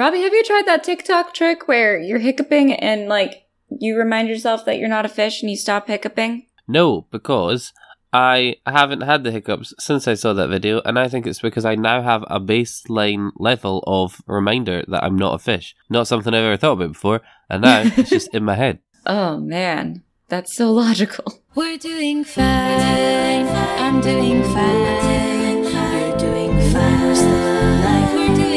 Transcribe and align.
Robbie, 0.00 0.22
have 0.22 0.32
you 0.32 0.42
tried 0.42 0.64
that 0.64 0.82
TikTok 0.82 1.34
trick 1.34 1.68
where 1.68 1.98
you're 1.98 2.20
hiccuping 2.20 2.72
and 2.72 3.06
like 3.06 3.44
you 3.68 3.98
remind 3.98 4.30
yourself 4.30 4.64
that 4.64 4.78
you're 4.78 4.88
not 4.88 5.04
a 5.04 5.10
fish 5.10 5.42
and 5.42 5.50
you 5.50 5.58
stop 5.58 5.88
hiccuping? 5.88 6.46
No, 6.66 7.02
because 7.10 7.74
I 8.10 8.56
haven't 8.64 9.02
had 9.02 9.24
the 9.24 9.30
hiccups 9.30 9.74
since 9.78 10.08
I 10.08 10.14
saw 10.14 10.32
that 10.32 10.48
video, 10.48 10.80
and 10.86 10.98
I 10.98 11.06
think 11.08 11.26
it's 11.26 11.40
because 11.40 11.66
I 11.66 11.74
now 11.74 12.00
have 12.00 12.24
a 12.28 12.40
baseline 12.40 13.32
level 13.36 13.84
of 13.86 14.22
reminder 14.26 14.86
that 14.88 15.04
I'm 15.04 15.16
not 15.16 15.34
a 15.34 15.38
fish. 15.38 15.76
Not 15.90 16.06
something 16.06 16.32
I've 16.32 16.44
ever 16.44 16.56
thought 16.56 16.80
about 16.80 16.92
before, 16.94 17.20
and 17.50 17.60
now 17.60 17.82
it's 17.84 18.08
just 18.08 18.28
in 18.34 18.42
my 18.42 18.54
head. 18.54 18.78
Oh 19.04 19.36
man, 19.38 20.02
that's 20.28 20.56
so 20.56 20.72
logical. 20.72 21.42
We're 21.54 21.76
doing 21.76 22.24
fine. 22.24 23.46
I'm 23.46 24.00
doing 24.00 24.44
fine. 24.44 24.80
You're 24.80 26.16
doing 26.16 26.72
fine. 26.72 27.02
We're 27.02 27.14
still 27.14 27.28
alive. 27.28 28.14
We're 28.14 28.34
doing 28.34 28.49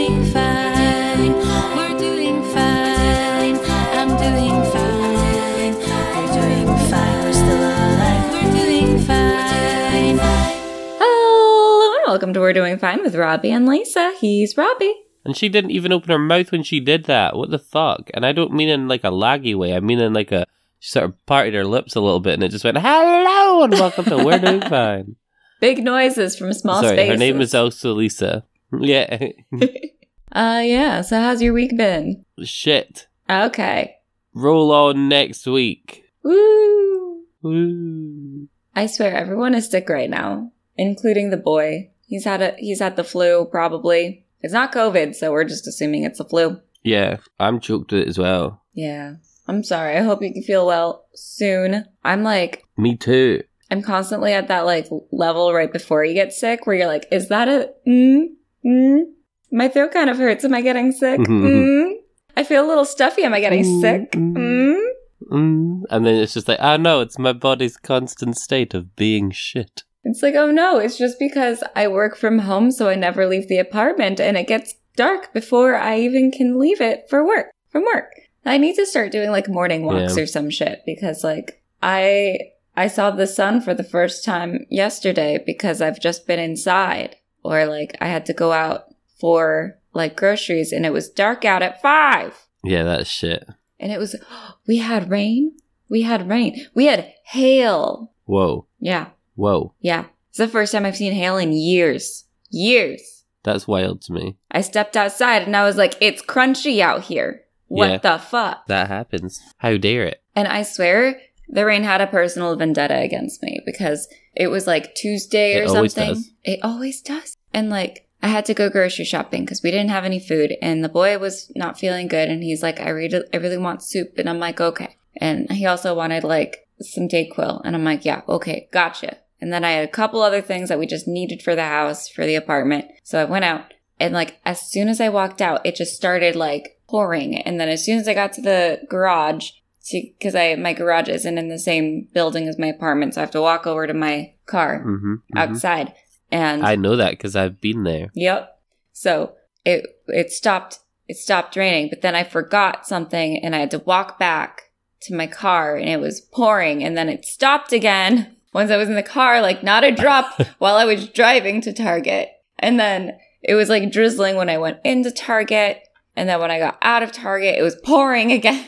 welcome 12.14 12.32
to 12.32 12.40
We're 12.40 12.54
Doing 12.54 12.78
Fine 12.78 13.02
with 13.02 13.16
Robbie 13.16 13.50
and 13.50 13.68
Lisa. 13.68 14.14
He's 14.22 14.56
Robbie. 14.56 14.94
And 15.26 15.36
she 15.36 15.50
didn't 15.50 15.72
even 15.72 15.92
open 15.92 16.12
her 16.12 16.20
mouth 16.20 16.52
when 16.52 16.62
she 16.62 16.80
did 16.80 17.06
that. 17.06 17.36
What 17.36 17.50
the 17.50 17.58
fuck? 17.58 18.12
And 18.14 18.24
I 18.24 18.34
don't 18.34 18.54
mean 18.54 18.70
in 18.70 18.88
like 18.88 19.04
a 19.04 19.08
laggy 19.10 19.56
way. 19.56 19.76
I 19.76 19.80
mean 19.80 20.00
in 20.00 20.14
like 20.14 20.32
a 20.32 20.46
she 20.78 20.92
sort 20.92 21.06
of 21.06 21.26
parted 21.26 21.56
her 21.56 21.66
lips 21.66 21.96
a 21.96 22.02
little 22.02 22.20
bit, 22.20 22.36
and 22.36 22.44
it 22.44 22.50
just 22.50 22.64
went 22.66 22.78
hello 22.78 23.64
and 23.64 23.74
welcome 23.74 24.06
to 24.06 24.24
We're 24.24 24.38
Doing 24.38 24.62
Fine. 24.62 25.16
Big 25.60 25.84
noises 25.84 26.36
from 26.38 26.54
small 26.54 26.84
Sorry, 26.84 26.98
spaces. 26.98 27.10
her 27.14 27.18
name 27.18 27.42
is 27.42 27.56
also 27.56 27.94
Lisa. 27.94 28.44
Yeah, 28.80 29.30
Uh 30.32 30.62
yeah. 30.64 31.02
So 31.02 31.20
how's 31.20 31.42
your 31.42 31.54
week 31.56 31.76
been? 31.76 32.26
shit. 32.44 33.08
Okay. 33.28 33.96
Roll 34.36 34.72
on 34.72 35.10
next 35.10 35.48
week. 35.48 36.04
Woo. 36.22 37.24
Woo. 37.42 38.50
I 38.76 38.86
swear 38.86 39.16
everyone 39.16 39.56
is 39.56 39.68
sick 39.68 39.90
right 39.90 40.12
now, 40.12 40.52
including 40.78 41.32
the 41.32 41.38
boy. 41.38 41.90
He's 42.14 42.26
had 42.26 42.44
a 42.44 42.54
he's 42.60 42.78
had 42.80 42.96
the 42.96 43.04
flu 43.04 43.46
probably. 43.50 44.24
It's 44.42 44.54
not 44.54 44.72
COVID, 44.72 45.16
so 45.16 45.32
we're 45.32 45.46
just 45.46 45.66
assuming 45.66 46.04
it's 46.04 46.20
the 46.20 46.26
flu. 46.26 46.60
Yeah, 46.84 47.18
I'm 47.40 47.60
choked 47.60 47.92
it 47.92 48.08
as 48.08 48.20
well. 48.20 48.62
Yeah. 48.76 49.16
I'm 49.48 49.64
sorry. 49.64 49.98
I 49.98 50.02
hope 50.04 50.22
you 50.22 50.32
can 50.32 50.44
feel 50.44 50.68
well 50.68 51.06
soon. 51.16 51.86
I'm 52.04 52.22
like 52.22 52.64
Me 52.78 52.96
too. 52.96 53.42
I'm 53.72 53.82
constantly 53.82 54.32
at 54.32 54.48
that 54.50 54.68
like 54.68 54.88
level 55.12 55.52
right 55.56 55.74
before 55.74 56.06
you 56.06 56.14
get 56.14 56.34
sick 56.34 56.68
where 56.68 56.76
you're 56.76 56.86
like, 56.88 57.08
is 57.12 57.30
that 57.30 57.48
a 57.48 57.72
mm? 57.88 58.26
Mm? 58.64 59.06
My 59.52 59.68
throat 59.70 59.92
kind 59.94 60.12
of 60.12 60.18
hurts. 60.20 60.46
Am 60.46 60.54
I 60.54 60.62
getting 60.62 60.92
sick? 60.92 61.20
mm? 61.22 61.94
I 62.38 62.44
feel 62.44 62.64
a 62.64 62.70
little 62.70 62.86
stuffy. 62.86 63.24
Am 63.24 63.34
I 63.34 63.40
getting 63.40 63.64
Mm, 63.64 63.82
sick? 63.82 64.12
mm. 64.12 64.34
Mm? 64.36 64.88
Mm. 65.32 65.82
And 65.90 66.06
then 66.06 66.16
it's 66.18 66.36
just 66.36 66.48
like, 66.48 66.60
oh 66.62 66.78
no, 66.78 67.02
it's 67.02 67.18
my 67.18 67.34
body's 67.34 67.76
constant 67.78 68.38
state 68.38 68.76
of 68.76 68.96
being 68.96 69.32
shit. 69.32 69.82
It's 70.04 70.22
like, 70.22 70.36
oh 70.36 70.52
no, 70.52 70.80
it's 70.80 70.98
just 70.98 71.18
because 71.20 71.64
I 71.76 71.88
work 71.88 72.16
from 72.18 72.40
home, 72.40 72.72
so 72.72 72.90
I 72.90 72.96
never 72.96 73.26
leave 73.26 73.48
the 73.48 73.58
apartment 73.60 74.20
and 74.20 74.36
it 74.38 74.48
gets 74.48 74.76
dark 74.96 75.34
before 75.34 75.76
I 75.76 76.00
even 76.00 76.30
can 76.32 76.60
leave 76.60 76.82
it 76.82 77.06
for 77.10 77.26
work, 77.26 77.52
from 77.70 77.84
work. 77.84 78.12
I 78.46 78.58
need 78.58 78.76
to 78.76 78.86
start 78.86 79.12
doing 79.12 79.32
like 79.32 79.48
morning 79.48 79.86
walks 79.86 80.18
Yeah. 80.18 80.24
or 80.24 80.28
some 80.28 80.50
shit 80.50 80.82
because 80.86 81.24
like 81.24 81.64
I 81.82 82.40
I 82.76 82.88
saw 82.88 83.12
the 83.12 83.28
sun 83.28 83.62
for 83.62 83.74
the 83.74 83.84
first 83.84 84.26
time 84.26 84.66
yesterday 84.70 85.42
because 85.46 85.82
I've 85.82 86.00
just 86.02 86.28
been 86.28 86.40
inside 86.40 87.16
or 87.44 87.66
like 87.66 87.96
I 88.02 88.08
had 88.08 88.26
to 88.26 88.34
go 88.34 88.52
out 88.52 88.86
for 89.20 89.78
like 89.94 90.18
groceries 90.18 90.74
and 90.74 90.86
it 90.86 90.92
was 90.92 91.10
dark 91.10 91.46
out 91.46 91.62
at 91.62 91.82
5 91.82 92.48
Yeah, 92.64 92.84
that's 92.84 93.10
shit. 93.10 93.48
and 93.80 93.92
it 93.92 94.00
was 94.00 94.16
we 94.68 94.78
had 94.80 95.10
rain. 95.10 95.56
We 95.88 96.02
had 96.02 96.28
rain. 96.28 96.66
We 96.74 96.86
had 96.88 97.14
hail. 97.26 98.12
Whoa. 98.26 98.66
Yeah. 98.80 99.08
Whoa. 99.36 99.74
Yeah. 99.82 100.06
It's 100.30 100.38
the 100.38 100.48
first 100.48 100.72
time 100.72 100.86
I've 100.86 100.98
seen 100.98 101.14
hail 101.14 101.38
in 101.38 101.52
years. 101.54 102.26
Years. 102.50 103.24
That's 103.44 103.68
wild 103.68 104.02
to 104.04 104.14
me. 104.14 104.38
I 104.52 104.62
stepped 104.62 104.96
outside 104.96 105.44
and 105.44 105.56
I 105.56 105.64
was 105.66 105.76
like, 105.78 105.96
it's 106.00 106.22
crunchy 106.22 106.80
out 106.80 107.04
here. 107.04 107.42
What 107.68 107.90
Yeah. 107.90 107.98
the 107.98 108.18
fuck? 108.20 108.68
That 108.68 108.88
happens. 108.88 109.42
How 109.58 109.78
dare 109.78 110.06
it? 110.06 110.22
And 110.36 110.48
I 110.48 110.64
swear 110.64 111.20
the 111.50 111.66
rain 111.66 111.84
had 111.84 112.02
a 112.02 112.08
personal 112.08 112.56
vendetta 112.56 112.98
against 113.00 113.44
me 113.44 113.60
because 113.66 114.08
it 114.36 114.48
was 114.48 114.66
like 114.66 114.96
Tuesday 114.96 115.60
or 115.60 115.64
It 115.64 115.70
always 115.70 115.94
something. 115.94 116.14
does. 116.16 116.32
It 116.44 116.60
always 116.64 117.02
does. 117.02 117.38
And 117.54 117.70
like, 117.70 118.08
I 118.22 118.28
had 118.28 118.46
to 118.46 118.54
go 118.54 118.70
grocery 118.70 119.04
shopping 119.06 119.44
because 119.44 119.62
we 119.62 119.72
didn't 119.72 119.90
have 119.90 120.06
any 120.06 120.20
food 120.20 120.54
and 120.62 120.82
the 120.84 120.90
boy 120.90 121.18
was 121.20 121.52
not 121.56 121.78
feeling 121.78 122.08
good 122.08 122.30
and 122.30 122.42
he's 122.42 122.64
like, 122.64 122.80
I 122.80 122.90
really, 122.90 123.24
I 123.34 123.38
really 123.38 123.58
want 123.58 123.84
soup. 123.84 124.14
And 124.18 124.30
I'm 124.30 124.40
like, 124.40 124.62
okay. 124.62 124.96
And 125.18 125.52
he 125.52 125.66
also 125.66 125.94
wanted 125.94 126.24
like 126.24 126.66
some 126.80 127.10
Dayquil. 127.10 127.62
And 127.66 127.76
I'm 127.76 127.84
like, 127.84 128.06
yeah, 128.06 128.22
okay, 128.30 128.70
gotcha. 128.72 129.18
And 129.44 129.52
then 129.52 129.66
I 129.66 129.72
had 129.72 129.84
a 129.84 129.92
couple 129.92 130.22
other 130.22 130.42
things 130.42 130.70
that 130.70 130.80
we 130.80 130.88
just 130.88 131.06
needed 131.06 131.42
for 131.42 131.54
the 131.54 131.66
house, 131.66 132.08
for 132.08 132.26
the 132.26 132.36
apartment. 132.36 132.86
So 133.04 133.20
I 133.20 133.26
went 133.26 133.44
out 133.44 133.74
and 134.00 134.14
like, 134.14 134.40
as 134.46 134.62
soon 134.62 134.88
as 134.88 135.02
I 135.02 135.10
walked 135.10 135.42
out, 135.42 135.66
it 135.66 135.76
just 135.76 135.98
started 135.98 136.34
like 136.36 136.80
pouring. 136.88 137.36
And 137.38 137.60
then 137.60 137.68
as 137.68 137.84
soon 137.84 138.00
as 138.00 138.08
I 138.08 138.14
got 138.14 138.32
to 138.34 138.42
the 138.42 138.80
garage, 138.90 139.50
because 139.92 140.34
I 140.34 140.56
my 140.56 140.72
garage 140.72 141.10
isn't 141.10 141.38
in 141.38 141.50
the 141.50 141.60
same 141.60 142.08
building 142.14 142.48
as 142.48 142.58
my 142.58 142.68
apartment, 142.68 143.14
so 143.14 143.20
I 143.20 143.24
have 143.24 143.32
to 143.32 143.42
walk 143.42 143.68
over 143.68 143.86
to 143.86 143.94
my 143.94 144.34
car 144.46 144.82
Mm-hmm. 144.86 145.16
outside. 145.36 145.94
And 146.32 146.66
I 146.66 146.76
know 146.78 146.96
that 146.96 147.12
because 147.12 147.36
I've 147.36 147.60
been 147.60 147.84
there. 147.84 148.08
Yep. 148.16 148.50
So 148.94 149.34
it 149.66 149.86
it 150.08 150.32
stopped 150.32 150.80
it 151.10 151.18
stopped 151.18 151.58
raining, 151.58 151.90
but 151.90 152.02
then 152.02 152.16
I 152.16 152.24
forgot 152.24 152.88
something 152.88 153.44
and 153.44 153.54
I 153.54 153.60
had 153.60 153.72
to 153.72 153.80
walk 153.80 154.18
back 154.18 154.72
to 155.02 155.14
my 155.14 155.28
car 155.28 155.76
and 155.76 155.90
it 155.90 156.00
was 156.00 156.22
pouring 156.22 156.82
and 156.82 156.96
then 156.98 157.10
it 157.10 157.26
stopped 157.26 157.74
again 157.74 158.38
once 158.54 158.72
I 158.72 158.78
was 158.78 158.90
in 158.90 158.96
the 158.96 159.04
car, 159.04 159.42
like 159.42 159.64
not 159.64 159.84
a 159.84 159.92
drop 159.92 160.40
while 160.60 160.76
I 160.76 160.86
was 160.86 161.08
driving 161.10 161.62
to 161.62 161.74
Target. 161.74 162.30
And 162.60 162.80
then 162.80 163.18
it 163.42 163.56
was 163.56 163.70
like 163.70 163.92
drizzling 163.92 164.36
when 164.36 164.50
I 164.50 164.58
went 164.58 164.80
into 164.84 165.12
Target. 165.12 165.80
And 166.16 166.30
then 166.30 166.40
when 166.40 166.52
I 166.52 166.60
got 166.60 166.78
out 166.82 167.04
of 167.04 167.12
Target, 167.12 167.58
it 167.58 167.64
was 167.64 167.76
pouring 167.84 168.32
again. 168.40 168.66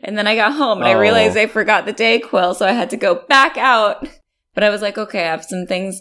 And 0.00 0.16
then 0.18 0.26
I 0.26 0.36
got 0.36 0.52
home 0.52 0.78
and 0.78 0.86
I 0.88 0.94
Oh. 0.94 0.98
realized 0.98 1.36
I 1.36 1.46
forgot 1.46 1.86
the 1.86 1.92
Dayquil, 1.94 2.54
so 2.56 2.66
I 2.66 2.72
had 2.72 2.90
to 2.90 2.96
go 2.96 3.14
back 3.28 3.56
out. 3.56 4.06
But 4.54 4.62
I 4.64 4.68
was 4.70 4.82
like, 4.82 4.96
okay, 4.98 5.20
I 5.26 5.30
have 5.30 5.44
some 5.44 5.66
things 5.66 6.00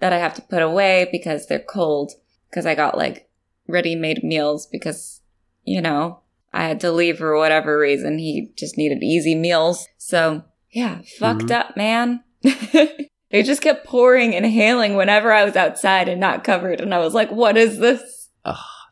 that 0.00 0.12
I 0.12 0.18
have 0.18 0.34
to 0.34 0.42
put 0.42 0.62
away 0.62 1.08
because 1.12 1.46
they're 1.46 1.58
cold. 1.60 2.12
Because 2.50 2.66
I 2.66 2.74
got 2.74 2.96
like 2.98 3.28
ready 3.68 3.94
made 3.94 4.24
meals 4.24 4.66
because, 4.66 5.20
you 5.64 5.80
know, 5.80 6.20
I 6.52 6.66
had 6.66 6.80
to 6.80 6.90
leave 6.92 7.18
for 7.18 7.36
whatever 7.36 7.78
reason. 7.78 8.18
He 8.18 8.52
just 8.56 8.76
needed 8.76 9.02
easy 9.02 9.34
meals. 9.34 9.86
So, 9.98 10.42
yeah, 10.70 11.00
fucked 11.18 11.44
Mhm. 11.46 11.50
up, 11.52 11.76
man. 11.76 12.24
it 13.30 13.44
just 13.44 13.62
kept 13.62 13.86
pouring 13.86 14.34
and 14.34 14.46
hailing 14.46 14.94
whenever 14.94 15.32
I 15.32 15.44
was 15.44 15.56
outside 15.56 16.08
and 16.08 16.20
not 16.20 16.44
covered. 16.44 16.80
And 16.80 16.94
I 16.94 16.98
was 16.98 17.14
like, 17.14 17.30
what 17.30 17.56
is 17.56 17.78
this? 17.78 18.28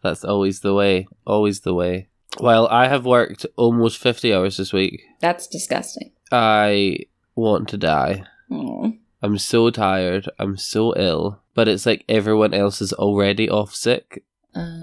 That's 0.03 0.25
always 0.25 0.61
the 0.61 0.75
way. 0.75 1.07
Always 1.27 1.61
the 1.61 1.75
way. 1.75 2.09
Well, 2.39 2.69
I 2.69 2.89
have 2.89 3.05
worked 3.05 3.45
almost 3.57 3.99
50 3.99 4.33
hours 4.33 4.57
this 4.57 4.73
week. 4.73 5.03
That's 5.21 5.47
disgusting. 5.47 6.13
I 6.33 7.01
want 7.35 7.69
to 7.71 7.77
die. 7.77 8.25
I'm 8.51 9.37
so 9.39 9.71
tired. 9.71 10.31
I'm 10.39 10.57
so 10.57 10.95
ill. 10.97 11.43
But 11.55 11.69
it's 11.69 11.85
like 11.85 12.05
everyone 12.09 12.55
else 12.55 12.81
is 12.81 12.93
already 12.93 13.51
off 13.51 13.75
sick, 13.75 14.25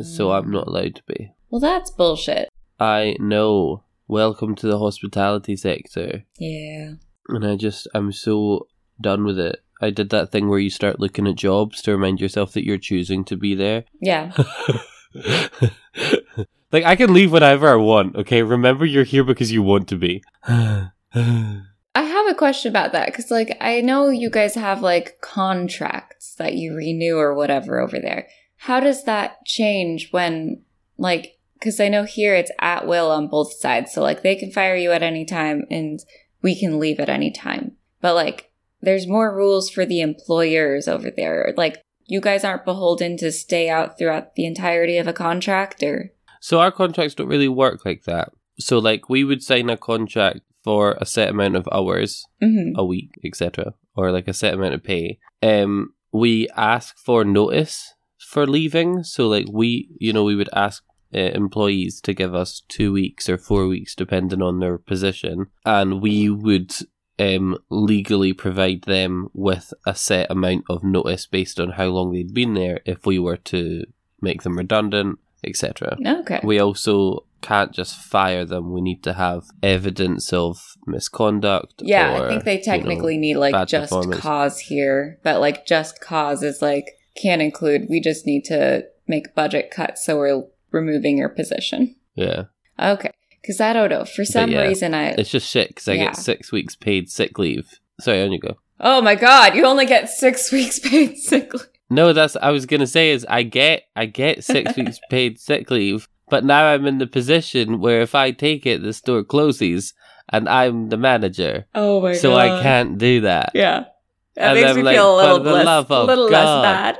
so 0.04 0.32
um. 0.32 0.46
I'm 0.46 0.52
not 0.52 0.68
allowed 0.68 0.96
to 0.96 1.04
be. 1.08 1.32
Well, 1.50 1.62
that's 1.62 1.90
bullshit. 1.90 2.50
I 2.80 3.16
know. 3.20 3.84
Welcome 4.08 4.56
to 4.56 4.68
the 4.68 4.78
hospitality 4.78 5.56
sector. 5.56 6.26
Yeah. 6.38 6.94
And 7.30 7.46
I 7.46 7.56
just, 7.56 7.88
I'm 7.94 8.12
so 8.12 8.68
done 9.00 9.24
with 9.24 9.40
it. 9.40 9.64
I 9.82 9.90
did 9.92 10.10
that 10.10 10.32
thing 10.32 10.50
where 10.50 10.60
you 10.60 10.70
start 10.70 11.00
looking 11.00 11.28
at 11.28 11.36
jobs 11.36 11.82
to 11.84 11.92
remind 11.92 12.20
yourself 12.20 12.54
that 12.54 12.66
you're 12.66 12.78
choosing 12.78 13.24
to 13.26 13.36
be 13.36 13.54
there. 13.54 13.86
Yeah. 14.02 14.32
like, 16.72 16.84
I 16.84 16.96
can 16.96 17.14
leave 17.14 17.32
whenever 17.32 17.70
I 17.70 17.76
want, 17.76 18.16
okay? 18.16 18.42
Remember, 18.42 18.86
you're 18.86 19.04
here 19.04 19.24
because 19.24 19.51
you 19.51 19.62
want 19.62 19.88
to 19.90 19.96
be. 19.96 20.24
I 20.48 20.92
have 21.96 22.28
a 22.28 22.36
question 22.36 22.69
about 22.69 22.92
that 22.94 23.07
because, 23.07 23.30
like, 23.30 23.56
I 23.62 23.81
know 23.81 24.10
you 24.10 24.30
guys 24.30 24.56
have 24.56 24.81
like 24.81 25.19
contracts 25.22 26.36
that 26.36 26.54
you 26.54 26.75
renew 26.75 27.18
or 27.18 27.34
whatever 27.34 27.80
over 27.80 28.00
there. 28.00 28.28
How 28.57 28.80
does 28.80 29.04
that 29.06 29.46
change 29.46 30.10
when, 30.12 30.63
like, 30.98 31.38
because 31.54 31.80
I 31.80 31.90
know 31.90 32.04
here 32.04 32.36
it's 32.36 32.51
at 32.60 32.88
will 32.88 33.10
on 33.12 33.28
both 33.28 33.54
sides. 33.54 33.92
So, 33.92 34.01
like, 34.01 34.22
they 34.22 34.36
can 34.36 34.51
fire 34.51 34.75
you 34.75 34.92
at 34.92 35.04
any 35.04 35.25
time 35.25 35.63
and 35.69 36.00
we 36.42 36.57
can 36.60 36.80
leave 36.80 37.00
at 37.00 37.10
any 37.10 37.31
time. 37.31 37.74
But, 38.01 38.16
like, 38.16 38.51
there's 38.81 39.07
more 39.07 39.36
rules 39.36 39.69
for 39.69 39.86
the 39.86 40.01
employers 40.01 40.88
over 40.88 41.10
there. 41.16 41.54
Like, 41.57 41.81
you 42.06 42.22
guys 42.22 42.44
aren't 42.44 42.66
beholden 42.66 43.18
to 43.18 43.31
stay 43.31 43.69
out 43.69 43.98
throughout 43.98 44.36
the 44.36 44.45
entirety 44.45 44.98
of 44.98 45.07
a 45.07 45.13
contract 45.13 45.84
or. 45.84 46.12
so, 46.39 46.60
our 46.60 46.72
contracts 46.72 47.16
don't 47.16 47.28
really 47.28 47.48
work 47.48 47.86
like 47.86 48.04
that. 48.04 48.30
So, 48.60 48.78
like, 48.78 49.10
we 49.10 49.24
would 49.24 49.44
sign 49.44 49.69
a 49.69 49.78
contract 49.78 50.42
for 50.63 50.98
a 51.00 51.06
set 51.06 51.30
amount 51.30 51.56
of 51.56 51.68
hours 51.72 52.25
Mhm. 52.42 52.74
a 52.75 52.86
week, 52.86 53.12
etc., 53.25 53.74
or 53.95 54.12
like 54.12 54.28
a 54.28 54.34
set 54.34 54.54
amount 54.54 54.74
of 54.74 54.84
pay. 54.84 55.18
Um, 55.42 55.94
we 56.12 56.48
ask 56.56 56.98
for 56.98 57.24
notice 57.24 57.94
for 58.18 58.45
leaving. 58.48 59.04
So, 59.04 59.28
like, 59.28 59.45
we, 59.51 59.89
you 60.00 60.12
know, 60.13 60.24
we 60.24 60.36
would 60.36 60.50
ask 60.54 60.84
uh, 61.13 61.19
employees 61.19 62.01
to 62.01 62.13
give 62.13 62.33
us 62.36 62.62
two 62.68 62.92
weeks 62.92 63.30
or 63.30 63.38
four 63.38 63.68
weeks, 63.68 63.95
depending 63.95 64.42
on 64.42 64.59
their 64.59 64.77
position, 64.77 65.48
and 65.65 66.01
we 66.01 66.30
would 66.30 66.74
um, 67.19 67.57
legally 67.69 68.33
provide 68.33 68.83
them 68.83 69.30
with 69.33 69.74
a 69.86 69.95
set 69.95 70.30
amount 70.30 70.65
of 70.69 70.83
notice 70.83 71.25
based 71.25 71.59
on 71.59 71.71
how 71.71 71.86
long 71.86 72.13
they'd 72.13 72.33
been 72.33 72.54
there 72.54 72.81
if 72.86 73.06
we 73.06 73.18
were 73.19 73.38
to 73.38 73.86
make 74.21 74.44
them 74.44 74.57
redundant, 74.57 75.19
etc. 75.44 75.98
Okay. 76.06 76.39
We 76.44 76.59
also 76.59 77.25
can't 77.42 77.71
just 77.71 77.95
fire 77.95 78.45
them. 78.45 78.71
We 78.71 78.81
need 78.81 79.03
to 79.03 79.13
have 79.13 79.45
evidence 79.62 80.33
of 80.33 80.75
misconduct. 80.86 81.81
yeah, 81.83 82.19
or, 82.19 82.25
I 82.25 82.30
think 82.30 82.44
they 82.44 82.53
you 82.53 82.57
know, 82.60 82.63
technically 82.63 83.18
need 83.18 83.36
like 83.36 83.68
just 83.68 83.94
cause 84.19 84.60
here, 84.60 85.19
but 85.24 85.39
like 85.39 85.65
just 85.65 86.01
cause 86.01 86.44
is 86.44 86.62
like 86.62 86.92
can't 87.15 87.42
include. 87.42 87.88
We 87.89 88.00
just 88.00 88.25
need 88.25 88.45
to 88.45 88.86
make 89.07 89.36
budget 89.36 89.71
cuts, 89.71 90.06
so 90.06 90.18
we're 90.18 90.44
removing 90.72 91.18
your 91.18 91.30
position. 91.30 91.96
yeah, 92.16 92.44
Okay, 92.80 93.12
because 93.42 93.60
I 93.62 93.74
don't 93.74 93.90
know 93.90 94.06
for 94.06 94.25
some 94.25 94.52
yeah, 94.52 94.62
reason 94.62 94.94
I. 94.94 95.10
it's 95.18 95.30
just 95.31 95.50
shit 95.50 95.69
because 95.69 95.88
I 95.88 95.94
Yeah. 95.94 96.06
get 96.06 96.18
six 96.18 96.52
weeks 96.52 96.75
paid 96.75 97.10
sick 97.10 97.38
leave. 97.40 97.80
Sorry, 98.00 98.22
on 98.22 98.31
you 98.31 98.40
go. 98.40 98.58
Oh 98.80 99.02
my 99.02 99.16
god, 99.16 99.56
you 99.56 99.66
only 99.66 99.86
get 99.86 100.10
six 100.10 100.52
weeks 100.56 100.80
paid 100.80 101.18
sick 101.18 101.54
leave. 101.54 101.68
No, 101.90 102.12
that's 102.14 102.36
I 102.36 102.52
was 102.52 102.66
gonna 102.66 102.86
say 102.88 103.12
is 103.12 103.25
I 103.30 103.44
get 103.44 103.84
I 103.96 104.06
get 104.06 104.44
six 104.44 104.75
weeks 104.78 105.00
paid 105.10 105.40
sick 105.40 105.72
leave, 105.72 106.08
but 106.30 106.44
now 106.44 106.66
I'm 106.68 106.86
in 106.86 106.98
the 106.98 107.08
position 107.08 107.80
where 107.80 108.02
if 108.02 108.13
I 108.13 108.31
take 108.31 108.66
it, 108.66 108.84
the 108.84 108.94
store 108.94 109.24
closes, 109.24 109.94
and 110.30 110.50
I'm 110.50 110.90
the 110.90 110.98
manager, 110.98 111.66
Oh 111.74 112.02
my 112.02 112.13
so 112.13 112.31
god. 112.31 112.40
I 112.60 112.62
can't 112.62 112.98
do 112.98 113.22
that. 113.22 113.52
Yeah. 113.56 113.86
That 114.36 114.50
And 114.52 114.60
makes 114.60 114.70
I'm 114.70 114.75
me 114.75 114.84
like, 114.84 114.96
feel 114.98 115.16
a 115.16 115.18
little 115.18 115.40
less, 115.40 115.68
of 115.68 115.90
little 115.90 116.30
God. 116.30 116.62
less 116.63 116.63
bad. 116.63 117.00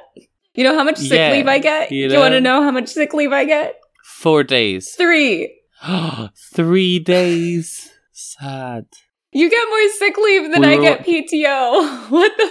You 0.58 0.64
know 0.64 0.74
how 0.76 0.84
much 0.84 0.98
sick 0.98 1.12
Yeah, 1.20 1.32
leave 1.32 1.48
I 1.48 1.60
get? 1.60 1.92
you 1.92 2.10
you 2.10 2.18
want 2.20 2.34
to 2.34 2.42
know? 2.42 2.60
know 2.60 2.64
how 2.66 2.72
much 2.72 2.90
sick 2.90 3.14
leave 3.14 3.32
I 3.32 3.46
get? 3.46 3.80
Four 4.04 4.44
days, 4.44 4.90
Three. 4.96 5.54
three 6.56 6.98
days. 7.00 7.92
Sad. 8.12 8.86
You 9.32 9.50
get 9.52 9.70
more 9.70 9.90
sick 10.00 10.18
leave 10.18 10.52
than 10.52 10.62
We 10.64 10.68
I 10.68 10.78
get 10.82 11.06
PTO. 11.06 12.10
What 12.10 12.32
the 12.38 12.50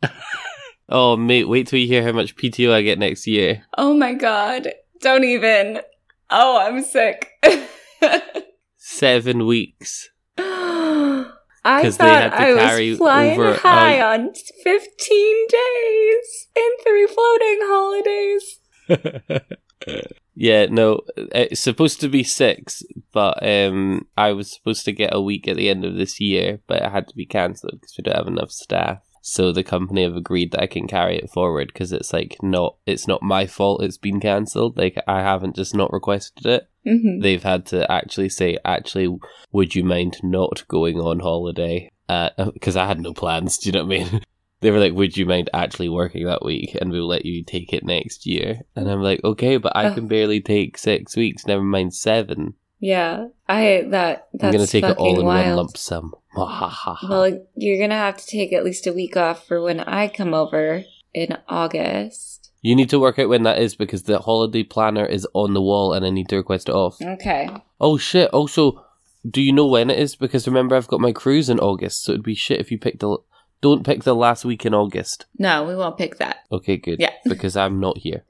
fuck? 0.00 0.12
Oh 0.88 1.16
mate, 1.16 1.48
wait 1.48 1.66
till 1.66 1.80
you 1.80 1.88
hear 1.88 2.04
how 2.04 2.12
much 2.12 2.36
PTO 2.36 2.72
I 2.72 2.80
get 2.82 2.98
next 2.98 3.26
year. 3.26 3.64
Oh 3.76 3.92
my 3.92 4.14
god. 4.14 4.72
Don't 5.00 5.24
even. 5.24 5.80
Oh, 6.30 6.58
I'm 6.58 6.80
sick. 6.82 7.28
Seven 8.76 9.46
weeks. 9.46 10.08
I 11.66 11.82
'Cause 11.82 11.96
they 11.96 12.04
thought 12.04 12.22
had 12.22 12.30
to 12.30 12.36
I 12.36 12.54
carry 12.54 12.90
was 12.90 12.98
flying 12.98 13.40
over, 13.40 13.54
high 13.54 13.98
uh, 14.00 14.12
on 14.14 14.32
15 14.62 15.46
days 15.48 16.48
in 16.54 16.70
three 16.84 17.06
floating 17.06 17.58
holidays. 17.62 18.60
yeah, 20.34 20.66
no, 20.66 21.00
it's 21.16 21.60
supposed 21.60 22.00
to 22.00 22.08
be 22.08 22.22
six, 22.22 22.82
but 23.12 23.42
um, 23.46 24.06
I 24.16 24.32
was 24.32 24.52
supposed 24.52 24.84
to 24.84 24.92
get 24.92 25.14
a 25.14 25.20
week 25.20 25.48
at 25.48 25.56
the 25.56 25.68
end 25.68 25.84
of 25.84 25.96
this 25.96 26.20
year, 26.20 26.60
but 26.66 26.82
it 26.82 26.90
had 26.92 27.08
to 27.08 27.16
be 27.16 27.26
cancelled 27.26 27.72
because 27.80 27.94
we 27.98 28.02
don't 28.02 28.16
have 28.16 28.26
enough 28.28 28.50
staff. 28.52 29.02
So 29.22 29.50
the 29.50 29.64
company 29.64 30.04
have 30.04 30.14
agreed 30.14 30.52
that 30.52 30.62
I 30.62 30.66
can 30.68 30.86
carry 30.86 31.16
it 31.16 31.30
forward 31.30 31.68
because 31.72 31.90
it's 31.90 32.12
like 32.12 32.36
not, 32.42 32.76
it's 32.86 33.08
not 33.08 33.22
my 33.22 33.46
fault. 33.46 33.82
It's 33.82 33.98
been 33.98 34.20
cancelled. 34.20 34.76
Like 34.78 35.02
I 35.08 35.20
haven't 35.20 35.56
just 35.56 35.74
not 35.74 35.92
requested 35.92 36.46
it. 36.46 36.68
Hmm 36.86 37.20
They've 37.20 37.42
had 37.42 37.66
to 37.66 37.90
actually 37.90 38.28
say, 38.28 38.58
actually, 38.64 39.18
would 39.52 39.74
you 39.74 39.84
mind 39.84 40.18
not 40.22 40.66
going 40.68 40.98
on 40.98 41.20
holiday? 41.20 41.90
Because 42.08 42.76
I 42.76 42.86
had 42.86 43.00
no 43.00 43.12
plans. 43.12 43.58
Do 43.58 43.68
you 43.68 43.72
know 43.72 43.84
what 43.84 43.96
I 43.96 43.98
mean? 43.98 44.20
they 44.60 44.70
were 44.70 44.78
like, 44.78 44.92
would 44.92 45.16
you 45.16 45.26
mind 45.26 45.50
actually 45.52 45.88
working 45.88 46.24
that 46.26 46.44
week 46.44 46.76
and 46.80 46.90
we'll 46.90 47.08
let 47.08 47.26
you 47.26 47.44
take 47.44 47.72
it 47.72 47.84
next 47.84 48.26
year? 48.26 48.60
And 48.76 48.90
I'm 48.90 49.02
like, 49.02 49.20
okay, 49.24 49.56
but 49.56 49.76
I 49.76 49.92
can 49.92 50.06
barely 50.06 50.40
take 50.40 50.78
six 50.78 51.16
weeks, 51.16 51.46
never 51.46 51.62
mind 51.62 51.94
seven. 51.94 52.54
Yeah, 52.78 53.28
I 53.48 53.86
that 53.88 54.28
that's 54.32 54.44
I'm 54.44 54.52
going 54.52 54.66
to 54.66 54.70
take 54.70 54.84
it 54.84 54.98
all 54.98 55.18
in 55.18 55.26
wild. 55.26 55.46
one 55.46 55.56
lump 55.56 55.76
sum. 55.76 56.14
Well, 56.36 57.46
you're 57.54 57.78
gonna 57.80 57.94
have 57.94 58.18
to 58.18 58.26
take 58.26 58.52
at 58.52 58.62
least 58.62 58.86
a 58.86 58.92
week 58.92 59.16
off 59.16 59.46
for 59.46 59.62
when 59.62 59.80
I 59.80 60.08
come 60.08 60.34
over 60.34 60.84
in 61.14 61.38
August. 61.48 62.45
You 62.62 62.74
need 62.74 62.90
to 62.90 62.98
work 62.98 63.18
out 63.18 63.28
when 63.28 63.42
that 63.44 63.58
is 63.58 63.74
because 63.76 64.04
the 64.04 64.18
holiday 64.18 64.62
planner 64.62 65.04
is 65.06 65.26
on 65.34 65.54
the 65.54 65.62
wall 65.62 65.92
and 65.92 66.04
I 66.04 66.10
need 66.10 66.28
to 66.30 66.36
request 66.36 66.68
it 66.68 66.74
off. 66.74 66.96
Okay. 67.00 67.48
Oh 67.80 67.96
shit, 67.98 68.30
also, 68.30 68.84
do 69.28 69.42
you 69.42 69.52
know 69.52 69.66
when 69.66 69.90
it 69.90 69.98
is? 69.98 70.16
Because 70.16 70.46
remember, 70.46 70.76
I've 70.76 70.88
got 70.88 71.00
my 71.00 71.12
cruise 71.12 71.48
in 71.48 71.58
August, 71.60 72.04
so 72.04 72.12
it'd 72.12 72.24
be 72.24 72.34
shit 72.34 72.60
if 72.60 72.70
you 72.70 72.78
picked 72.78 73.00
the. 73.00 73.18
Don't 73.62 73.84
pick 73.86 74.02
the 74.04 74.14
last 74.14 74.44
week 74.44 74.66
in 74.66 74.74
August. 74.74 75.24
No, 75.38 75.64
we 75.64 75.74
won't 75.74 75.96
pick 75.96 76.18
that. 76.18 76.44
Okay, 76.52 76.76
good. 76.76 77.00
Yeah. 77.00 77.12
Because 77.24 77.56
I'm 77.56 77.80
not 77.80 77.98
here. 77.98 78.24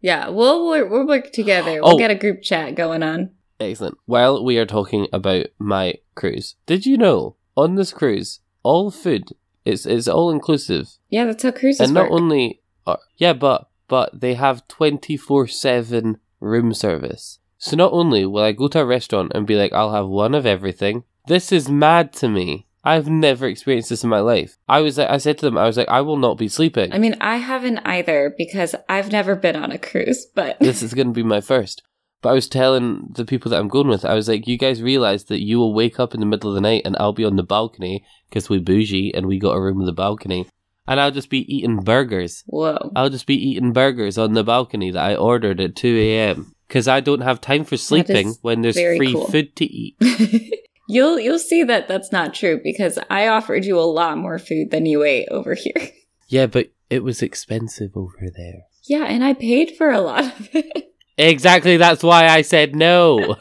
Yeah, 0.00 0.28
we'll 0.30 0.66
work, 0.66 0.90
we'll 0.90 1.06
work 1.06 1.30
together. 1.30 1.78
Oh. 1.82 1.88
We'll 1.90 1.98
get 1.98 2.10
a 2.10 2.16
group 2.16 2.42
chat 2.42 2.74
going 2.74 3.02
on. 3.02 3.30
Excellent. 3.60 3.96
While 4.06 4.42
we 4.42 4.58
are 4.58 4.66
talking 4.66 5.06
about 5.12 5.46
my 5.58 5.94
cruise, 6.16 6.56
did 6.66 6.86
you 6.86 6.96
know 6.96 7.36
on 7.56 7.76
this 7.76 7.92
cruise, 7.92 8.40
all 8.64 8.90
food 8.90 9.28
it's 9.64 9.86
it's 9.86 10.08
all 10.08 10.30
inclusive, 10.30 10.88
Yeah, 11.08 11.26
that's 11.26 11.42
how 11.44 11.52
cruises 11.52 11.80
and 11.80 11.94
not 11.94 12.10
work. 12.10 12.20
only 12.20 12.61
are, 12.86 12.98
yeah, 13.16 13.32
but 13.32 13.68
but 13.88 14.20
they 14.20 14.34
have 14.34 14.66
twenty 14.68 15.16
four 15.16 15.46
seven 15.46 16.18
room 16.40 16.74
service. 16.74 17.38
So 17.58 17.76
not 17.76 17.92
only 17.92 18.26
will 18.26 18.42
I 18.42 18.52
go 18.52 18.68
to 18.68 18.80
a 18.80 18.84
restaurant 18.84 19.32
and 19.34 19.46
be 19.46 19.54
like, 19.54 19.72
I'll 19.72 19.92
have 19.92 20.08
one 20.08 20.34
of 20.34 20.44
everything. 20.44 21.04
This 21.28 21.52
is 21.52 21.68
mad 21.68 22.12
to 22.14 22.28
me. 22.28 22.66
I've 22.84 23.08
never 23.08 23.46
experienced 23.46 23.90
this 23.90 24.02
in 24.02 24.10
my 24.10 24.18
life. 24.18 24.58
I 24.68 24.80
was 24.80 24.98
like, 24.98 25.08
I 25.08 25.18
said 25.18 25.38
to 25.38 25.46
them, 25.46 25.56
I 25.56 25.66
was 25.66 25.76
like, 25.76 25.88
I 25.88 26.00
will 26.00 26.16
not 26.16 26.36
be 26.38 26.48
sleeping. 26.48 26.92
I 26.92 26.98
mean, 26.98 27.14
I 27.20 27.36
haven't 27.36 27.78
either 27.84 28.34
because 28.36 28.74
I've 28.88 29.12
never 29.12 29.36
been 29.36 29.54
on 29.54 29.70
a 29.70 29.78
cruise, 29.78 30.26
but 30.34 30.58
this 30.58 30.82
is 30.82 30.94
going 30.94 31.06
to 31.06 31.12
be 31.12 31.22
my 31.22 31.40
first. 31.40 31.82
But 32.22 32.30
I 32.30 32.34
was 32.34 32.48
telling 32.48 33.10
the 33.14 33.24
people 33.24 33.50
that 33.50 33.60
I'm 33.60 33.68
going 33.68 33.88
with, 33.88 34.04
I 34.04 34.14
was 34.14 34.28
like, 34.28 34.48
you 34.48 34.58
guys 34.58 34.82
realize 34.82 35.24
that 35.24 35.42
you 35.42 35.58
will 35.58 35.74
wake 35.74 36.00
up 36.00 36.14
in 36.14 36.20
the 36.20 36.26
middle 36.26 36.50
of 36.50 36.54
the 36.54 36.60
night 36.60 36.82
and 36.84 36.96
I'll 36.98 37.12
be 37.12 37.24
on 37.24 37.36
the 37.36 37.42
balcony 37.44 38.04
because 38.28 38.48
we 38.48 38.58
bougie 38.58 39.12
and 39.14 39.26
we 39.26 39.38
got 39.38 39.54
a 39.54 39.60
room 39.60 39.78
with 39.78 39.88
a 39.88 39.92
balcony. 39.92 40.48
And 40.86 40.98
I'll 40.98 41.10
just 41.10 41.30
be 41.30 41.40
eating 41.54 41.76
burgers. 41.76 42.42
whoa. 42.46 42.90
I'll 42.96 43.10
just 43.10 43.26
be 43.26 43.36
eating 43.36 43.72
burgers 43.72 44.18
on 44.18 44.32
the 44.32 44.44
balcony 44.44 44.90
that 44.90 45.04
I 45.04 45.14
ordered 45.14 45.60
at 45.60 45.76
2 45.76 45.96
a.m. 45.96 46.54
because 46.66 46.88
I 46.88 47.00
don't 47.00 47.20
have 47.20 47.40
time 47.40 47.64
for 47.64 47.76
sleeping 47.76 48.34
when 48.42 48.62
there's 48.62 48.74
free 48.74 49.12
cool. 49.12 49.26
food 49.26 49.54
to 49.56 49.64
eat. 49.64 49.96
you'll 50.88 51.20
you'll 51.20 51.38
see 51.38 51.62
that 51.62 51.86
that's 51.86 52.10
not 52.10 52.34
true 52.34 52.60
because 52.62 52.98
I 53.08 53.28
offered 53.28 53.64
you 53.64 53.78
a 53.78 53.82
lot 53.82 54.18
more 54.18 54.38
food 54.38 54.70
than 54.70 54.86
you 54.86 55.02
ate 55.04 55.28
over 55.30 55.54
here. 55.54 55.90
Yeah, 56.28 56.46
but 56.46 56.72
it 56.88 57.04
was 57.04 57.20
expensive 57.20 57.90
over 57.94 58.30
there. 58.34 58.62
Yeah, 58.84 59.04
and 59.04 59.22
I 59.22 59.34
paid 59.34 59.76
for 59.76 59.90
a 59.90 60.00
lot 60.00 60.24
of 60.24 60.48
it. 60.54 60.94
Exactly, 61.18 61.76
that's 61.76 62.02
why 62.02 62.26
I 62.26 62.40
said 62.40 62.74
no. 62.74 63.36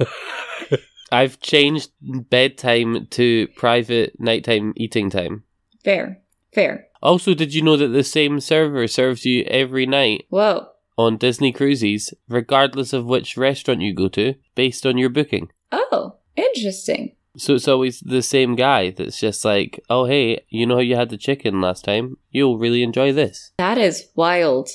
I've 1.12 1.40
changed 1.40 1.92
bedtime 2.02 3.08
to 3.12 3.48
private 3.56 4.20
nighttime 4.20 4.74
eating 4.76 5.10
time. 5.10 5.46
Fair. 5.86 6.22
Fair. 6.54 6.88
Also, 7.02 7.34
did 7.34 7.54
you 7.54 7.62
know 7.62 7.78
that 7.78 7.88
the 7.88 8.04
same 8.04 8.40
server 8.40 8.88
serves 8.88 9.26
you 9.26 9.44
every 9.46 9.86
night 9.86 10.26
Whoa. 10.30 10.68
on 10.98 11.18
Disney 11.18 11.52
Cruises, 11.52 12.14
regardless 12.30 12.94
of 12.94 13.06
which 13.06 13.38
restaurant 13.38 13.82
you 13.82 13.94
go 13.94 14.08
to, 14.10 14.36
based 14.56 14.86
on 14.86 14.98
your 14.98 15.10
booking? 15.10 15.50
Oh, 15.72 16.18
interesting. 16.36 17.16
So 17.38 17.56
it's 17.56 17.68
always 17.68 18.02
the 18.02 18.22
same 18.22 18.56
guy 18.56 18.92
that's 18.92 19.20
just 19.20 19.46
like, 19.46 19.80
oh, 19.90 20.06
hey, 20.06 20.46
you 20.50 20.66
know 20.66 20.76
how 20.76 20.82
you 20.82 20.96
had 20.96 21.10
the 21.10 21.18
chicken 21.18 21.62
last 21.62 21.86
time? 21.86 22.18
You'll 22.30 22.58
really 22.58 22.84
enjoy 22.84 23.14
this. 23.14 23.52
That 23.58 23.78
is 23.78 24.10
wild. 24.16 24.70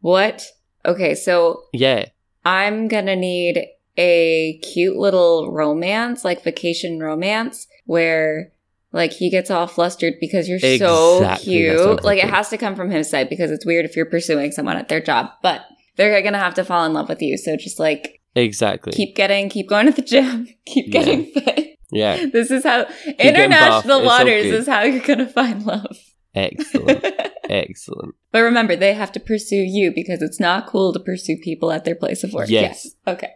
What? 0.00 0.46
Okay, 0.86 1.14
so 1.14 1.64
Yeah. 1.72 2.06
I'm 2.44 2.88
gonna 2.88 3.16
need 3.16 3.66
a 3.98 4.58
cute 4.62 4.96
little 4.96 5.52
romance, 5.52 6.24
like 6.24 6.42
vacation 6.42 6.98
romance, 7.00 7.66
where 7.84 8.52
like 8.92 9.12
he 9.12 9.30
gets 9.30 9.50
all 9.50 9.66
flustered 9.66 10.14
because 10.20 10.48
you're 10.48 10.58
so 10.58 11.18
Exactly, 11.18 11.70
I'm 11.70 11.76
cute. 11.76 12.04
Like 12.04 12.18
it 12.22 12.30
has 12.30 12.48
to 12.50 12.58
come 12.58 12.74
from 12.74 12.90
his 12.90 13.08
side 13.10 13.28
because 13.28 13.50
it's 13.50 13.66
weird 13.66 13.84
if 13.84 13.96
you're 13.96 14.06
pursuing 14.06 14.50
someone 14.52 14.76
at 14.76 14.88
their 14.88 15.00
job, 15.00 15.30
but 15.42 15.62
they're 15.96 16.22
gonna 16.22 16.38
have 16.38 16.54
to 16.54 16.64
fall 16.64 16.84
in 16.86 16.92
love 16.92 17.08
with 17.08 17.20
you. 17.22 17.36
So 17.38 17.56
just 17.56 17.78
like 17.78 18.20
Exactly. 18.34 18.92
keep 18.92 19.16
getting, 19.16 19.48
keep 19.48 19.68
going 19.68 19.86
to 19.86 19.92
the 19.92 20.02
gym, 20.02 20.48
keep 20.66 20.86
Yeah. 20.92 21.00
getting 21.02 21.24
fit. 21.26 21.78
yeah. 21.90 22.26
This 22.32 22.50
is 22.50 22.64
how 22.64 22.84
getting 22.84 23.26
international 23.34 23.82
buff, 23.82 23.84
it's 23.84 23.90
all 23.90 24.04
waters 24.04 24.42
good. 24.44 24.54
is 24.54 24.66
how 24.66 24.82
you're 24.82 25.04
gonna 25.06 25.28
find 25.28 25.64
love. 25.66 25.96
Excellent. 26.34 27.04
Excellent. 27.50 28.14
But 28.30 28.40
remember, 28.40 28.76
they 28.76 28.92
have 28.92 29.10
to 29.12 29.20
pursue 29.20 29.56
you 29.66 29.90
because 29.94 30.20
it's 30.22 30.38
not 30.38 30.66
cool 30.66 30.92
to 30.92 31.00
pursue 31.00 31.36
people 31.42 31.72
at 31.72 31.84
their 31.86 31.94
place 31.94 32.22
of 32.22 32.32
work. 32.34 32.48
Yes. 32.50 32.86
Okay. 33.06 33.30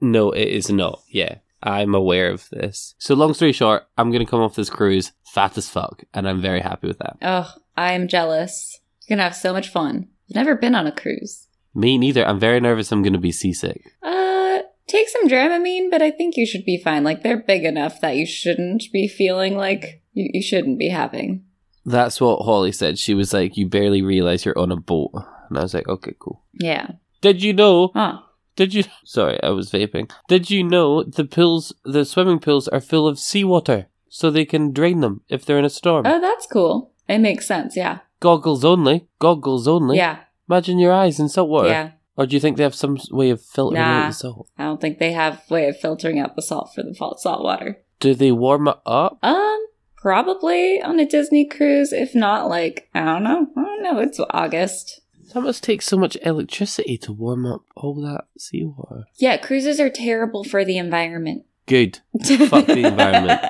No, 0.00 0.30
it 0.32 0.48
is 0.48 0.70
not. 0.70 1.02
Yeah. 1.08 1.36
I'm 1.66 1.94
aware 1.94 2.30
of 2.30 2.48
this. 2.50 2.94
So, 2.98 3.14
long 3.14 3.34
story 3.34 3.52
short, 3.52 3.86
I'm 3.98 4.10
going 4.10 4.24
to 4.24 4.30
come 4.30 4.40
off 4.40 4.54
this 4.54 4.70
cruise 4.70 5.12
fat 5.24 5.58
as 5.58 5.68
fuck, 5.68 6.04
and 6.14 6.28
I'm 6.28 6.40
very 6.40 6.60
happy 6.60 6.86
with 6.86 6.98
that. 6.98 7.16
oh, 7.22 7.52
I 7.76 7.92
am 7.92 8.08
jealous. 8.08 8.80
You're 9.06 9.16
gonna 9.16 9.24
have 9.28 9.36
so 9.36 9.52
much 9.52 9.68
fun. 9.68 10.08
I've 10.30 10.36
never 10.36 10.54
been 10.54 10.74
on 10.74 10.86
a 10.86 10.92
cruise. 10.92 11.46
Me 11.74 11.98
neither. 11.98 12.26
I'm 12.26 12.38
very 12.40 12.58
nervous 12.60 12.90
I'm 12.90 13.02
going 13.02 13.12
to 13.12 13.18
be 13.18 13.32
seasick. 13.32 13.82
Uh, 14.02 14.60
take 14.86 15.08
some 15.10 15.28
Dramamine, 15.28 15.90
but 15.90 16.00
I 16.00 16.10
think 16.10 16.36
you 16.36 16.46
should 16.46 16.64
be 16.64 16.78
fine. 16.82 17.04
Like 17.04 17.22
they're 17.22 17.36
big 17.42 17.64
enough 17.64 18.00
that 18.00 18.16
you 18.16 18.24
shouldn't 18.24 18.84
be 18.92 19.06
feeling 19.08 19.56
like 19.56 20.02
you, 20.14 20.30
you 20.32 20.42
shouldn't 20.42 20.78
be 20.78 20.88
having. 20.88 21.44
That's 21.84 22.20
what 22.20 22.42
Holly 22.42 22.72
said. 22.72 22.98
She 22.98 23.12
was 23.14 23.32
like, 23.34 23.56
You 23.58 23.68
barely 23.68 24.00
realize 24.02 24.44
you're 24.44 24.58
on 24.58 24.72
a 24.72 24.76
boat. 24.76 25.10
And 25.50 25.58
I 25.58 25.62
was 25.62 25.74
like, 25.74 25.86
Okay, 25.86 26.14
cool. 26.18 26.42
Yeah. 26.54 26.92
Did 27.20 27.42
you 27.42 27.52
know 27.52 27.90
Huh. 27.94 28.20
Did 28.56 28.74
you? 28.74 28.84
Sorry, 29.04 29.40
I 29.42 29.50
was 29.50 29.70
vaping. 29.70 30.10
Did 30.28 30.50
you 30.50 30.64
know 30.64 31.02
the 31.02 31.24
pills, 31.24 31.72
the 31.84 32.04
swimming 32.04 32.40
pools, 32.40 32.68
are 32.68 32.80
full 32.80 33.06
of 33.06 33.18
seawater, 33.18 33.86
so 34.08 34.30
they 34.30 34.44
can 34.44 34.72
drain 34.72 35.00
them 35.00 35.20
if 35.28 35.44
they're 35.44 35.58
in 35.58 35.64
a 35.64 35.70
storm. 35.70 36.06
Oh, 36.06 36.20
that's 36.20 36.46
cool. 36.46 36.92
It 37.08 37.18
makes 37.18 37.46
sense. 37.46 37.76
Yeah. 37.76 37.98
Goggles 38.20 38.64
only. 38.64 39.06
Goggles 39.18 39.68
only. 39.68 39.96
Yeah. 39.98 40.20
Imagine 40.48 40.78
your 40.78 40.92
eyes 40.92 41.20
in 41.20 41.28
salt 41.28 41.48
water. 41.50 41.68
Yeah. 41.68 41.90
Or 42.16 42.26
do 42.26 42.34
you 42.34 42.40
think 42.40 42.56
they 42.56 42.62
have 42.62 42.74
some 42.74 42.98
way 43.10 43.28
of 43.30 43.42
filtering 43.42 43.82
out 43.82 44.08
the 44.08 44.14
salt? 44.14 44.48
I 44.56 44.64
don't 44.64 44.80
think 44.80 44.98
they 44.98 45.12
have 45.12 45.42
way 45.50 45.68
of 45.68 45.78
filtering 45.78 46.18
out 46.18 46.34
the 46.34 46.42
salt 46.42 46.70
for 46.74 46.82
the 46.82 46.94
fa- 46.94 47.18
salt 47.18 47.44
water. 47.44 47.82
Do 48.00 48.14
they 48.14 48.32
warm 48.32 48.68
it 48.68 48.76
up? 48.86 49.18
Um, 49.22 49.66
probably 49.96 50.80
on 50.80 50.98
a 50.98 51.04
Disney 51.04 51.44
cruise. 51.46 51.92
If 51.92 52.14
not, 52.14 52.48
like 52.48 52.88
I 52.94 53.04
don't 53.04 53.22
know. 53.22 53.48
I 53.56 53.62
don't 53.62 53.82
know. 53.82 53.98
It's 53.98 54.18
August. 54.30 55.02
That 55.34 55.40
must 55.42 55.62
take 55.64 55.82
so 55.82 55.96
much 55.96 56.16
electricity 56.22 56.96
to 56.98 57.12
warm 57.12 57.46
up 57.46 57.62
all 57.76 57.94
that 58.02 58.24
seawater. 58.38 59.04
Yeah, 59.16 59.36
cruises 59.36 59.80
are 59.80 59.90
terrible 59.90 60.44
for 60.44 60.64
the 60.64 60.78
environment. 60.78 61.44
Good. 61.66 61.98
Fuck 62.48 62.66
the 62.66 62.86
environment. 62.86 63.40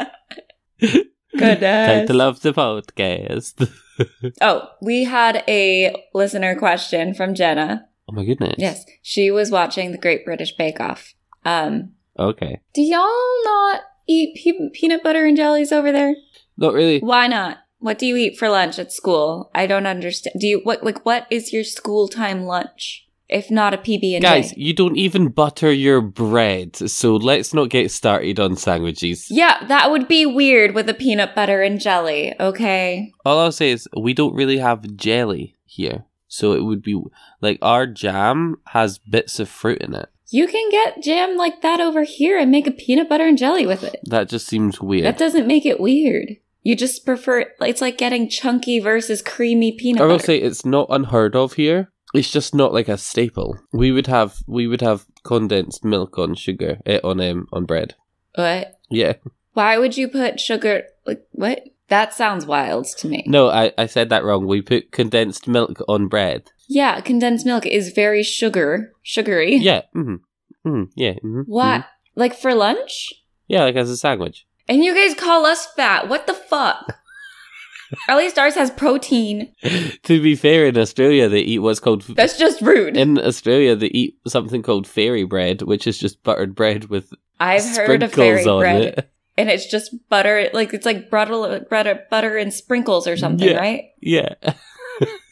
Goodness. 1.36 2.08
Title 2.08 2.22
of 2.22 2.40
the 2.40 2.52
podcast. 2.52 3.68
Oh, 4.42 4.68
we 4.82 5.04
had 5.04 5.42
a 5.48 5.96
listener 6.12 6.54
question 6.54 7.14
from 7.14 7.34
Jenna. 7.34 7.88
oh 8.06 8.12
my 8.12 8.26
goodness. 8.26 8.56
Yes, 8.58 8.84
she 9.00 9.30
was 9.30 9.50
watching 9.50 9.90
the 9.90 9.96
Great 9.96 10.22
British 10.22 10.54
Bake 10.54 10.80
Off. 10.80 11.14
Um, 11.46 11.92
Okay. 12.18 12.60
do 12.74 12.82
y'all 12.82 13.42
not 13.44 13.80
eat 14.06 14.36
pe- 14.36 14.68
peanut 14.74 15.02
butter 15.02 15.24
and 15.24 15.34
jellies 15.34 15.72
over 15.72 15.92
there? 15.92 16.14
Not 16.58 16.74
really. 16.74 16.98
Why 17.00 17.26
not? 17.26 17.56
What 17.78 17.98
do 17.98 18.06
you 18.06 18.16
eat 18.16 18.38
for 18.38 18.48
lunch 18.48 18.78
at 18.78 18.92
school? 18.92 19.50
I 19.54 19.66
don't 19.66 19.86
understand. 19.86 20.36
Do 20.40 20.46
you 20.46 20.60
what 20.64 20.82
like 20.82 21.04
what 21.04 21.26
is 21.30 21.52
your 21.52 21.64
school 21.64 22.08
time 22.08 22.44
lunch? 22.44 23.06
If 23.28 23.50
not 23.50 23.74
a 23.74 23.78
PB 23.78 24.14
and 24.14 24.22
Guys, 24.22 24.56
you 24.56 24.72
don't 24.72 24.96
even 24.96 25.28
butter 25.28 25.72
your 25.72 26.00
bread, 26.00 26.76
so 26.76 27.16
let's 27.16 27.52
not 27.52 27.70
get 27.70 27.90
started 27.90 28.38
on 28.38 28.54
sandwiches. 28.56 29.26
Yeah, 29.28 29.66
that 29.66 29.90
would 29.90 30.06
be 30.06 30.24
weird 30.24 30.76
with 30.76 30.88
a 30.88 30.94
peanut 30.94 31.34
butter 31.34 31.60
and 31.60 31.80
jelly, 31.80 32.34
okay? 32.38 33.12
All 33.24 33.40
I'll 33.40 33.50
say 33.50 33.72
is 33.72 33.88
we 33.96 34.14
don't 34.14 34.34
really 34.34 34.58
have 34.58 34.96
jelly 34.96 35.56
here. 35.64 36.04
So 36.28 36.52
it 36.52 36.64
would 36.64 36.82
be 36.82 37.02
like 37.40 37.58
our 37.62 37.86
jam 37.86 38.56
has 38.66 38.98
bits 38.98 39.40
of 39.40 39.48
fruit 39.48 39.82
in 39.82 39.94
it. 39.94 40.08
You 40.28 40.46
can 40.46 40.70
get 40.70 41.02
jam 41.02 41.36
like 41.36 41.62
that 41.62 41.80
over 41.80 42.04
here 42.04 42.38
and 42.38 42.50
make 42.50 42.66
a 42.66 42.72
peanut 42.72 43.08
butter 43.08 43.26
and 43.26 43.38
jelly 43.38 43.66
with 43.66 43.82
it. 43.82 44.00
That 44.04 44.28
just 44.28 44.46
seems 44.46 44.80
weird. 44.80 45.04
That 45.04 45.18
doesn't 45.18 45.46
make 45.46 45.64
it 45.66 45.80
weird. 45.80 46.36
You 46.66 46.74
just 46.74 47.06
prefer 47.06 47.44
it's 47.60 47.80
like 47.80 47.96
getting 47.96 48.28
chunky 48.28 48.80
versus 48.80 49.22
creamy 49.22 49.70
peanut 49.70 49.98
butter. 49.98 50.04
I 50.04 50.08
will 50.08 50.16
butter. 50.16 50.26
say 50.26 50.38
it's 50.38 50.64
not 50.64 50.88
unheard 50.90 51.36
of 51.36 51.52
here. 51.52 51.92
It's 52.12 52.32
just 52.32 52.56
not 52.56 52.72
like 52.72 52.88
a 52.88 52.98
staple. 52.98 53.56
We 53.72 53.92
would 53.92 54.08
have 54.08 54.38
we 54.48 54.66
would 54.66 54.80
have 54.80 55.06
condensed 55.22 55.84
milk 55.84 56.18
on 56.18 56.34
sugar 56.34 56.80
eh, 56.84 56.98
on 57.04 57.20
um 57.20 57.46
on 57.52 57.66
bread. 57.66 57.94
what? 58.34 58.80
Yeah. 58.90 59.12
Why 59.52 59.78
would 59.78 59.96
you 59.96 60.08
put 60.08 60.40
sugar 60.40 60.82
like 61.06 61.22
what? 61.30 61.62
That 61.86 62.12
sounds 62.14 62.46
wild 62.46 62.86
to 62.98 63.06
me. 63.06 63.22
No, 63.28 63.48
I, 63.48 63.72
I 63.78 63.86
said 63.86 64.08
that 64.08 64.24
wrong. 64.24 64.48
We 64.48 64.60
put 64.60 64.90
condensed 64.90 65.46
milk 65.46 65.78
on 65.86 66.08
bread. 66.08 66.50
Yeah, 66.68 67.00
condensed 67.00 67.46
milk 67.46 67.64
is 67.64 67.92
very 67.92 68.24
sugar, 68.24 68.90
sugary. 69.04 69.54
Yeah. 69.54 69.82
Mm-hmm. 69.94 70.68
Mm-hmm. 70.68 70.90
Yeah. 70.96 71.12
Mm-hmm. 71.12 71.42
What? 71.42 71.86
Like 72.16 72.34
for 72.34 72.54
lunch? 72.56 73.12
Yeah, 73.46 73.62
like 73.62 73.76
as 73.76 73.88
a 73.88 73.96
sandwich. 73.96 74.46
And 74.68 74.84
you 74.84 74.94
guys 74.94 75.14
call 75.18 75.46
us 75.46 75.66
fat. 75.74 76.08
What 76.08 76.26
the 76.26 76.34
fuck? 76.34 76.98
At 78.08 78.16
least 78.16 78.36
ours 78.38 78.56
has 78.56 78.70
protein. 78.70 79.52
to 80.02 80.20
be 80.20 80.34
fair, 80.34 80.66
in 80.66 80.76
Australia 80.76 81.28
they 81.28 81.40
eat 81.40 81.60
what's 81.60 81.78
called 81.78 82.02
That's 82.02 82.36
just 82.36 82.60
rude. 82.60 82.96
in 82.96 83.16
Australia 83.18 83.76
they 83.76 83.86
eat 83.88 84.16
something 84.26 84.62
called 84.62 84.88
fairy 84.88 85.22
bread, 85.24 85.62
which 85.62 85.86
is 85.86 85.96
just 85.98 86.22
buttered 86.24 86.56
bread 86.56 86.86
with 86.86 87.12
I've 87.38 87.62
heard 87.76 88.02
of 88.02 88.12
fairy 88.12 88.42
bread, 88.42 88.82
it. 88.82 89.10
and 89.36 89.48
it's 89.48 89.66
just 89.66 89.94
butter. 90.08 90.50
Like 90.52 90.74
it's 90.74 90.84
like 90.86 91.10
butter, 91.10 91.64
butter, 91.70 92.00
butter 92.10 92.36
and 92.36 92.52
sprinkles 92.52 93.06
or 93.06 93.16
something, 93.16 93.48
Yeah. 93.48 93.58
right? 93.58 93.84
Yeah. 94.00 94.34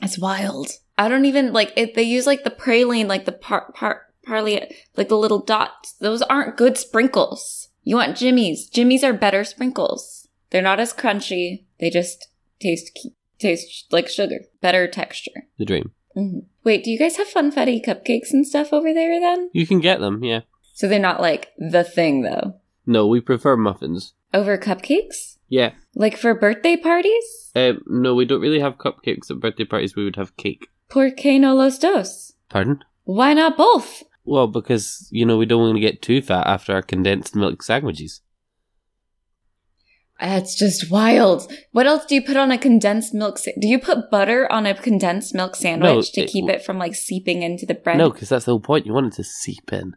It's 0.02 0.18
wild. 0.18 0.68
I 0.98 1.08
don't 1.08 1.24
even 1.24 1.54
like 1.54 1.72
it. 1.76 1.94
They 1.94 2.02
use 2.02 2.26
like 2.26 2.44
the 2.44 2.50
praline, 2.50 3.06
like 3.08 3.24
the 3.24 3.32
par 3.32 3.72
par 3.74 4.02
parley, 4.22 4.70
like 4.96 5.08
the 5.08 5.16
little 5.16 5.38
dots. 5.40 5.94
Those 5.94 6.20
aren't 6.20 6.58
good 6.58 6.76
sprinkles. 6.76 7.70
You 7.84 7.96
want 7.96 8.16
Jimmy's. 8.16 8.66
Jimmy's 8.68 9.04
are 9.04 9.12
better 9.12 9.44
sprinkles. 9.44 10.28
They're 10.50 10.62
not 10.62 10.80
as 10.80 10.92
crunchy. 10.92 11.64
They 11.78 11.90
just 11.90 12.28
taste 12.60 12.98
taste 13.38 13.92
like 13.92 14.08
sugar. 14.08 14.40
Better 14.60 14.86
texture. 14.88 15.46
the 15.58 15.64
dream. 15.64 15.92
hmm 16.14 16.40
Wait, 16.64 16.82
do 16.82 16.90
you 16.90 16.98
guys 16.98 17.18
have 17.18 17.28
funfetti 17.28 17.84
cupcakes 17.84 18.32
and 18.32 18.46
stuff 18.46 18.72
over 18.72 18.94
there 18.94 19.20
then? 19.20 19.50
You 19.52 19.66
can 19.66 19.80
get 19.80 20.00
them, 20.00 20.24
yeah. 20.24 20.40
So 20.72 20.88
they're 20.88 20.98
not 20.98 21.20
like 21.20 21.50
the 21.58 21.84
thing 21.84 22.22
though. 22.22 22.54
No, 22.86 23.06
we 23.06 23.20
prefer 23.20 23.56
muffins. 23.56 24.14
Over 24.32 24.56
cupcakes? 24.58 25.36
Yeah. 25.48 25.72
Like 25.94 26.16
for 26.16 26.34
birthday 26.34 26.76
parties? 26.76 27.52
Um, 27.54 27.82
no, 27.86 28.14
we 28.14 28.24
don't 28.24 28.40
really 28.40 28.60
have 28.60 28.78
cupcakes 28.78 29.30
at 29.30 29.40
birthday 29.40 29.64
parties. 29.64 29.94
We 29.94 30.04
would 30.04 30.16
have 30.16 30.36
cake. 30.36 30.68
Por 30.88 31.10
qué 31.10 31.38
no 31.38 31.54
los 31.54 31.78
dos? 31.78 32.32
Pardon? 32.48 32.82
Why 33.04 33.34
not 33.34 33.56
both? 33.56 34.02
Well, 34.24 34.46
because 34.46 35.08
you 35.10 35.26
know 35.26 35.36
we 35.36 35.46
don't 35.46 35.60
want 35.60 35.76
to 35.76 35.80
get 35.80 36.02
too 36.02 36.22
fat 36.22 36.46
after 36.46 36.72
our 36.74 36.82
condensed 36.82 37.36
milk 37.36 37.62
sandwiches. 37.62 38.20
That's 40.20 40.54
just 40.56 40.90
wild. 40.90 41.52
What 41.72 41.86
else 41.86 42.06
do 42.06 42.14
you 42.14 42.22
put 42.22 42.36
on 42.36 42.50
a 42.50 42.56
condensed 42.56 43.12
milk? 43.14 43.36
Sa- 43.38 43.50
do 43.60 43.66
you 43.66 43.78
put 43.78 44.10
butter 44.10 44.50
on 44.50 44.64
a 44.64 44.74
condensed 44.74 45.34
milk 45.34 45.56
sandwich 45.56 46.12
to 46.12 46.22
it- 46.22 46.30
keep 46.30 46.48
it 46.48 46.64
from 46.64 46.78
like 46.78 46.94
seeping 46.94 47.42
into 47.42 47.66
the 47.66 47.74
bread? 47.74 47.98
No, 47.98 48.10
because 48.10 48.28
that's 48.28 48.44
the 48.46 48.52
whole 48.52 48.60
point. 48.60 48.86
You 48.86 48.92
want 48.92 49.08
it 49.08 49.16
to 49.16 49.24
seep 49.24 49.72
in. 49.72 49.94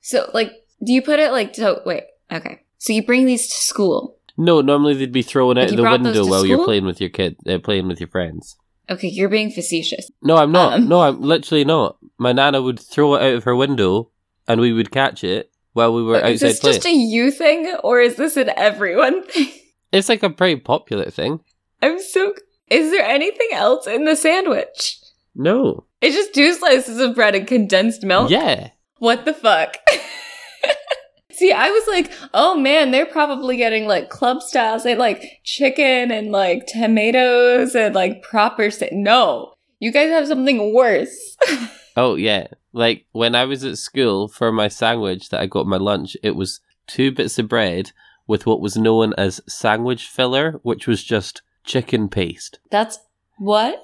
So 0.00 0.30
like, 0.34 0.52
do 0.84 0.92
you 0.92 1.00
put 1.00 1.18
it 1.20 1.32
like? 1.32 1.54
So 1.54 1.80
wait, 1.86 2.04
okay. 2.30 2.62
So 2.78 2.92
you 2.92 3.04
bring 3.04 3.24
these 3.24 3.46
to 3.48 3.56
school. 3.56 4.18
No, 4.36 4.60
normally 4.60 4.94
they'd 4.94 5.12
be 5.12 5.22
thrown 5.22 5.56
Like 5.56 5.70
out 5.70 5.76
the 5.76 5.82
window 5.82 6.26
while 6.26 6.44
you're 6.44 6.64
playing 6.64 6.84
with 6.84 7.00
your 7.00 7.08
kid, 7.08 7.36
uh, 7.48 7.58
playing 7.58 7.88
with 7.88 8.00
your 8.00 8.08
friends. 8.10 8.56
Okay, 8.88 9.08
you're 9.08 9.28
being 9.28 9.50
facetious. 9.50 10.10
No, 10.22 10.36
I'm 10.36 10.52
not. 10.52 10.74
Um. 10.74 10.88
No, 10.88 11.00
I'm 11.00 11.20
literally 11.20 11.64
not. 11.64 11.96
My 12.18 12.32
nana 12.32 12.62
would 12.62 12.78
throw 12.80 13.14
it 13.16 13.22
out 13.22 13.34
of 13.34 13.44
her 13.44 13.56
window, 13.56 14.10
and 14.46 14.60
we 14.60 14.72
would 14.72 14.90
catch 14.90 15.24
it 15.24 15.50
while 15.72 15.92
we 15.92 16.02
were 16.02 16.16
outside. 16.16 16.30
is 16.32 16.40
this 16.40 16.60
playing. 16.60 16.74
just 16.76 16.86
a 16.86 16.92
you 16.92 17.30
thing, 17.30 17.74
or 17.82 18.00
is 18.00 18.16
this 18.16 18.36
an 18.36 18.50
everyone 18.56 19.22
thing? 19.28 19.50
It's 19.92 20.08
like 20.08 20.22
a 20.22 20.30
pretty 20.30 20.60
popular 20.60 21.10
thing. 21.10 21.40
I'm 21.82 22.00
so. 22.00 22.34
Is 22.68 22.90
there 22.90 23.04
anything 23.04 23.48
else 23.52 23.86
in 23.86 24.04
the 24.04 24.16
sandwich? 24.16 24.98
No. 25.34 25.84
It's 26.00 26.14
just 26.16 26.34
two 26.34 26.54
slices 26.54 26.98
of 27.00 27.14
bread 27.14 27.34
and 27.34 27.46
condensed 27.46 28.02
milk. 28.02 28.30
Yeah. 28.30 28.70
What 28.98 29.24
the 29.24 29.34
fuck? 29.34 29.76
See, 31.36 31.52
I 31.52 31.68
was 31.68 31.86
like, 31.86 32.10
oh 32.32 32.56
man, 32.56 32.90
they're 32.90 33.04
probably 33.06 33.56
getting 33.58 33.86
like 33.86 34.08
club 34.08 34.42
styles. 34.42 34.84
They 34.84 34.94
like 34.94 35.40
chicken 35.44 36.10
and 36.10 36.32
like 36.32 36.66
tomatoes 36.66 37.74
and 37.74 37.94
like 37.94 38.22
proper. 38.22 38.70
Sa- 38.70 38.86
no, 38.90 39.52
you 39.78 39.92
guys 39.92 40.10
have 40.10 40.26
something 40.26 40.74
worse. 40.74 41.36
Oh 41.98 42.14
yeah. 42.14 42.48
Like 42.74 43.06
when 43.12 43.34
I 43.34 43.46
was 43.46 43.64
at 43.64 43.78
school 43.78 44.28
for 44.28 44.52
my 44.52 44.68
sandwich 44.68 45.30
that 45.30 45.40
I 45.40 45.46
got 45.46 45.66
my 45.66 45.78
lunch, 45.78 46.14
it 46.22 46.36
was 46.36 46.60
two 46.86 47.10
bits 47.10 47.38
of 47.38 47.48
bread 47.48 47.92
with 48.26 48.44
what 48.44 48.60
was 48.60 48.76
known 48.76 49.14
as 49.16 49.40
sandwich 49.48 50.06
filler, 50.06 50.60
which 50.62 50.86
was 50.86 51.02
just 51.02 51.40
chicken 51.64 52.10
paste. 52.10 52.58
That's 52.70 52.98
what? 53.38 53.82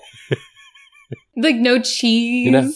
like 1.37 1.57
no 1.57 1.81
cheese, 1.81 2.51
know, 2.51 2.71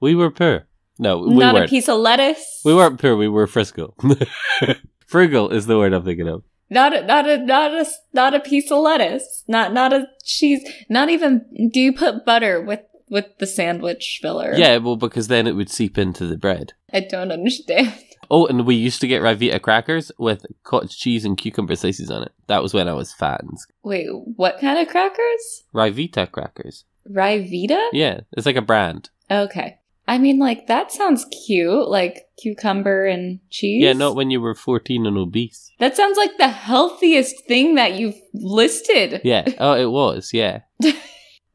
We 0.00 0.14
were 0.14 0.30
poor. 0.30 0.66
No, 1.00 1.18
we 1.18 1.34
not 1.36 1.54
weren't. 1.54 1.66
a 1.66 1.68
piece 1.68 1.88
of 1.88 1.98
lettuce. 1.98 2.60
we 2.62 2.74
weren't 2.74 3.00
poor. 3.00 3.16
We 3.16 3.26
were 3.26 3.46
friscal. 3.46 3.94
Frugal 5.06 5.48
is 5.48 5.64
the 5.66 5.78
word 5.78 5.94
I'm 5.94 6.04
thinking 6.04 6.28
of. 6.28 6.44
Not 6.68 6.94
a, 6.94 7.04
not 7.04 7.26
a, 7.26 7.38
not 7.38 7.72
a, 7.72 7.86
not 8.12 8.34
a 8.34 8.40
piece 8.40 8.70
of 8.70 8.78
lettuce. 8.78 9.42
Not, 9.48 9.72
not 9.72 9.94
a 9.94 10.06
cheese. 10.24 10.62
Not 10.90 11.08
even. 11.08 11.70
Do 11.72 11.80
you 11.80 11.94
put 11.94 12.26
butter 12.26 12.60
with 12.60 12.80
with 13.08 13.26
the 13.38 13.46
sandwich 13.46 14.20
filler? 14.22 14.54
Yeah, 14.54 14.76
well, 14.76 14.96
because 14.96 15.28
then 15.28 15.46
it 15.46 15.56
would 15.56 15.70
seep 15.70 15.96
into 15.96 16.26
the 16.26 16.36
bread. 16.36 16.74
I 16.92 17.00
don't 17.00 17.32
understand. 17.32 17.92
Oh, 18.30 18.46
and 18.46 18.64
we 18.64 18.76
used 18.76 19.00
to 19.00 19.08
get 19.08 19.22
Ryvita 19.22 19.60
crackers 19.60 20.12
with 20.16 20.46
cottage 20.62 20.96
cheese 20.96 21.24
and 21.24 21.36
cucumber 21.36 21.74
slices 21.74 22.12
on 22.12 22.22
it. 22.22 22.32
That 22.46 22.62
was 22.62 22.72
when 22.72 22.86
I 22.88 22.92
was 22.92 23.12
fat. 23.12 23.40
and 23.42 23.58
Wait, 23.82 24.06
what 24.36 24.60
kind 24.60 24.78
of 24.78 24.86
crackers? 24.86 25.64
Ryvita 25.74 26.30
crackers. 26.30 26.84
Ryvita? 27.10 27.88
Yeah, 27.92 28.20
it's 28.36 28.46
like 28.46 28.54
a 28.54 28.62
brand. 28.62 29.10
Okay. 29.28 29.79
I 30.10 30.18
mean, 30.18 30.38
like, 30.38 30.66
that 30.66 30.90
sounds 30.92 31.24
cute. 31.46 31.88
Like, 31.88 32.24
cucumber 32.42 33.06
and 33.06 33.38
cheese. 33.48 33.82
Yeah, 33.84 33.92
not 33.94 34.16
when 34.16 34.30
you 34.30 34.40
were 34.40 34.54
14 34.56 35.06
and 35.06 35.16
obese. 35.16 35.70
That 35.78 35.96
sounds 35.96 36.16
like 36.18 36.36
the 36.36 36.48
healthiest 36.48 37.46
thing 37.46 37.76
that 37.76 37.94
you've 37.94 38.16
listed. 38.34 39.20
Yeah. 39.24 39.46
Oh, 39.58 39.72
it 39.74 39.90
was. 39.90 40.30
Yeah. 40.34 40.60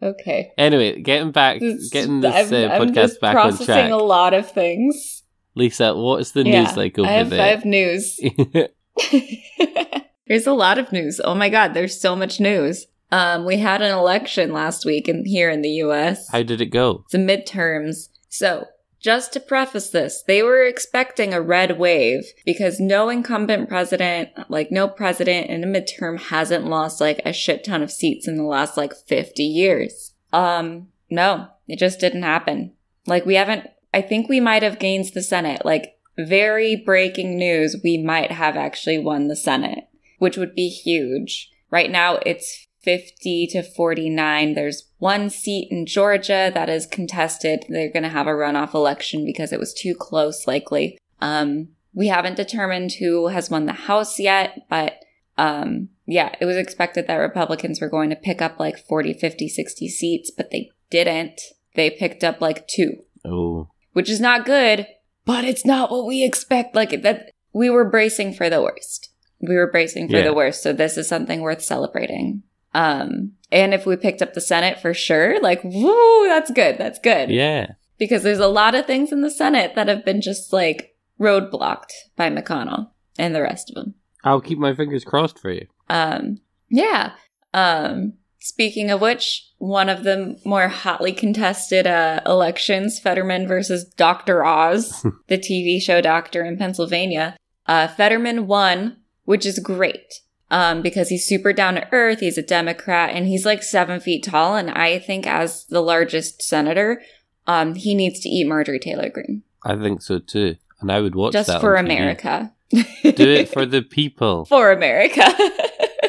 Okay. 0.04 0.52
Anyway, 0.58 1.02
getting 1.02 1.32
back, 1.32 1.60
This- 1.62 1.90
getting 1.90 2.20
this 2.22 2.34
I'm- 2.36 2.54
uh, 2.54 2.68
I'm 2.74 2.90
podcast 2.90 2.94
just 2.94 3.22
back 3.22 3.36
on 3.36 3.42
processing 3.50 3.66
track. 3.66 3.92
a 3.92 3.96
lot 3.96 4.34
of 4.34 4.52
things. 4.52 5.24
Lisa, 5.56 5.96
what's 5.96 6.32
the 6.32 6.44
Yeah, 6.46 6.64
news 6.64 6.78
like 6.78 7.00
over 7.00 7.10
I 7.10 7.14
have, 7.14 7.30
there? 7.30 7.42
I 7.42 7.48
have 7.48 7.66
news. 7.66 8.20
there's 10.28 10.48
a 10.48 10.54
lot 10.54 10.78
of 10.78 10.92
news. 10.92 11.20
Oh 11.24 11.34
my 11.34 11.50
god, 11.50 11.74
there's 11.74 12.00
so 12.00 12.16
much 12.16 12.40
news. 12.40 12.86
Um, 13.12 13.46
we 13.46 13.58
had 13.58 13.82
an 13.82 13.94
election 13.98 14.52
last 14.52 14.86
week 14.86 15.08
in 15.08 15.26
here 15.26 15.50
in 15.50 15.62
the 15.62 15.70
US. 15.86 16.30
How 16.30 16.44
did 16.44 16.62
it 16.62 16.68
go? 16.68 17.04
It's 17.06 17.14
the 17.14 17.18
midterms. 17.18 18.10
So 18.38 18.68
just 19.00 19.32
to 19.34 19.40
preface 19.40 19.92
this, 19.92 20.24
they 20.24 20.44
were 20.44 20.66
expecting 20.66 21.34
a 21.34 21.42
red 21.42 21.80
wave 21.80 22.26
because 22.46 22.80
no 22.82 23.08
incumbent 23.08 23.70
president, 23.70 24.30
like 24.50 24.72
no 24.72 24.90
president 24.90 25.50
in 25.50 25.64
a 25.64 25.68
midterm 25.68 26.20
hasn't 26.20 26.66
lost 26.66 27.00
like 27.00 27.22
a 27.24 27.32
shit 27.32 27.64
ton 27.64 27.82
of 27.82 27.92
seats 27.92 28.28
in 28.28 28.36
the 28.36 28.44
last 28.44 28.76
like 28.76 28.94
50 28.94 29.44
years. 29.44 30.14
Um, 30.34 30.90
no, 31.10 31.48
it 31.68 31.80
just 31.80 32.00
didn't 32.00 32.24
happen. 32.24 32.74
Like 33.08 33.26
we 33.26 33.36
haven't, 33.36 33.70
I 33.94 34.02
think 34.02 34.28
we 34.28 34.42
might 34.42 34.64
have 34.64 34.80
gained 34.80 35.06
the 35.14 35.24
Senate. 35.24 35.64
Like 35.64 35.98
very 36.18 36.76
breaking 36.76 37.38
news, 37.38 37.78
we 37.84 37.98
might 37.98 38.32
have 38.32 38.58
actually 38.58 39.00
won 39.00 39.28
the 39.28 39.36
Senate, 39.38 39.88
which 40.20 40.36
would 40.36 40.56
be 40.56 40.68
huge. 40.68 41.52
Right 41.72 41.90
now 41.92 42.18
it's 42.26 42.68
50 42.86 43.48
to 43.48 43.64
49. 43.64 44.54
There's 44.54 44.84
one 45.00 45.30
seat 45.30 45.68
in 45.72 45.86
Georgia 45.86 46.52
that 46.54 46.70
is 46.70 46.86
contested. 46.86 47.66
They're 47.68 47.92
going 47.92 48.04
to 48.04 48.10
have 48.10 48.28
a 48.28 48.32
runoff 48.32 48.74
election 48.74 49.26
because 49.26 49.52
it 49.52 49.60
was 49.60 49.74
too 49.74 49.96
close, 49.96 50.48
likely. 50.48 50.98
Um, 51.20 51.70
we 51.94 52.08
haven't 52.08 52.36
determined 52.38 52.94
who 52.94 53.28
has 53.28 53.50
won 53.50 53.66
the 53.66 53.74
House 53.74 54.20
yet, 54.20 54.66
but 54.70 54.94
um, 55.38 55.90
yeah, 56.06 56.36
it 56.40 56.46
was 56.46 56.56
expected 56.58 57.08
that 57.08 57.16
Republicans 57.16 57.82
were 57.82 57.90
going 57.90 58.10
to 58.12 58.16
pick 58.16 58.42
up 58.42 58.60
like 58.60 58.78
40, 58.78 59.14
50, 59.14 59.50
60 59.50 59.90
seats, 59.90 60.32
but 60.32 60.52
they 60.52 60.70
didn't. 60.90 61.42
They 61.76 61.90
picked 61.90 62.24
up 62.24 62.40
like 62.40 62.68
two, 62.68 62.98
Oh, 63.26 63.70
which 63.94 64.10
is 64.10 64.22
not 64.22 64.46
good, 64.46 64.88
but 65.26 65.44
it's 65.44 65.66
not 65.66 65.92
what 65.92 66.06
we 66.06 66.24
expect. 66.24 66.76
Like 66.76 67.02
that, 67.02 67.32
we 67.52 67.70
were 67.70 67.90
bracing 67.90 68.34
for 68.34 68.50
the 68.50 68.62
worst. 68.62 69.10
We 69.42 69.56
were 69.56 69.70
bracing 69.72 70.08
for 70.10 70.18
Yeah. 70.18 70.24
the 70.24 70.34
worst. 70.34 70.64
So 70.64 70.72
this 70.72 70.98
is 70.98 71.08
something 71.10 71.42
worth 71.42 71.62
celebrating. 71.62 72.44
Um, 72.76 73.32
and 73.52 73.74
if 73.74 73.86
we 73.86 73.96
picked 73.96 74.22
up 74.22 74.34
the 74.34 74.42
Senate 74.42 74.80
for 74.80 74.94
sure, 74.94 75.40
like, 75.42 75.64
woo, 75.64 76.28
that's 76.28 76.52
good. 76.52 76.78
That's 76.78 77.00
good. 77.00 77.30
yeah. 77.32 77.72
Because 77.98 78.24
there's 78.24 78.40
a 78.40 78.48
lot 78.48 78.76
of 78.76 78.86
things 78.86 79.14
in 79.14 79.22
the 79.22 79.32
Senate 79.32 79.74
that 79.76 79.88
have 79.88 80.04
been 80.04 80.22
just 80.22 80.52
like 80.52 80.98
roadblocked 81.20 81.92
by 82.18 82.30
McConnell 82.30 82.90
and 83.18 83.34
the 83.34 83.42
rest 83.42 83.70
of 83.70 83.76
them. 83.76 83.96
I'll 84.26 84.42
keep 84.42 84.58
my 84.58 84.76
fingers 84.76 85.06
crossed 85.06 85.40
for 85.40 85.52
you. 85.52 85.68
Um, 85.90 86.42
yeah. 86.70 87.14
Um, 87.54 88.16
speaking 88.40 88.92
of 88.92 89.00
which, 89.00 89.50
one 89.60 89.88
of 89.88 90.04
the 90.04 90.38
more 90.44 90.68
hotly 90.68 91.14
contested 91.14 91.88
uh, 91.88 92.20
elections, 92.26 93.00
Fetterman 93.00 93.48
versus 93.48 93.86
Dr. 93.86 94.44
Oz, 94.44 95.06
the 95.28 95.38
TV 95.38 95.82
show 95.82 96.02
doctor 96.02 96.44
in 96.44 96.58
Pennsylvania, 96.58 97.38
uh, 97.68 97.88
Fetterman 97.88 98.48
won, 98.48 98.98
which 99.24 99.46
is 99.46 99.60
great. 99.60 100.22
Um, 100.52 100.84
because 100.84 101.10
he's 101.10 101.26
super 101.26 101.54
down 101.54 101.74
to 101.74 101.88
earth, 101.92 102.20
he's 102.20 102.38
a 102.38 102.44
Democrat, 102.44 103.10
and 103.10 103.26
he's 103.26 103.48
like 103.48 103.64
seven 103.64 104.00
feet 104.00 104.24
tall. 104.24 104.56
And 104.56 104.70
I 104.70 105.00
think, 105.00 105.26
as 105.26 105.66
the 105.66 105.82
largest 105.82 106.44
senator, 106.44 107.02
um, 107.48 107.74
he 107.74 107.96
needs 107.96 108.20
to 108.22 108.30
eat 108.30 108.48
Marjorie 108.48 108.80
Taylor 108.80 109.10
Greene 109.10 109.44
I 109.66 109.76
think 109.76 110.02
so 110.02 110.20
too. 110.20 110.56
And 110.80 110.92
I 110.92 111.02
would 111.02 111.16
watch 111.16 111.34
just 111.34 111.48
that 111.48 111.60
for 111.60 111.78
on 111.78 111.86
TV. 111.86 111.94
America. 111.94 112.54
Do 112.72 113.30
it 113.30 113.50
for 113.50 113.66
the 113.66 113.82
people. 113.82 114.46
for 114.50 114.72
America. 114.72 115.26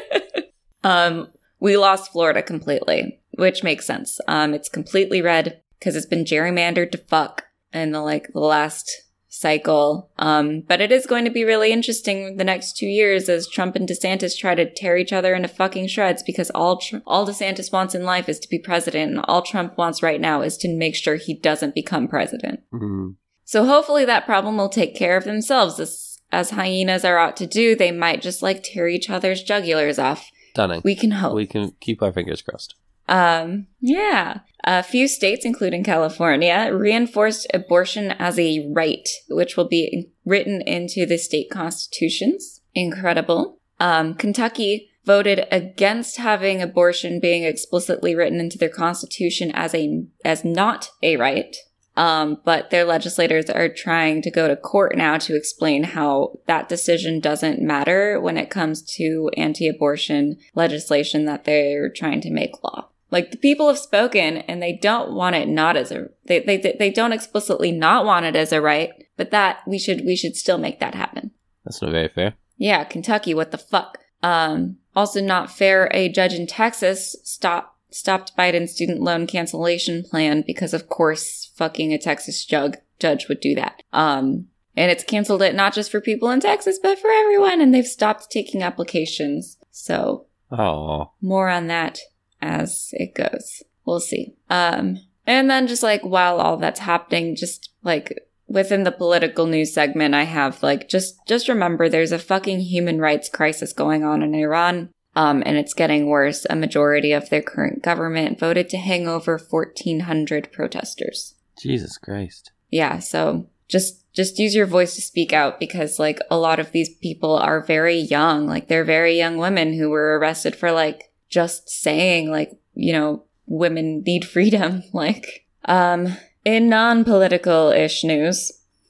um, 0.85 1.29
we 1.59 1.77
lost 1.77 2.13
Florida 2.13 2.43
completely, 2.43 3.21
which 3.33 3.65
makes 3.65 3.87
sense. 3.87 4.21
Um, 4.29 4.53
it's 4.53 4.69
completely 4.69 5.23
red 5.23 5.63
because 5.79 5.97
it's 5.97 6.07
been 6.07 6.25
gerrymandered 6.25 6.91
to 6.93 6.99
fuck 6.99 7.45
in 7.73 7.93
the 7.93 8.01
like 8.01 8.33
the 8.33 8.41
last 8.41 8.91
cycle. 9.37 10.11
Um, 10.19 10.63
but 10.67 10.81
it 10.81 10.91
is 10.91 11.07
going 11.07 11.25
to 11.25 11.31
be 11.31 11.45
really 11.45 11.73
interesting 11.73 12.37
the 12.37 12.45
next 12.45 12.77
two 12.77 12.87
years 12.87 13.29
as 13.29 13.47
Trump 13.47 13.77
and 13.77 13.89
DeSantis 13.89 14.37
try 14.37 14.55
to 14.55 14.73
tear 14.73 14.97
each 14.97 15.13
other 15.13 15.35
into 15.35 15.49
fucking 15.49 15.89
shreds 15.89 16.23
because 16.23 16.51
all 16.51 16.79
Tr- 16.79 16.99
all 17.07 17.27
DeSantis 17.27 17.73
wants 17.73 17.95
in 17.95 18.05
life 18.05 18.29
is 18.29 18.39
to 18.41 18.49
be 18.49 18.59
president, 18.59 19.13
and 19.13 19.25
all 19.27 19.43
Trump 19.43 19.77
wants 19.77 20.03
right 20.03 20.21
now 20.21 20.43
is 20.43 20.57
to 20.59 20.75
make 20.75 20.95
sure 20.95 21.17
he 21.17 21.35
doesn't 21.35 21.75
become 21.75 22.09
president. 22.09 22.61
Mm. 22.73 23.17
So 23.45 23.65
hopefully 23.65 24.05
that 24.07 24.27
problem 24.27 24.57
will 24.57 24.69
take 24.69 24.97
care 24.97 25.17
of 25.17 25.25
themselves. 25.25 25.79
As, 25.79 26.19
as 26.33 26.51
hyenas 26.51 27.05
are 27.05 27.19
ought 27.19 27.37
to 27.37 27.47
do, 27.47 27.77
they 27.77 27.93
might 27.93 28.23
just 28.23 28.43
like 28.43 28.63
tear 28.63 28.89
each 28.89 29.11
other's 29.11 29.45
jugulars 29.45 30.03
off. 30.03 30.31
Stunning. 30.51 30.81
We 30.83 30.97
can 30.97 31.11
hope. 31.11 31.35
We 31.35 31.47
can 31.47 31.73
keep 31.81 32.03
our 32.03 32.13
fingers 32.13 32.43
crossed. 32.43 32.75
Um, 33.09 33.67
yeah. 33.81 34.41
A 34.65 34.83
few 34.83 35.07
states, 35.07 35.45
including 35.45 35.85
California, 35.85 36.71
reinforced 36.73 37.47
abortion 37.55 38.11
as 38.13 38.37
a 38.39 38.69
right, 38.73 39.09
which 39.29 39.57
will 39.57 39.69
be 39.69 40.11
written 40.25 40.61
into 40.61 41.07
the 41.07 41.19
state 41.19 41.51
constitutions. 41.51 42.63
Incredible. 42.75 43.61
Um, 43.79 44.15
Kentucky 44.15 44.91
voted 45.05 45.47
against 45.53 46.17
having 46.17 46.61
abortion 46.61 47.21
being 47.21 47.45
explicitly 47.45 48.17
written 48.17 48.41
into 48.41 48.59
their 48.59 48.69
constitution 48.69 49.53
as 49.55 49.73
a 49.73 50.05
as 50.25 50.45
not 50.45 50.91
a 51.03 51.17
right. 51.17 51.57
Um, 51.97 52.43
but 52.45 52.69
their 52.69 52.85
legislators 52.85 53.49
are 53.49 53.71
trying 53.71 54.21
to 54.23 54.31
go 54.31 54.49
to 54.49 54.57
court 54.57 54.97
now 54.97 55.17
to 55.19 55.35
explain 55.35 55.85
how 55.85 56.41
that 56.47 56.69
decision 56.69 57.21
doesn't 57.21 57.63
matter 57.63 58.21
when 58.21 58.37
it 58.37 58.51
comes 58.51 58.83
to 58.97 59.31
anti-abortion 59.35 60.37
legislation 60.55 61.25
that 61.25 61.45
they're 61.45 61.89
trying 61.89 62.21
to 62.21 62.31
make 62.31 62.63
law. 62.63 62.91
Like 63.11 63.31
the 63.31 63.37
people 63.37 63.69
have 63.69 63.79
spoken 63.79 64.39
and 64.39 64.61
they 64.61 64.73
don't 64.73 65.13
want 65.13 65.37
it 65.37 65.49
not 65.49 65.77
as 65.77 65.93
a 65.93 66.09
they, 66.27 66.41
they 66.41 66.77
they 66.79 66.91
don't 66.91 67.13
explicitly 67.13 67.71
not 67.73 68.05
want 68.05 68.27
it 68.27 68.35
as 68.37 68.53
a 68.53 68.61
right, 68.61 68.91
but 69.17 69.31
that 69.31 69.61
we 69.67 69.79
should 69.79 70.05
we 70.05 70.17
should 70.17 70.37
still 70.37 70.59
make 70.59 70.81
that 70.81 70.95
happen. 70.95 71.31
That's 71.65 71.81
not 71.83 71.93
very 71.93 72.09
fair. 72.09 72.35
Yeah, 72.57 72.85
Kentucky, 72.85 73.35
what 73.35 73.51
the 73.51 73.59
fuck? 73.59 73.99
Um, 74.23 74.79
also 74.95 75.21
not 75.21 75.51
fair. 75.51 75.91
A 75.93 76.09
judge 76.09 76.35
in 76.35 76.47
Texas 76.47 77.15
stopped 77.23 77.77
stopped 77.91 78.37
Biden's 78.37 78.73
student 78.73 79.01
loan 79.01 79.27
cancellation 79.27 80.03
plan 80.03 80.43
because, 80.47 80.75
of 80.75 80.89
course, 80.89 81.53
fucking 81.55 81.93
a 81.93 81.99
Texas 81.99 82.45
jug 82.45 82.77
judge 82.99 83.29
would 83.29 83.41
do 83.41 83.55
that. 83.55 83.83
Um, 83.93 84.49
and 84.77 84.91
it's 84.91 85.05
canceled 85.05 85.43
it 85.43 85.55
not 85.55 85.75
just 85.75 85.91
for 85.91 86.01
people 86.01 86.31
in 86.31 86.41
Texas, 86.41 86.79
but 86.83 86.99
for 86.99 87.11
everyone. 87.11 87.61
And 87.61 87.75
they've 87.75 87.87
stopped 87.87 88.31
taking 88.31 88.63
applications. 88.63 89.59
So 89.71 90.27
Oh, 90.51 91.13
more 91.21 91.49
on 91.49 91.67
that 91.69 91.99
as 92.47 92.91
it 92.93 93.15
goes. 93.15 93.63
We'll 93.85 94.01
see. 94.01 94.35
Um, 94.49 95.01
and 95.27 95.51
then 95.51 95.67
just 95.67 95.83
like 95.83 96.03
while 96.03 96.41
all 96.41 96.57
that's 96.57 96.81
happening, 96.81 97.37
just 97.37 97.71
like 97.83 98.19
within 98.47 98.85
the 98.85 98.93
political 98.93 99.47
news 99.47 99.73
segment, 99.73 100.15
I 100.15 100.23
have 100.23 100.63
like 100.63 100.89
just 100.89 101.19
just 101.27 101.49
remember 101.49 101.89
there's 101.89 102.13
a 102.13 102.19
fucking 102.19 102.61
human 102.61 103.01
rights 103.01 103.29
crisis 103.29 103.73
going 103.73 104.05
on 104.05 104.23
in 104.23 104.35
Iran. 104.35 104.91
Um, 105.15 105.43
and 105.47 105.57
it's 105.57 105.73
getting 105.73 106.07
worse. 106.09 106.47
A 106.51 106.57
majority 106.57 107.13
of 107.13 107.31
their 107.31 107.41
current 107.41 107.83
government 107.83 108.39
voted 108.39 108.69
to 108.69 108.77
hang 108.77 109.09
over 109.09 109.39
1,400 109.39 110.53
protesters. 110.53 111.35
Jesus 111.59 111.97
Christ. 111.97 112.53
Yeah, 112.71 112.99
so 112.99 113.47
just 113.67 114.03
just 114.13 114.39
use 114.39 114.55
your 114.55 114.67
voice 114.67 114.95
to 114.95 115.03
speak 115.03 115.33
out 115.33 115.59
because 115.59 115.99
like 115.99 116.21
a 116.31 116.39
lot 116.39 116.59
of 116.59 116.73
these 116.73 116.95
people 116.97 117.37
are 117.37 117.63
very 117.63 117.99
young. 117.99 118.47
Like 118.47 118.69
they're 118.69 118.85
very 118.85 119.17
young 119.17 119.39
women 119.39 119.73
who 119.73 119.91
were 119.91 120.19
arrested 120.19 120.55
for 120.55 120.71
like 120.71 121.11
just 121.41 121.69
saying 121.69 122.31
like, 122.31 122.51
you 122.75 122.93
know, 122.93 123.25
women 123.47 124.03
need 124.07 124.25
freedom. 124.25 124.83
Like 124.93 125.27
um 125.67 126.17
in 126.45 126.69
non-political 126.69 127.71
ish 127.85 128.05
news. 128.05 128.39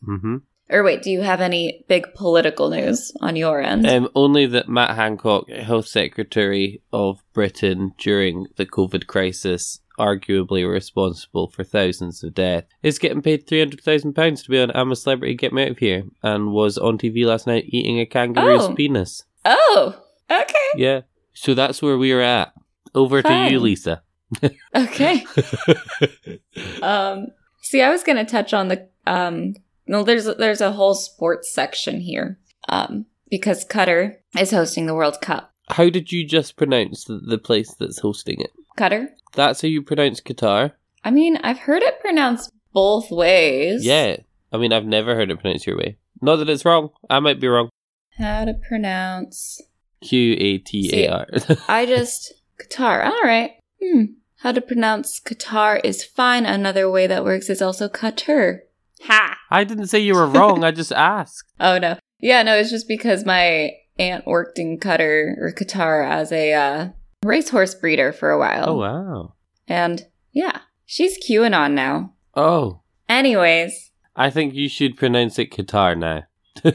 Mm-hmm. 0.07 0.37
Or 0.69 0.83
wait, 0.83 1.03
do 1.03 1.11
you 1.11 1.23
have 1.23 1.41
any 1.41 1.85
big 1.89 2.13
political 2.15 2.71
news 2.71 3.13
on 3.21 3.35
your 3.37 3.61
end? 3.63 3.87
Um, 3.87 4.09
only 4.15 4.47
that 4.47 4.69
Matt 4.69 4.97
Hancock, 4.97 5.49
Health 5.51 5.87
Secretary 5.87 6.83
of 6.93 7.23
Britain 7.33 7.93
during 7.99 8.47
the 8.57 8.67
COVID 8.67 9.07
crisis, 9.07 9.81
arguably 9.99 10.69
responsible 10.69 11.47
for 11.49 11.63
thousands 11.65 12.23
of 12.25 12.35
deaths, 12.35 12.69
is 12.83 12.99
getting 12.99 13.23
paid 13.23 13.47
£300,000 13.47 14.43
to 14.45 14.51
be 14.51 14.61
on 14.61 14.71
I'm 14.75 14.91
a 14.93 14.97
Celebrity, 14.97 15.35
Get 15.35 15.53
Me 15.53 15.63
Out 15.65 15.71
of 15.71 15.79
Here, 15.79 16.03
and 16.23 16.53
was 16.53 16.77
on 16.79 16.99
TV 16.99 17.25
last 17.25 17.47
night 17.47 17.65
eating 17.69 17.99
a 18.01 18.07
kangaroo's 18.07 18.65
Oh. 18.65 18.75
penis. 18.75 19.23
oh, 19.45 19.95
okay. 20.31 20.69
Yeah. 20.77 21.01
So 21.37 21.55
that's 21.55 21.83
where 21.83 21.99
we're 21.99 22.22
at. 22.22 22.53
Over 22.94 23.22
to 23.22 23.49
you, 23.51 23.61
Lisa. 23.61 24.03
Okay. 24.75 25.25
Um, 26.83 27.29
see, 27.62 27.81
I 27.81 27.90
was 27.90 28.03
going 28.03 28.16
to 28.16 28.25
touch 28.25 28.53
on 28.53 28.68
the 28.68 28.88
um. 29.07 29.55
No, 29.87 30.03
there's 30.03 30.25
there's 30.25 30.61
a 30.61 30.72
whole 30.72 30.94
sports 30.94 31.53
section 31.53 32.01
here. 32.01 32.38
Um, 32.68 33.07
because 33.31 33.64
Qatar 33.64 34.16
is 34.38 34.51
hosting 34.51 34.87
the 34.87 34.94
World 34.94 35.20
Cup. 35.20 35.53
How 35.68 35.90
did 35.90 36.11
you 36.11 36.27
just 36.27 36.57
pronounce 36.57 37.05
the, 37.05 37.18
the 37.18 37.38
place 37.38 37.75
that's 37.75 38.01
hosting 38.01 38.40
it? 38.40 38.51
Qatar. 38.77 39.09
That's 39.35 39.62
how 39.62 39.68
you 39.68 39.83
pronounce 39.83 40.20
Qatar? 40.20 40.72
I 41.05 41.11
mean, 41.11 41.37
I've 41.38 41.59
heard 41.59 41.83
it 41.83 42.01
pronounced 42.01 42.51
both 42.72 43.11
ways. 43.11 43.85
Yeah. 43.85 44.16
I 44.53 44.59
mean, 44.59 44.72
I've 44.72 44.87
never 44.87 45.14
heard 45.14 45.31
it 45.31 45.40
pronounced 45.40 45.66
your 45.66 45.77
way. 45.77 45.99
Not 46.20 46.37
that 46.37 46.49
it's 46.49 46.64
wrong. 46.64 46.90
I 47.11 47.20
might 47.20 47.40
be 47.40 47.49
wrong. 47.49 47.68
How 48.18 48.44
to 48.44 48.55
pronounce? 48.55 49.61
Q 50.07 50.37
A 50.38 50.59
T 50.59 50.90
A 50.92 51.09
R. 51.09 51.27
I 51.69 51.87
just 51.87 52.33
Qatar. 52.61 53.05
All 53.05 53.23
right. 53.23 53.53
Hmm. 53.83 54.05
How 54.40 54.53
to 54.53 54.61
pronounce 54.61 55.21
Qatar 55.21 55.81
is 55.83 56.05
fine. 56.05 56.47
Another 56.47 56.90
way 56.90 57.07
that 57.07 57.25
works 57.25 57.51
is 57.51 57.61
also 57.62 57.88
Qatar. 57.88 58.59
Ha. 59.03 59.37
I 59.51 59.64
didn't 59.64 59.88
say 59.88 59.99
you 59.99 60.14
were 60.14 60.27
wrong. 60.27 60.64
I 60.64 60.71
just 60.71 60.92
asked. 60.92 61.45
Oh 61.61 61.79
no. 61.79 61.99
Yeah, 62.19 62.42
no, 62.42 62.57
it's 62.57 62.71
just 62.71 62.88
because 62.88 63.25
my 63.25 63.73
aunt 63.99 64.27
worked 64.27 64.59
in 64.59 64.79
Qatar 64.79 65.37
or 65.38 65.53
Qatar 65.53 66.09
as 66.09 66.33
a 66.33 66.53
uh, 66.53 66.88
racehorse 67.25 67.75
breeder 67.75 68.12
for 68.12 68.31
a 68.31 68.38
while. 68.38 68.71
Oh 68.71 68.77
wow. 68.79 69.35
And 69.66 70.07
yeah, 70.33 70.61
she's 70.85 71.19
QAnon 71.19 71.73
now. 71.73 72.12
Oh. 72.35 72.83
Anyways, 73.09 73.90
I 74.14 74.31
think 74.31 74.55
you 74.55 74.69
should 74.69 74.97
pronounce 74.97 75.38
it 75.38 75.51
Qatar 75.51 75.97
now. 75.97 76.25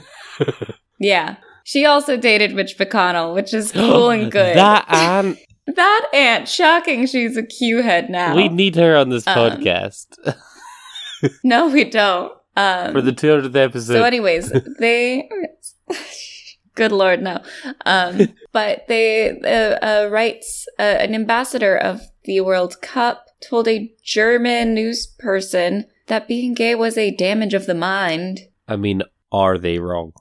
Yeah. 1.02 1.38
She 1.64 1.86
also 1.86 2.18
dated 2.18 2.54
Mitch 2.56 2.78
McConnell, 2.78 3.34
which 3.36 3.54
is 3.54 3.72
cool 3.74 4.10
and 4.10 4.32
good. 4.32 4.56
That 4.58 4.86
and 4.90 5.38
That 5.76 6.08
aunt, 6.14 6.48
shocking 6.48 7.06
she's 7.06 7.38
a 7.38 7.44
Q 7.44 7.82
head 7.82 8.10
now. 8.10 8.36
we 8.36 8.50
need 8.50 8.76
her 8.76 8.96
on 8.96 9.10
this 9.10 9.26
Um, 9.28 9.36
podcast 9.38 10.08
no, 11.44 11.68
we 11.68 11.84
don't. 11.84 12.34
Um, 12.58 12.92
for 12.92 13.02
the 13.02 13.14
200th 13.14 13.56
episode. 13.56 13.94
so, 13.94 14.04
anyways, 14.04 14.52
they. 14.80 15.30
Good 16.76 16.92
lord, 16.94 17.22
no. 17.22 17.40
Um, 17.86 18.30
but 18.54 18.88
they, 18.88 19.30
uh, 19.42 20.06
uh, 20.06 20.10
writes 20.10 20.68
uh, 20.80 20.84
an 20.84 21.14
ambassador 21.14 21.76
of 21.78 22.02
the 22.24 22.40
World 22.42 22.82
Cup 22.82 23.28
told 23.42 23.68
a 23.68 23.94
German 24.04 24.74
news 24.74 25.06
person 25.06 25.86
that 26.08 26.28
being 26.30 26.54
gay 26.54 26.74
was 26.76 26.98
a 26.98 27.12
damage 27.12 27.54
of 27.54 27.66
the 27.66 27.74
mind. 27.76 28.48
I 28.70 28.78
mean, 28.78 29.04
are 29.34 29.58
they 29.58 29.80
wrong? 29.80 30.14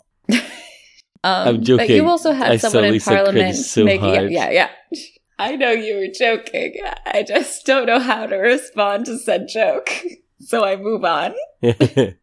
Um, 1.22 1.48
I'm 1.48 1.56
But 1.58 1.64
joking. 1.64 1.96
you 1.96 2.06
also 2.08 2.32
had 2.32 2.52
I 2.52 2.56
someone 2.56 2.84
in 2.94 3.00
Parliament 3.00 3.56
so 3.56 3.84
making 3.84 4.00
hard. 4.14 4.30
yeah, 4.30 4.50
yeah. 4.50 4.68
I 5.38 5.56
know 5.56 5.70
you 5.70 5.96
were 5.96 6.08
joking. 6.12 6.74
I 7.06 7.22
just 7.26 7.64
don't 7.66 7.86
know 7.86 7.98
how 7.98 8.26
to 8.26 8.36
respond 8.36 9.06
to 9.06 9.18
said 9.18 9.48
joke, 9.48 9.90
so 10.40 10.64
I 10.64 10.76
move 10.76 11.04
on. 11.04 11.34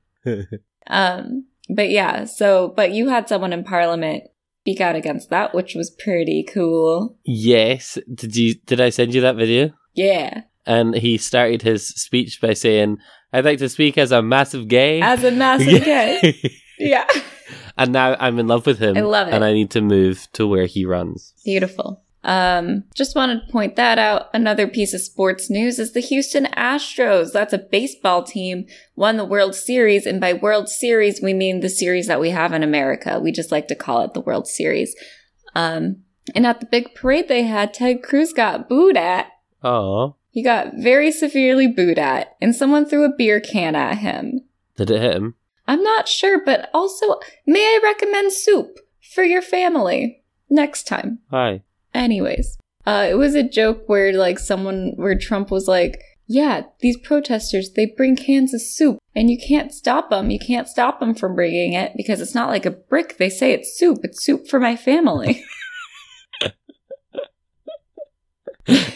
Um, 0.90 1.46
but 1.70 1.90
yeah, 1.90 2.24
so 2.26 2.74
but 2.76 2.92
you 2.92 3.10
had 3.10 3.28
someone 3.28 3.52
in 3.54 3.64
Parliament 3.64 4.24
speak 4.62 4.80
out 4.82 4.96
against 4.96 5.30
that, 5.30 5.54
which 5.54 5.76
was 5.76 5.90
pretty 5.92 6.44
cool. 6.44 7.18
yes. 7.26 7.98
Did 8.14 8.36
you? 8.36 8.56
Did 8.66 8.80
I 8.82 8.90
send 8.90 9.14
you 9.14 9.22
that 9.22 9.36
video? 9.36 9.72
Yeah, 9.96 10.42
And 10.66 10.96
he 10.96 11.18
started 11.18 11.62
his 11.64 11.88
speech 11.88 12.40
by 12.42 12.54
saying, 12.54 12.98
"I'd 13.34 13.46
like 13.46 13.60
to 13.60 13.68
speak 13.70 13.98
as 13.98 14.12
a 14.12 14.22
massive 14.22 14.68
gay." 14.68 15.02
as 15.02 15.24
a 15.24 15.32
massive 15.32 15.84
gay. 15.84 16.40
Yeah, 16.80 17.06
and 17.78 17.92
now 17.94 18.16
I'm 18.20 18.40
in 18.40 18.48
love 18.48 18.66
with 18.66 18.80
him. 18.80 18.98
I 18.98 19.02
love 19.02 19.28
it. 19.28 19.34
And 19.34 19.44
I 19.44 19.54
need 19.54 19.72
to 19.72 19.82
move 19.82 20.28
to 20.34 20.48
where 20.48 20.66
he 20.66 20.86
runs. 20.86 21.34
beautiful. 21.46 22.04
Um, 22.24 22.84
just 22.94 23.16
wanted 23.16 23.46
to 23.46 23.52
point 23.54 23.78
that 23.78 23.98
out. 23.98 24.30
Another 24.34 24.68
piece 24.68 24.94
of 24.94 25.00
sports 25.00 25.50
news 25.50 25.80
is 25.80 25.94
the 25.94 26.02
Houston 26.02 26.46
Astros. 26.58 27.32
That's 27.32 27.54
a 27.54 27.58
baseball 27.58 28.24
team 28.24 28.66
won 28.98 29.16
the 29.16 29.24
World 29.24 29.56
Series, 29.56 30.06
and 30.06 30.20
by 30.20 30.34
World 30.34 30.68
Series 30.68 31.22
we 31.22 31.34
mean 31.34 31.62
the 31.62 31.70
series 31.70 32.08
that 32.08 32.20
we 32.20 32.32
have 32.32 32.52
in 32.52 32.64
America. 32.64 33.18
We 33.20 33.32
just 33.32 33.52
like 33.52 33.70
to 33.70 33.76
call 33.76 34.02
it 34.02 34.14
the 34.14 34.20
World 34.20 34.48
Series. 34.48 34.94
Um, 35.56 36.04
and 36.36 36.46
at 36.46 36.60
the 36.60 36.66
big 36.66 36.94
parade 36.96 37.30
they 37.30 37.44
had, 37.44 37.74
Ted 37.74 38.04
Cruz 38.04 38.34
got 38.34 38.68
booed 38.68 38.98
at. 38.98 39.28
Oh, 39.64 40.16
He 40.30 40.44
got 40.44 40.74
very 40.76 41.12
severely 41.12 41.68
booed 41.68 41.98
at, 42.00 42.36
and 42.42 42.54
someone 42.54 42.86
threw 42.86 43.06
a 43.06 43.16
beer 43.16 43.40
can 43.40 43.74
at 43.74 44.00
him. 44.00 44.42
did 44.76 44.92
it 44.92 45.02
hit 45.02 45.16
him? 45.16 45.36
I'm 45.68 45.84
not 45.84 46.08
sure, 46.08 46.42
but 46.44 46.70
also, 46.74 47.20
may 47.46 47.60
I 47.60 47.80
recommend 47.84 48.32
soup 48.32 48.80
for 49.14 49.24
your 49.24 49.42
family 49.42 50.24
next 50.50 50.84
time? 50.84 51.20
Hi. 51.30 51.62
Anyways, 51.94 52.58
uh, 52.86 53.08
it 53.10 53.16
was 53.16 53.36
a 53.36 53.48
joke 53.48 53.84
where, 53.88 54.14
like, 54.14 54.40
someone, 54.40 54.94
where 54.96 55.18
Trump 55.18 55.52
was 55.52 55.68
like, 55.68 56.02
yeah, 56.28 56.64
these 56.82 56.98
protesters, 56.98 57.72
they 57.72 57.86
bring 57.86 58.16
cans 58.16 58.54
of 58.54 58.62
soup, 58.62 59.00
and 59.16 59.30
you 59.32 59.38
can't 59.38 59.74
stop 59.74 60.10
them. 60.10 60.30
You 60.30 60.40
can't 60.40 60.68
stop 60.68 61.00
them 61.00 61.16
from 61.16 61.36
bringing 61.36 61.74
it 61.74 61.94
because 61.96 62.20
it's 62.22 62.36
not 62.36 62.50
like 62.50 62.66
a 62.66 62.72
brick. 62.72 63.18
They 63.18 63.30
say 63.30 63.54
it's 63.54 63.78
soup. 63.78 64.00
It's 64.04 64.24
soup 64.24 64.48
for 64.48 64.60
my 64.60 64.76
family. 64.76 65.44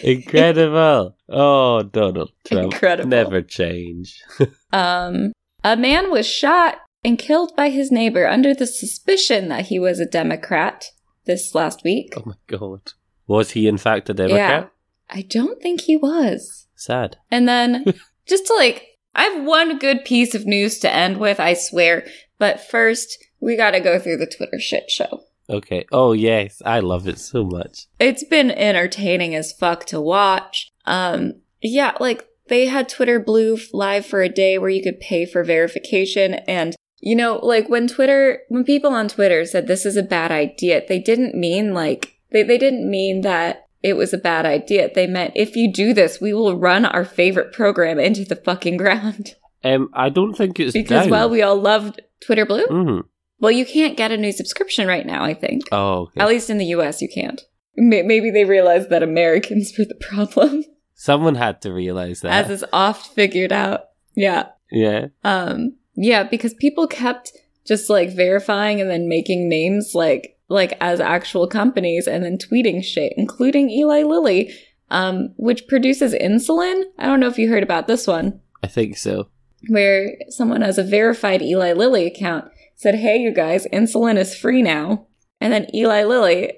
Incredible. 0.04 1.16
oh, 1.30 1.84
Donald 1.84 2.32
Trump. 2.46 2.74
Incredible. 2.74 3.10
Never 3.10 3.42
change. 3.42 4.22
Um, 4.74 5.34
a 5.64 5.76
man 5.78 6.12
was 6.12 6.28
shot 6.28 6.80
and 7.04 7.18
killed 7.18 7.56
by 7.56 7.70
his 7.70 7.92
neighbor 7.92 8.28
under 8.28 8.54
the 8.54 8.68
suspicion 8.68 9.48
that 9.50 9.68
he 9.68 9.80
was 9.80 10.00
a 10.00 10.06
Democrat 10.06 10.86
this 11.26 11.54
last 11.56 11.84
week. 11.84 12.14
oh 12.18 12.24
my 12.26 12.36
god. 12.48 12.94
Was 13.28 13.52
he 13.52 13.68
in 13.68 13.78
fact 13.78 14.10
a 14.10 14.14
Democrat? 14.14 14.64
Yeah. 14.64 15.18
I 15.18 15.22
don't 15.24 15.62
think 15.62 15.82
he 15.82 15.96
was. 15.98 16.68
Sad. 16.76 17.18
And 17.30 17.48
then, 17.48 17.86
just 18.28 18.48
to 18.48 18.56
like, 18.56 18.88
I 19.14 19.24
have 19.24 19.44
one 19.44 19.78
good 19.78 20.06
piece 20.06 20.34
of 20.36 20.46
news 20.46 20.80
to 20.80 20.92
end 20.92 21.18
with, 21.18 21.40
I 21.40 21.54
swear. 21.54 22.06
But 22.38 22.62
first, 22.62 23.18
we 23.40 23.56
gotta 23.58 23.80
go 23.80 24.00
through 24.00 24.18
the 24.18 24.26
Twitter 24.26 24.60
shit 24.60 24.90
show. 24.90 25.24
Okay. 25.50 25.86
Oh 25.92 26.14
yes, 26.14 26.62
I 26.66 26.80
love 26.80 27.08
it 27.08 27.20
so 27.20 27.44
much. 27.44 27.88
It's 28.00 28.24
been 28.24 28.52
entertaining 28.52 29.36
as 29.36 29.52
fuck 29.52 29.86
to 29.88 30.00
watch. 30.00 30.72
Um, 30.86 31.42
yeah, 31.62 31.94
like 32.00 32.26
they 32.52 32.68
had 32.68 32.88
Twitter 32.88 33.20
Blue 33.20 33.58
live 33.74 34.06
for 34.06 34.22
a 34.22 34.30
day 34.30 34.60
where 34.60 34.70
you 34.70 34.84
could 34.84 35.00
pay 35.00 35.26
for 35.26 35.44
verification. 35.44 36.36
And, 36.48 36.76
you 37.00 37.16
know, 37.16 37.38
like 37.42 37.68
when 37.70 37.88
Twitter, 37.88 38.42
when 38.50 38.64
people 38.64 38.92
on 38.94 39.08
Twitter 39.08 39.44
said 39.46 39.66
this 39.66 39.86
is 39.88 39.98
a 39.98 40.04
bad 40.04 40.32
idea, 40.32 40.84
they 40.88 41.00
didn't 41.00 41.34
mean 41.34 41.74
like, 41.74 42.14
they, 42.32 42.44
they 42.44 42.60
didn't 42.60 42.88
mean 42.88 43.22
that 43.22 43.66
it 43.82 43.94
was 43.98 44.14
a 44.14 44.18
bad 44.20 44.46
idea. 44.46 44.92
They 44.94 45.08
meant 45.08 45.34
if 45.36 45.56
you 45.56 45.74
do 45.74 45.94
this, 45.94 46.22
we 46.22 46.34
will 46.34 46.56
run 46.60 46.86
our 46.86 47.04
favorite 47.06 47.52
program 47.54 48.00
into 48.00 48.24
the 48.26 48.36
fucking 48.36 48.78
ground. 48.78 49.32
Um, 49.64 49.90
I 49.94 50.10
don't 50.10 50.34
think 50.34 50.60
it's 50.60 50.74
because, 50.74 51.02
down. 51.04 51.10
well, 51.12 51.30
we 51.30 51.44
all 51.44 51.56
loved 51.56 52.02
Twitter 52.20 52.48
Blue. 52.48 52.66
Mhm. 52.66 53.04
Well, 53.40 53.52
you 53.52 53.64
can't 53.64 53.96
get 53.96 54.12
a 54.12 54.18
new 54.18 54.32
subscription 54.32 54.88
right 54.88 55.06
now, 55.06 55.24
I 55.24 55.36
think. 55.36 55.66
Oh, 55.72 55.94
okay. 56.08 56.20
At 56.20 56.30
least 56.30 56.50
in 56.50 56.58
the 56.58 56.66
US, 56.78 57.00
you 57.00 57.08
can't. 57.08 57.40
May- 57.76 58.02
Maybe 58.02 58.32
they 58.32 58.44
realized 58.44 58.90
that 58.90 59.04
Americans 59.04 59.72
were 59.78 59.86
the 59.86 60.00
problem, 60.10 60.64
someone 61.02 61.34
had 61.34 61.60
to 61.64 61.74
realize 61.74 62.22
that. 62.22 62.46
as 62.46 62.52
is 62.52 62.66
oft 62.72 63.08
figured 63.08 63.52
out. 63.52 63.86
Yeah. 64.16 64.50
yeah. 64.72 65.08
Um, 65.24 65.76
yeah, 65.96 66.24
because 66.24 66.54
people 66.54 66.86
kept 66.86 67.32
just 67.66 67.90
like 67.90 68.16
verifying 68.16 68.80
and 68.80 68.88
then 68.90 69.10
making 69.10 69.50
names 69.50 69.96
like 69.96 70.38
like 70.48 70.78
as 70.80 71.00
actual 71.00 71.48
companies 71.48 72.08
and 72.08 72.24
then 72.24 72.38
tweeting 72.38 72.84
shit, 72.84 73.14
including 73.18 73.72
Eli 73.72 74.04
Lilly, 74.04 74.54
um, 74.92 75.34
which 75.38 75.68
produces 75.68 76.14
insulin. 76.14 76.84
I 77.00 77.08
don't 77.08 77.20
know 77.20 77.30
if 77.30 77.40
you 77.40 77.50
heard 77.50 77.64
about 77.64 77.88
this 77.88 78.06
one. 78.06 78.40
I 78.62 78.68
think 78.68 78.98
so. 78.98 79.30
where 79.70 80.16
someone 80.30 80.62
has 80.62 80.78
a 80.78 80.84
verified 80.84 81.42
Eli 81.42 81.74
Lilly 81.74 82.06
account 82.06 82.46
said, 82.76 82.96
Hey, 82.96 83.18
you 83.18 83.34
guys, 83.34 83.66
insulin 83.74 84.18
is 84.18 84.36
free 84.36 84.62
now. 84.62 85.08
And 85.40 85.52
then 85.52 85.74
Eli 85.74 86.04
Lilly 86.04 86.54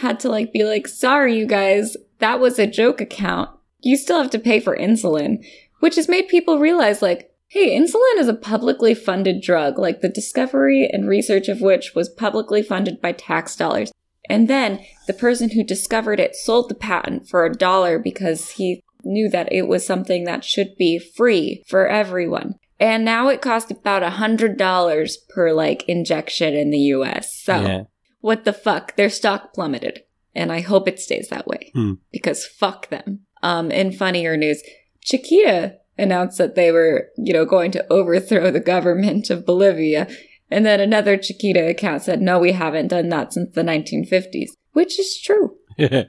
had 0.00 0.20
to 0.20 0.28
like 0.28 0.52
be 0.52 0.62
like, 0.62 0.86
Sorry, 0.86 1.36
you 1.36 1.46
guys, 1.46 1.96
that 2.20 2.38
was 2.38 2.60
a 2.60 2.66
joke 2.66 3.00
account. 3.00 3.50
You 3.80 3.96
still 3.96 4.20
have 4.20 4.30
to 4.30 4.38
pay 4.38 4.60
for 4.60 4.76
insulin, 4.76 5.44
which 5.80 5.96
has 5.96 6.08
made 6.08 6.28
people 6.28 6.58
realize 6.58 7.02
like, 7.02 7.30
Hey, 7.50 7.78
insulin 7.78 8.18
is 8.18 8.28
a 8.28 8.34
publicly 8.34 8.94
funded 8.94 9.40
drug, 9.40 9.78
like 9.78 10.02
the 10.02 10.08
discovery 10.10 10.88
and 10.92 11.08
research 11.08 11.48
of 11.48 11.62
which 11.62 11.94
was 11.94 12.10
publicly 12.10 12.62
funded 12.62 13.00
by 13.00 13.12
tax 13.12 13.56
dollars. 13.56 13.90
And 14.28 14.48
then 14.48 14.84
the 15.06 15.14
person 15.14 15.50
who 15.50 15.64
discovered 15.64 16.20
it 16.20 16.36
sold 16.36 16.68
the 16.68 16.74
patent 16.74 17.26
for 17.28 17.46
a 17.46 17.54
dollar 17.54 17.98
because 17.98 18.50
he 18.50 18.82
knew 19.02 19.30
that 19.30 19.50
it 19.50 19.66
was 19.66 19.86
something 19.86 20.24
that 20.24 20.44
should 20.44 20.76
be 20.76 20.98
free 20.98 21.64
for 21.66 21.88
everyone. 21.88 22.56
And 22.78 23.04
now 23.04 23.28
it 23.28 23.40
costs 23.40 23.70
about 23.70 24.02
a 24.02 24.10
hundred 24.10 24.58
dollars 24.58 25.16
per 25.16 25.52
like 25.52 25.88
injection 25.88 26.54
in 26.54 26.70
the 26.70 26.78
US. 26.78 27.34
So 27.34 27.60
Yeah. 27.62 27.82
what 28.20 28.44
the 28.44 28.52
fuck? 28.52 28.96
Their 28.96 29.08
stock 29.08 29.54
plummeted. 29.54 30.02
And 30.34 30.52
I 30.52 30.60
hope 30.60 30.86
it 30.86 31.00
stays 31.00 31.28
that 31.30 31.46
way. 31.46 31.70
Hmm. 31.74 31.94
Because 32.12 32.44
fuck 32.46 32.90
them. 32.90 33.20
Um, 33.42 33.70
in 33.70 33.92
funnier 33.92 34.36
news, 34.36 34.62
Chiquita 35.00 35.76
announced 35.96 36.38
that 36.38 36.54
they 36.54 36.70
were, 36.70 37.08
you 37.16 37.32
know, 37.32 37.44
going 37.44 37.70
to 37.72 37.92
overthrow 37.92 38.50
the 38.50 38.60
government 38.60 39.30
of 39.30 39.46
Bolivia. 39.46 40.08
And 40.50 40.64
then 40.64 40.80
another 40.80 41.16
Chiquita 41.16 41.68
account 41.68 42.02
said, 42.02 42.22
no, 42.22 42.38
we 42.38 42.52
haven't 42.52 42.88
done 42.88 43.08
that 43.10 43.32
since 43.32 43.54
the 43.54 43.62
1950s, 43.62 44.50
which 44.72 44.98
is 44.98 45.20
true. 45.20 45.56
Can 45.78 46.06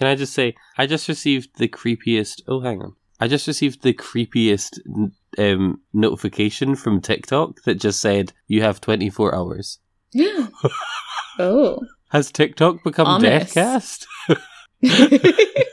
I 0.00 0.14
just 0.14 0.32
say, 0.32 0.54
I 0.76 0.86
just 0.86 1.08
received 1.08 1.58
the 1.58 1.68
creepiest. 1.68 2.42
Oh, 2.48 2.60
hang 2.60 2.82
on. 2.82 2.96
I 3.20 3.28
just 3.28 3.46
received 3.46 3.82
the 3.82 3.92
creepiest 3.92 4.78
um, 5.38 5.80
notification 5.92 6.74
from 6.74 7.00
TikTok 7.00 7.62
that 7.64 7.74
just 7.74 8.00
said, 8.00 8.32
you 8.46 8.62
have 8.62 8.80
24 8.80 9.34
hours. 9.34 9.78
Yeah. 10.12 10.48
Oh. 11.38 11.78
Has 12.10 12.30
TikTok 12.32 12.82
become 12.82 13.06
Ominous. 13.06 13.54
Deathcast? 13.54 14.04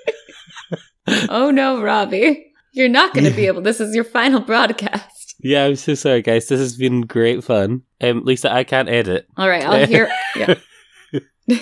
oh 1.29 1.51
no, 1.51 1.81
Robbie. 1.81 2.43
You're 2.73 2.89
not 2.89 3.13
going 3.13 3.25
to 3.25 3.31
be 3.31 3.47
able. 3.47 3.61
This 3.61 3.79
is 3.79 3.95
your 3.95 4.03
final 4.03 4.39
broadcast. 4.39 5.35
Yeah, 5.39 5.65
I'm 5.65 5.75
so 5.75 5.95
sorry, 5.95 6.21
guys. 6.21 6.47
This 6.47 6.59
has 6.59 6.75
been 6.77 7.01
great 7.01 7.43
fun. 7.43 7.83
Um, 8.01 8.23
Lisa, 8.23 8.51
I 8.53 8.63
can't 8.63 8.89
edit. 8.89 9.27
All 9.37 9.47
right, 9.49 9.65
I'll 9.65 9.85
hear. 9.87 10.09
Yeah. 10.35 10.55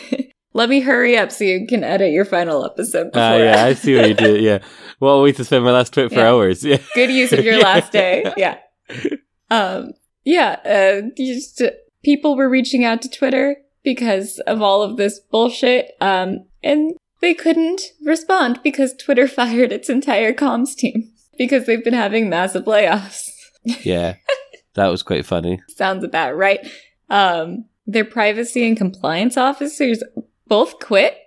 Let 0.53 0.69
me 0.69 0.79
hurry 0.79 1.17
up 1.17 1.31
so 1.33 1.43
you 1.43 1.67
can 1.67 1.83
edit 1.83 2.11
your 2.11 2.23
final 2.25 2.65
episode. 2.65 3.11
Before 3.11 3.21
Ah, 3.21 3.35
yeah, 3.35 3.65
I 3.65 3.73
see 3.73 3.95
what 3.97 4.07
you 4.07 4.13
do. 4.13 4.39
Yeah. 4.39 4.59
Well, 5.01 5.21
way 5.21 5.33
to 5.33 5.43
spend 5.43 5.65
my 5.65 5.71
last 5.71 5.93
24 5.93 6.17
Yeah. 6.17 6.29
hours. 6.29 6.63
Yeah. 6.63 6.77
Good 6.95 7.11
use 7.11 7.33
of 7.33 7.43
your 7.43 7.59
last 7.59 7.91
day. 7.91 8.31
Yeah. 8.37 8.57
Um. 9.51 9.91
Yeah. 10.23 10.57
Uh. 10.65 11.09
Just 11.17 11.61
people 12.03 12.37
were 12.37 12.49
reaching 12.49 12.85
out 12.85 13.01
to 13.01 13.09
Twitter 13.09 13.57
because 13.83 14.39
of 14.47 14.61
all 14.61 14.81
of 14.81 14.95
this 14.97 15.19
bullshit. 15.19 15.91
Um. 15.99 16.45
And 16.63 16.93
they 17.25 17.33
couldn't 17.33 17.81
respond 18.03 18.59
because 18.63 18.93
Twitter 18.93 19.27
fired 19.39 19.71
its 19.71 19.89
entire 19.89 20.31
comms 20.31 20.75
team 20.75 21.11
because 21.39 21.65
they've 21.65 21.83
been 21.83 21.93
having 21.93 22.29
massive 22.29 22.65
layoffs. 22.65 23.29
Yeah. 23.83 24.17
That 24.75 24.89
was 24.89 25.01
quite 25.01 25.25
funny. 25.25 25.59
Sounds 25.69 26.03
about 26.03 26.37
right. 26.37 26.59
Um, 27.09 27.65
their 27.87 28.05
privacy 28.05 28.67
and 28.67 28.77
compliance 28.77 29.37
officers 29.37 30.03
both 30.45 30.77
quit, 30.77 31.17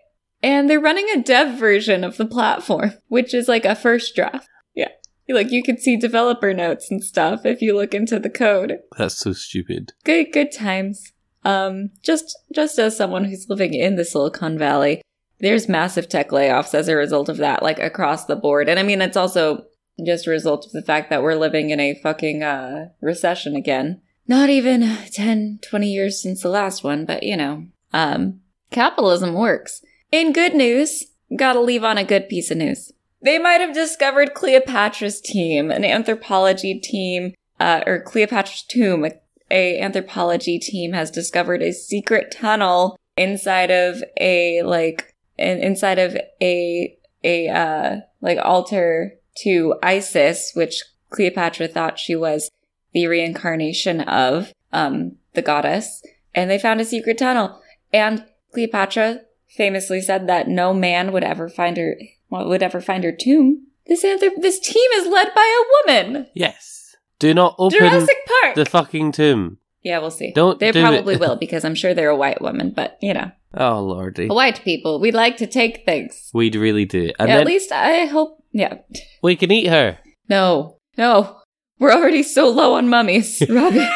and 0.40 0.70
they're 0.70 0.78
running 0.78 1.08
a 1.10 1.20
dev 1.20 1.58
version 1.58 2.04
of 2.04 2.16
the 2.16 2.26
platform, 2.26 2.92
which 3.08 3.34
is 3.34 3.48
like 3.48 3.64
a 3.64 3.74
first 3.74 4.14
draft. 4.14 4.48
Yeah. 4.72 4.90
Like 5.28 5.50
you 5.50 5.64
could 5.64 5.80
see 5.80 5.96
developer 5.96 6.54
notes 6.54 6.92
and 6.92 7.02
stuff 7.02 7.44
if 7.44 7.60
you 7.60 7.74
look 7.74 7.92
into 7.92 8.20
the 8.20 8.30
code. 8.30 8.78
That's 8.96 9.18
so 9.18 9.32
stupid. 9.32 9.94
Good 10.04 10.26
good 10.32 10.52
times. 10.52 11.12
Um, 11.44 11.90
just 12.04 12.38
just 12.54 12.78
as 12.78 12.96
someone 12.96 13.24
who's 13.24 13.48
living 13.48 13.74
in 13.74 13.96
the 13.96 14.04
Silicon 14.04 14.56
Valley, 14.56 15.02
there's 15.40 15.68
massive 15.68 16.08
tech 16.08 16.30
layoffs 16.30 16.74
as 16.74 16.88
a 16.88 16.96
result 16.96 17.28
of 17.28 17.36
that, 17.38 17.62
like 17.62 17.78
across 17.78 18.24
the 18.24 18.36
board. 18.36 18.68
And 18.68 18.78
I 18.78 18.82
mean, 18.82 19.00
it's 19.00 19.16
also 19.16 19.66
just 20.04 20.26
a 20.26 20.30
result 20.30 20.66
of 20.66 20.72
the 20.72 20.82
fact 20.82 21.10
that 21.10 21.22
we're 21.22 21.34
living 21.34 21.70
in 21.70 21.80
a 21.80 21.94
fucking 21.94 22.42
uh, 22.42 22.88
recession 23.00 23.56
again. 23.56 24.00
Not 24.26 24.50
even 24.50 24.98
10, 25.12 25.60
20 25.62 25.86
years 25.90 26.22
since 26.22 26.42
the 26.42 26.48
last 26.48 26.84
one, 26.84 27.04
but 27.04 27.22
you 27.22 27.36
know, 27.36 27.66
um, 27.92 28.40
capitalism 28.70 29.34
works. 29.34 29.82
In 30.12 30.32
good 30.32 30.54
news, 30.54 31.04
gotta 31.34 31.60
leave 31.60 31.84
on 31.84 31.98
a 31.98 32.04
good 32.04 32.28
piece 32.28 32.50
of 32.50 32.58
news. 32.58 32.92
They 33.20 33.38
might 33.38 33.60
have 33.60 33.74
discovered 33.74 34.34
Cleopatra's 34.34 35.20
team, 35.20 35.70
an 35.70 35.84
anthropology 35.84 36.78
team, 36.78 37.34
uh, 37.58 37.82
or 37.86 38.00
Cleopatra's 38.00 38.62
tomb, 38.62 39.06
a 39.50 39.80
anthropology 39.80 40.58
team 40.58 40.92
has 40.92 41.10
discovered 41.10 41.62
a 41.62 41.72
secret 41.72 42.30
tunnel 42.30 42.96
inside 43.16 43.70
of 43.70 44.02
a 44.20 44.62
like 44.62 45.14
in, 45.38 45.58
inside 45.58 45.98
of 45.98 46.16
a 46.42 46.96
a 47.24 47.48
uh 47.48 47.96
like 48.20 48.38
altar 48.42 49.14
to 49.42 49.74
Isis, 49.82 50.52
which 50.54 50.82
Cleopatra 51.10 51.68
thought 51.68 51.98
she 51.98 52.16
was 52.16 52.50
the 52.92 53.06
reincarnation 53.06 54.00
of 54.02 54.52
um 54.72 55.16
the 55.34 55.42
goddess, 55.42 56.02
and 56.34 56.50
they 56.50 56.58
found 56.58 56.80
a 56.80 56.84
secret 56.84 57.18
tunnel. 57.18 57.60
And 57.92 58.24
Cleopatra 58.52 59.20
famously 59.48 60.00
said 60.00 60.26
that 60.26 60.48
no 60.48 60.74
man 60.74 61.12
would 61.12 61.24
ever 61.24 61.48
find 61.48 61.76
her 61.76 61.96
would 62.30 62.62
ever 62.62 62.80
find 62.80 63.04
her 63.04 63.12
tomb. 63.12 63.66
This 63.86 64.04
anthrop- 64.04 64.42
this 64.42 64.60
team 64.60 64.90
is 64.96 65.06
led 65.06 65.28
by 65.34 65.62
a 65.86 65.92
woman. 65.92 66.26
Yes. 66.34 66.96
Do 67.18 67.32
not 67.34 67.54
open 67.58 67.78
Jurassic 67.78 68.16
Park. 68.42 68.54
the 68.54 68.66
fucking 68.66 69.12
tomb. 69.12 69.58
Yeah, 69.82 69.98
we'll 69.98 70.10
see. 70.10 70.32
Don't 70.32 70.58
They 70.58 70.72
do 70.72 70.80
probably 70.82 71.16
will 71.16 71.36
because 71.40 71.64
I'm 71.64 71.74
sure 71.74 71.94
they're 71.94 72.08
a 72.10 72.16
white 72.16 72.40
woman, 72.40 72.70
but 72.74 72.98
you 73.00 73.14
know, 73.14 73.30
Oh 73.54 73.80
lordy. 73.82 74.28
white 74.28 74.62
people, 74.62 75.00
we 75.00 75.10
like 75.12 75.36
to 75.38 75.46
take 75.46 75.84
things. 75.84 76.30
We'd 76.34 76.54
really 76.54 76.84
do. 76.84 77.12
And 77.18 77.30
At 77.30 77.36
then 77.38 77.46
least 77.46 77.72
I 77.72 78.06
hope. 78.06 78.42
Yeah. 78.52 78.78
we 79.22 79.36
can 79.36 79.50
eat 79.50 79.66
her. 79.68 79.98
No, 80.28 80.78
no. 80.96 81.36
We're 81.78 81.92
already 81.92 82.22
so 82.24 82.48
low 82.48 82.74
on 82.74 82.88
mummies, 82.88 83.42
Robbie. 83.48 83.88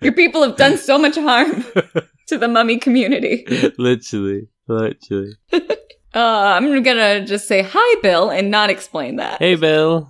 Your 0.00 0.12
people 0.14 0.42
have 0.42 0.56
done 0.56 0.78
so 0.78 0.96
much 0.98 1.16
harm 1.16 1.64
to 2.28 2.38
the 2.38 2.48
mummy 2.48 2.78
community. 2.78 3.44
literally. 3.78 4.48
Literally. 4.66 5.32
Uh, 5.52 5.58
I'm 6.14 6.82
gonna 6.82 7.26
just 7.26 7.46
say 7.46 7.62
hi, 7.62 8.00
Bill, 8.00 8.30
and 8.30 8.50
not 8.50 8.70
explain 8.70 9.16
that. 9.16 9.38
Hey 9.40 9.56
Bill. 9.56 10.08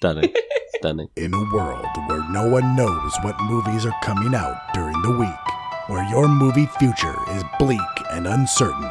Stunning. 0.00 0.32
Stunning. 0.76 1.10
In 1.16 1.34
a 1.34 1.54
world 1.54 1.86
where 2.06 2.26
no 2.30 2.48
one 2.48 2.74
knows 2.74 3.12
what 3.20 3.38
movies 3.42 3.84
are 3.84 4.00
coming 4.02 4.34
out 4.34 4.56
during 4.72 4.98
the 5.02 5.14
week, 5.14 5.88
where 5.88 6.08
your 6.08 6.26
movie 6.26 6.64
future 6.78 7.14
is 7.32 7.44
bleak 7.58 7.78
and 8.10 8.26
uncertain, 8.26 8.90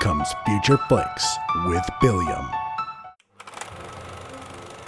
comes 0.00 0.34
Future 0.44 0.76
Flicks 0.88 1.36
with 1.66 1.88
Billiam. 2.00 2.50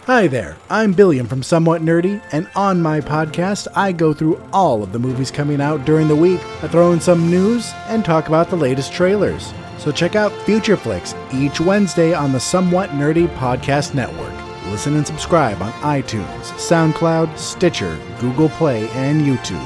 Hi 0.06 0.26
there, 0.26 0.56
I'm 0.68 0.92
Billiam 0.92 1.28
from 1.28 1.44
Somewhat 1.44 1.80
Nerdy, 1.80 2.20
and 2.32 2.50
on 2.56 2.82
my 2.82 3.00
podcast, 3.00 3.68
I 3.76 3.92
go 3.92 4.12
through 4.12 4.42
all 4.52 4.82
of 4.82 4.90
the 4.90 4.98
movies 4.98 5.30
coming 5.30 5.60
out 5.60 5.84
during 5.84 6.08
the 6.08 6.16
week. 6.16 6.40
I 6.60 6.66
throw 6.66 6.90
in 6.90 7.00
some 7.00 7.30
news 7.30 7.72
and 7.86 8.04
talk 8.04 8.26
about 8.26 8.50
the 8.50 8.56
latest 8.56 8.92
trailers. 8.92 9.54
So 9.78 9.92
check 9.92 10.16
out 10.16 10.32
Future 10.42 10.76
Flicks 10.76 11.14
each 11.32 11.60
Wednesday 11.60 12.14
on 12.14 12.32
the 12.32 12.40
Somewhat 12.40 12.90
Nerdy 12.90 13.28
Podcast 13.36 13.94
Network. 13.94 14.45
Listen 14.70 14.96
and 14.96 15.06
subscribe 15.06 15.62
on 15.62 15.72
iTunes, 15.74 16.42
SoundCloud, 16.58 17.38
Stitcher, 17.38 17.98
Google 18.20 18.48
Play, 18.48 18.88
and 18.90 19.22
YouTube. 19.22 19.64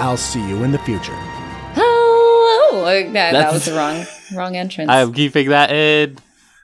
I'll 0.00 0.16
see 0.16 0.46
you 0.46 0.64
in 0.64 0.72
the 0.72 0.78
future. 0.78 1.14
Hello. 1.74 2.84
Uh, 2.84 3.12
that, 3.12 3.32
that 3.32 3.52
was 3.52 3.64
the 3.64 3.74
wrong 3.74 4.04
wrong 4.34 4.56
entrance. 4.56 4.90
I'm 4.90 5.12
keeping 5.12 5.50
that 5.50 5.70
in. 5.70 6.16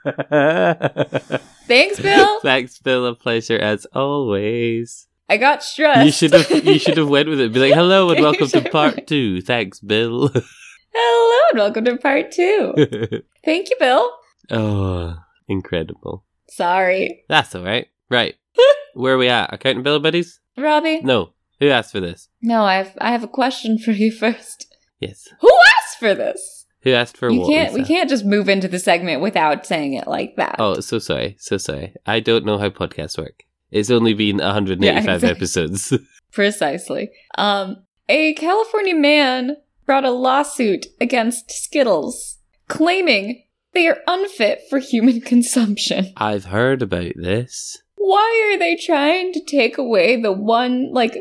Thanks, 1.69 2.01
Bill. 2.01 2.41
Thanks, 2.41 2.79
Bill. 2.79 3.07
A 3.07 3.15
pleasure 3.15 3.57
as 3.57 3.87
always. 3.95 5.07
I 5.29 5.37
got 5.37 5.63
stressed. 5.63 6.05
You 6.05 6.11
should 6.11 6.33
have 6.33 6.65
you 6.67 6.79
should 6.81 6.97
have 6.97 7.09
went 7.09 7.29
with 7.29 7.41
it. 7.41 7.53
Be 7.53 7.61
like, 7.61 7.75
hello 7.75 8.11
and 8.11 8.21
welcome 8.21 8.49
to 8.49 8.69
part 8.69 9.07
two. 9.07 9.41
Thanks, 9.43 9.79
Bill. 9.79 10.29
Hello 10.93 11.41
and 11.51 11.59
welcome 11.59 11.85
to 11.85 11.97
part 11.99 12.33
two. 12.33 12.75
Thank 13.45 13.71
you, 13.71 13.77
Bill. 13.79 14.13
oh, 14.51 15.19
incredible. 15.47 16.25
Sorry, 16.51 17.25
That's 17.29 17.55
all 17.55 17.63
right. 17.65 17.89
Right. 18.11 18.35
Where 18.95 19.15
are 19.15 19.19
we 19.19 19.29
at? 19.29 19.51
Accountabilities? 19.53 20.39
Robbie. 20.57 21.01
No. 21.01 21.33
Who 21.61 21.69
asked 21.69 21.93
for 21.93 22.01
this? 22.01 22.29
No, 22.43 22.63
I 22.65 22.77
have 22.77 22.97
I 23.01 23.11
have 23.13 23.23
a 23.23 23.29
question 23.29 23.79
for 23.79 23.93
you 23.93 24.11
first. 24.25 24.67
Yes. 24.99 25.29
Who 25.41 25.51
asked 25.79 25.99
for 25.99 26.15
this? 26.15 26.67
Who 26.83 26.93
asked 26.93 27.17
for 27.17 27.31
you 27.31 27.41
what? 27.41 27.49
can't. 27.51 27.75
We 27.75 27.85
can't 27.85 28.09
just 28.09 28.25
move 28.25 28.49
into 28.49 28.67
the 28.69 28.79
segment 28.79 29.21
without 29.21 29.67
saying 29.67 29.93
it 29.95 30.07
like 30.09 30.37
that. 30.37 30.57
Oh, 30.59 30.81
so 30.81 30.99
sorry. 30.99 31.37
So 31.39 31.57
sorry. 31.59 31.95
I 32.07 32.21
don't 32.21 32.45
know 32.47 32.59
how 32.59 32.71
podcasts 32.71 33.19
work. 33.19 33.45
It's 33.71 33.91
only 33.91 34.15
been 34.15 34.39
185 34.39 34.83
Yeah, 34.83 34.99
exactly. 35.15 35.29
episodes. 35.31 35.93
Precisely. 36.33 37.11
Um, 37.37 37.85
a 38.09 38.33
California 38.35 38.95
man 38.95 39.57
brought 39.87 40.05
a 40.05 40.11
lawsuit 40.11 40.87
against 41.01 41.51
Skittles, 41.51 42.39
claiming 42.69 43.45
they 43.73 43.87
are 43.89 43.99
unfit 44.07 44.61
for 44.69 44.79
human 44.79 45.21
consumption. 45.33 46.13
I've 46.17 46.47
heard 46.47 46.83
about 46.83 47.13
this. 47.17 47.83
Why 47.97 48.51
are 48.53 48.59
they 48.59 48.77
trying 48.77 49.33
to 49.35 49.45
take 49.45 49.79
away 49.79 50.21
the 50.21 50.33
one, 50.33 50.91
like, 50.93 51.17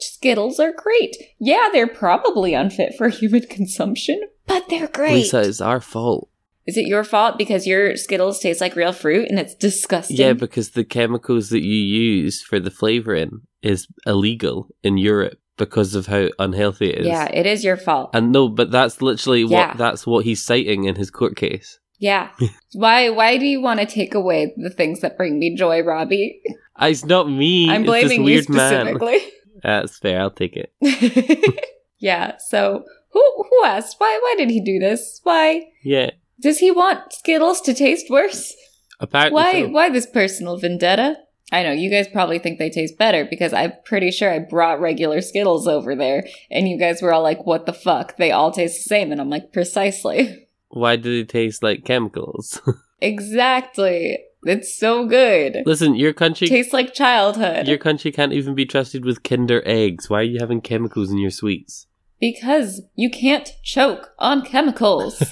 Skittles 0.00 0.58
are 0.60 0.72
great? 0.76 1.16
Yeah, 1.38 1.68
they're 1.72 1.86
probably 1.86 2.52
unfit 2.52 2.94
for 2.98 3.08
human 3.10 3.42
consumption, 3.46 4.20
but 4.46 4.68
they're 4.68 4.88
great. 4.88 5.14
Lisa, 5.14 5.40
it's 5.40 5.60
our 5.60 5.80
fault. 5.80 6.28
Is 6.66 6.76
it 6.76 6.86
your 6.88 7.04
fault 7.04 7.38
because 7.38 7.64
your 7.66 7.96
Skittles 7.96 8.40
taste 8.40 8.60
like 8.60 8.74
real 8.74 8.92
fruit 8.92 9.28
and 9.30 9.38
it's 9.38 9.54
disgusting? 9.54 10.16
Yeah, 10.16 10.32
because 10.32 10.70
the 10.70 10.84
chemicals 10.84 11.50
that 11.50 11.62
you 11.62 11.76
use 11.76 12.42
for 12.42 12.58
the 12.58 12.72
flavoring 12.72 13.42
is 13.62 13.86
illegal 14.04 14.68
in 14.82 14.98
Europe 14.98 15.38
because 15.56 15.94
of 15.94 16.06
how 16.08 16.26
unhealthy 16.40 16.90
it 16.90 17.02
is. 17.02 17.06
yeah, 17.06 17.26
it 17.32 17.46
is 17.46 17.62
your 17.64 17.76
fault. 17.76 18.10
And 18.12 18.32
no, 18.32 18.48
but 18.48 18.72
that's 18.72 19.00
literally 19.00 19.42
Yeah. 19.44 19.68
what 19.68 19.78
that's 19.78 20.06
what 20.08 20.24
he's 20.24 20.44
citing 20.44 20.84
in 20.84 20.96
his 20.96 21.10
court 21.10 21.36
case. 21.36 21.78
Yeah. 21.98 22.30
why 22.74 23.08
why 23.10 23.38
do 23.38 23.46
you 23.46 23.60
want 23.60 23.80
to 23.80 23.86
take 23.86 24.14
away 24.14 24.52
the 24.56 24.70
things 24.70 25.00
that 25.00 25.16
bring 25.16 25.38
me 25.38 25.54
joy, 25.56 25.82
Robbie? 25.82 26.40
It's 26.80 27.04
not 27.04 27.30
me. 27.30 27.70
I'm 27.70 27.82
it's 27.84 27.90
this 27.92 28.02
blaming 28.04 28.18
you 28.20 28.24
weird 28.24 28.48
man. 28.50 28.86
specifically. 28.86 29.18
That's 29.62 29.98
fair. 29.98 30.20
I'll 30.20 30.30
take 30.30 30.56
it. 30.56 30.72
yeah, 31.98 32.36
so 32.38 32.84
who 33.12 33.22
who 33.50 33.64
asked? 33.64 33.96
Why 33.98 34.18
why 34.22 34.34
did 34.36 34.50
he 34.50 34.60
do 34.60 34.78
this? 34.78 35.20
Why 35.22 35.62
Yeah. 35.82 36.10
does 36.40 36.58
he 36.58 36.70
want 36.70 37.12
Skittles 37.12 37.60
to 37.62 37.74
taste 37.74 38.10
worse? 38.10 38.54
Apparently, 39.00 39.34
Why 39.34 39.62
so. 39.62 39.68
why 39.68 39.88
this 39.90 40.06
personal 40.06 40.58
vendetta? 40.58 41.16
I 41.52 41.62
know 41.62 41.70
you 41.72 41.90
guys 41.90 42.08
probably 42.08 42.38
think 42.40 42.58
they 42.58 42.70
taste 42.70 42.98
better 42.98 43.24
because 43.24 43.52
I'm 43.52 43.72
pretty 43.84 44.10
sure 44.10 44.30
I 44.32 44.40
brought 44.40 44.80
regular 44.80 45.20
Skittles 45.20 45.68
over 45.68 45.94
there 45.94 46.26
and 46.50 46.68
you 46.68 46.76
guys 46.78 47.00
were 47.00 47.12
all 47.12 47.22
like, 47.22 47.46
"What 47.46 47.66
the 47.66 47.72
fuck? 47.72 48.16
They 48.16 48.32
all 48.32 48.50
taste 48.52 48.76
the 48.78 48.88
same." 48.88 49.12
And 49.12 49.20
I'm 49.20 49.30
like, 49.30 49.52
"Precisely." 49.52 50.42
Why 50.76 50.96
do 50.96 51.10
they 51.10 51.24
taste 51.24 51.62
like 51.62 51.86
chemicals? 51.86 52.60
exactly. 53.00 54.18
It's 54.42 54.78
so 54.78 55.06
good. 55.06 55.62
Listen, 55.64 55.94
your 55.94 56.12
country, 56.12 56.46
Tastes 56.48 56.74
like 56.74 56.92
childhood. 56.92 57.66
your 57.66 57.78
country 57.78 58.12
can't 58.12 58.34
even 58.34 58.54
be 58.54 58.66
trusted 58.66 59.04
with 59.04 59.22
Kinder 59.22 59.62
eggs. 59.64 60.10
Why 60.10 60.20
are 60.20 60.22
you 60.22 60.38
having 60.38 60.60
chemicals 60.60 61.10
in 61.10 61.16
your 61.16 61.30
sweets? 61.30 61.86
Because 62.20 62.82
you 62.94 63.10
can't 63.10 63.50
choke 63.64 64.10
on 64.18 64.44
chemicals. 64.44 65.22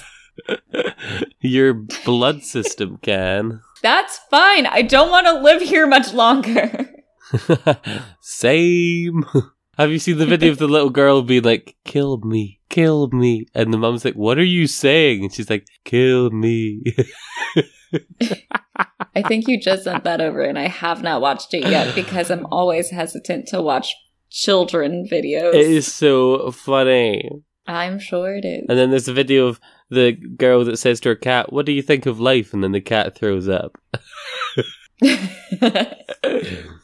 your 1.39 1.73
blood 1.75 2.41
system 2.41 2.97
can. 3.03 3.61
That's 3.83 4.17
fine. 4.31 4.65
I 4.65 4.81
don't 4.81 5.11
want 5.11 5.27
to 5.27 5.39
live 5.41 5.61
here 5.61 5.85
much 5.85 6.11
longer. 6.11 6.89
Same. 8.19 9.23
Have 9.77 9.91
you 9.91 9.99
seen 9.99 10.17
the 10.17 10.25
video 10.25 10.51
of 10.51 10.57
the 10.57 10.67
little 10.67 10.89
girl 10.89 11.21
being 11.21 11.43
like, 11.43 11.75
"Kill 11.83 12.17
me, 12.19 12.59
kill 12.69 13.09
me," 13.09 13.45
and 13.53 13.73
the 13.73 13.77
mom's 13.77 14.05
like, 14.05 14.15
"What 14.15 14.37
are 14.37 14.43
you 14.43 14.67
saying?" 14.67 15.23
And 15.23 15.33
she's 15.33 15.49
like, 15.49 15.67
"Kill 15.83 16.29
me." 16.29 16.81
I 19.15 19.21
think 19.21 19.47
you 19.47 19.59
just 19.59 19.83
sent 19.83 20.03
that 20.05 20.21
over, 20.21 20.41
and 20.41 20.57
I 20.57 20.67
have 20.67 21.01
not 21.03 21.21
watched 21.21 21.53
it 21.53 21.67
yet 21.67 21.93
because 21.95 22.31
I'm 22.31 22.45
always 22.51 22.89
hesitant 22.89 23.47
to 23.49 23.61
watch 23.61 23.93
children 24.29 25.05
videos. 25.09 25.53
it 25.53 25.67
is 25.67 25.93
so 25.93 26.51
funny. 26.51 27.29
I'm 27.67 27.99
sure 27.99 28.35
it 28.35 28.45
is. 28.45 28.65
And 28.69 28.77
then 28.77 28.91
there's 28.91 29.07
a 29.07 29.13
video 29.13 29.47
of 29.47 29.59
the 29.89 30.11
girl 30.11 30.63
that 30.65 30.77
says 30.77 30.99
to 31.01 31.09
her 31.09 31.15
cat, 31.15 31.51
"What 31.51 31.65
do 31.65 31.71
you 31.73 31.81
think 31.81 32.05
of 32.05 32.19
life?" 32.19 32.53
And 32.53 32.63
then 32.63 32.71
the 32.71 32.81
cat 32.81 33.15
throws 33.15 33.49
up. 33.49 33.77